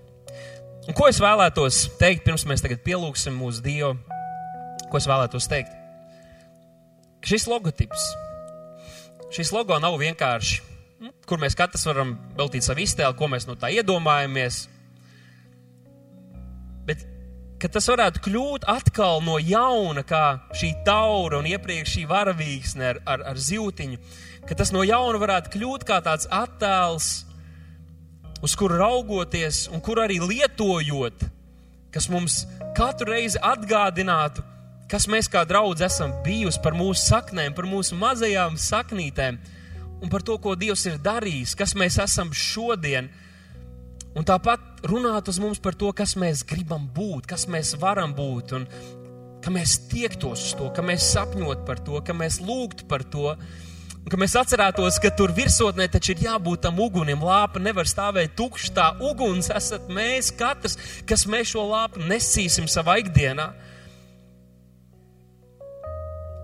Un 0.87 0.95
ko 0.95 1.09
es 1.11 1.19
vēlētos 1.19 1.83
teikt, 1.99 2.23
pirms 2.29 2.47
mēs 2.47 2.63
tagad 2.63 2.79
pielūgsim 2.87 3.35
mūsu 3.37 3.59
Dievu? 3.65 3.97
Ko 4.91 5.01
es 5.03 5.11
vēlētos 5.11 5.51
teikt? 5.51 5.75
Ka 7.21 7.35
šis 7.35 7.49
logotips, 7.51 8.07
šis 9.35 9.51
logo 9.51 9.83
nav 9.83 9.99
vienkārši, 9.99 10.63
nu, 11.03 11.11
kur 11.27 11.43
mēs 11.43 11.59
katrs 11.59 11.91
varam 11.91 12.15
veltīt 12.39 12.65
savu 12.65 12.87
iztēli, 12.87 13.19
ko 13.19 13.27
mēs 13.35 13.51
no 13.51 13.59
tā 13.59 13.75
iedomājamies, 13.75 14.63
ka 17.61 17.69
tas 17.69 17.89
varētu 17.91 18.23
kļūt 18.25 18.65
atkal 18.71 19.21
no 19.25 19.37
jauna, 19.43 20.05
kā 20.07 20.41
šī 20.57 20.73
taura 20.87 21.41
un 21.41 21.49
iepriekš 21.51 21.97
šī 21.99 22.05
varavīksne 22.09 22.87
ar, 22.95 23.01
ar, 23.05 23.25
ar 23.33 23.41
zīltiņu, 23.41 23.99
ka 24.49 24.57
tas 24.57 24.73
no 24.73 24.85
jauna 24.87 25.21
varētu 25.21 25.53
kļūt 25.57 25.85
kā 25.89 26.01
tāds 26.05 26.29
attēls, 26.33 27.11
uz 28.41 28.57
kuru 28.57 28.79
raugoties 28.81 29.67
un 29.69 29.85
kur 29.85 30.01
arī 30.01 30.17
lietojot, 30.25 31.27
kas 31.93 32.09
mums 32.09 32.45
katru 32.77 33.13
reizi 33.13 33.41
atgādinātu, 33.45 34.45
kas 34.91 35.07
mēs 35.11 35.29
kā 35.31 35.45
draugi 35.47 35.85
esam 35.85 36.15
bijusi 36.25 36.63
par 36.65 36.77
mūsu 36.79 37.05
saknēm, 37.11 37.55
par 37.55 37.69
mūsu 37.69 37.99
mazajām 38.01 38.57
saknītēm 38.59 39.39
un 40.01 40.09
par 40.09 40.25
to, 40.25 40.39
ko 40.41 40.57
Dievs 40.57 40.87
ir 40.89 40.97
darījis, 41.03 41.53
kas 41.59 41.77
mēs 41.77 42.01
esam 42.01 42.33
šodien 42.33 43.11
Un 44.19 44.27
tāpat 44.27 44.83
runāt 44.91 45.29
uz 45.31 45.39
mums 45.39 45.61
par 45.63 45.77
to, 45.79 45.93
kas 45.95 46.17
mēs 46.19 46.43
gribam 46.47 46.89
būt, 46.95 47.29
kas 47.31 47.47
mēs 47.51 47.77
varam 47.79 48.11
būt, 48.17 48.55
un 48.59 48.65
ka 49.41 49.53
mēs 49.55 49.77
tiektos 49.91 50.49
uz 50.49 50.55
to, 50.59 50.71
ka 50.75 50.83
mēs 50.83 51.13
sapņot 51.15 51.63
par 51.69 51.79
to, 51.87 52.01
ka 52.05 52.17
mēs 52.17 52.41
lūgtu 52.43 52.89
par 52.91 53.05
to, 53.07 53.37
un 54.01 54.11
ka 54.11 54.19
mēs 54.21 54.35
atcerētos, 54.41 54.99
ka 55.03 55.13
tur 55.15 55.31
virsotnē 55.37 55.87
taču 55.93 56.17
ir 56.17 56.25
jābūt 56.27 56.65
tam 56.67 56.83
ugunim. 56.83 57.23
Lāpa 57.23 57.63
nevar 57.63 57.87
stāvēt 57.89 58.35
tukša, 58.39 58.73
tā 58.77 58.89
uguns 59.13 59.53
esat 59.55 59.87
mēs, 59.93 60.33
katrs, 60.35 60.77
kas 61.07 61.27
mēs 61.31 61.55
šo 61.55 61.69
lāpu 61.71 62.03
nesīsim 62.11 62.67
savā 62.71 62.99
ikdienā. 63.05 63.53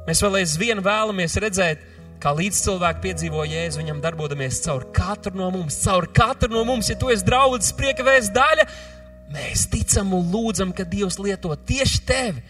Mēs 0.06 0.22
vēl 0.22 0.38
aizvien 0.44 0.78
vēlamies 0.86 1.34
redzēt, 1.42 1.82
kā 2.22 2.32
līdz 2.36 2.60
cilvēki 2.64 3.02
piedzīvo 3.04 3.44
Jēzu, 3.46 3.80
viņam 3.82 4.02
darbojamies 4.04 4.60
caur 4.64 4.86
katru 4.94 5.34
no 5.38 5.48
mums, 5.54 5.78
caur 5.84 6.08
katru 6.14 6.50
no 6.52 6.64
mums. 6.68 6.90
Ja 6.90 6.96
tu 6.98 7.10
esi 7.12 7.26
draudzes 7.26 7.74
prieka 7.76 8.06
vēsts 8.06 8.34
daļa, 8.34 8.66
mēs 9.34 9.66
ticam 9.72 10.14
un 10.16 10.30
lūdzam, 10.32 10.74
ka 10.76 10.86
Dievs 10.88 11.18
lieto 11.22 11.54
tieši 11.68 12.02
tevi, 12.08 12.44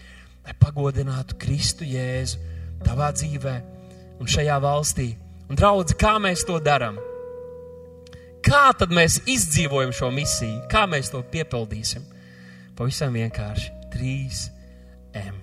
lai 0.45 0.55
pagodinātu 0.61 1.37
Kristu 1.41 1.87
Jēzu 1.87 2.39
tavā 2.85 3.11
dzīvē 3.15 3.55
un 4.21 4.29
šajā 4.29 4.57
valstī. 4.63 5.11
Un, 5.47 5.55
draudzi, 5.55 5.95
kā 5.99 6.17
mēs 6.19 6.43
to 6.47 6.57
darām? 6.59 6.97
Kā 8.43 8.69
tad 8.77 8.91
mēs 8.95 9.21
izdzīvojam 9.27 9.93
šo 9.95 10.11
misiju? 10.15 10.61
Kā 10.71 10.85
mēs 10.87 11.11
to 11.11 11.21
piepildīsim? 11.31 12.03
Pavisam 12.77 13.15
vienkārši 13.15 13.71
3M. 13.95 15.39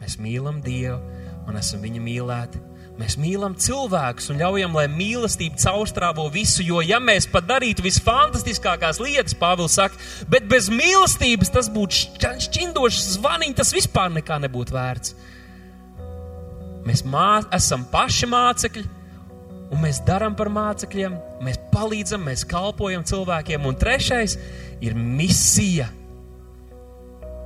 Mēs 0.00 0.16
mīlam 0.20 0.60
Dievu 0.64 1.00
un 1.48 1.58
esam 1.58 1.82
viņa 1.84 2.02
mīlēti 2.04 2.62
Mēs 2.96 3.18
mīlam 3.20 3.52
cilvēkus 3.60 4.30
un 4.32 4.38
ļaujam, 4.40 4.76
lai 4.78 4.86
mīlestība 4.88 5.58
caurstrāvo 5.60 6.30
visu, 6.32 6.62
jo, 6.64 6.80
ja 6.80 6.96
mēs 7.02 7.26
pat 7.28 7.44
darītu 7.44 7.84
visfantastiskākās 7.84 9.02
lietas, 9.04 9.36
Pāvils 9.36 9.76
saka, 9.76 10.00
bet 10.32 10.46
bez 10.48 10.70
mīlestības 10.72 11.52
tas 11.52 11.68
būtu 11.72 12.06
šķindošs 12.46 13.18
zvaniņš, 13.18 13.56
tas 13.58 13.74
vispār 13.76 14.14
nekā 14.14 14.38
nebūtu 14.46 14.76
vērts. 14.76 15.12
Mēs 16.86 17.02
mā, 17.04 17.42
esam 17.52 17.84
paši 17.92 18.30
mācekļi, 18.32 18.86
un 19.74 19.82
mēs 19.82 20.00
darām 20.06 20.38
par 20.38 20.48
mācekļiem, 20.54 21.18
mēs 21.44 21.60
palīdzam, 21.74 22.24
mēs 22.30 22.46
kalpojam 22.48 23.04
cilvēkiem, 23.04 23.68
un 23.68 23.76
trešais 23.76 24.38
ir 24.80 24.96
misija. 24.96 25.90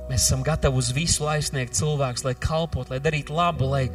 Mēs 0.07 0.29
esam 0.29 0.47
gatavi 0.47 0.79
uz 0.79 0.93
visu, 0.95 1.25
lai 1.27 1.41
sniegtu 1.43 1.81
cilvēkus, 1.81 2.23
lai 2.27 2.35
kalpotu, 2.39 2.93
lai 2.93 3.03
darītu 3.03 3.35
labu, 3.35 3.67
lai 3.73 3.85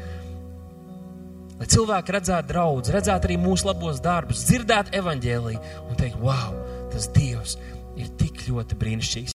Lai 1.57 1.66
cilvēki 1.72 2.12
redzētu 2.12 2.52
draugus, 2.52 2.92
redzētu 2.92 3.30
arī 3.30 3.38
mūsu 3.40 3.70
labos 3.70 4.00
darbus, 4.04 4.44
dzirdētu 4.44 4.92
evaņģēlīju 4.98 5.61
un 5.88 5.96
teikt, 5.96 6.18
wow, 6.20 6.52
tas 6.92 7.09
Dievs 7.16 7.57
ir 7.96 8.11
tik 8.20 8.42
ļoti 8.50 8.76
brīnišķīgs. 8.76 9.24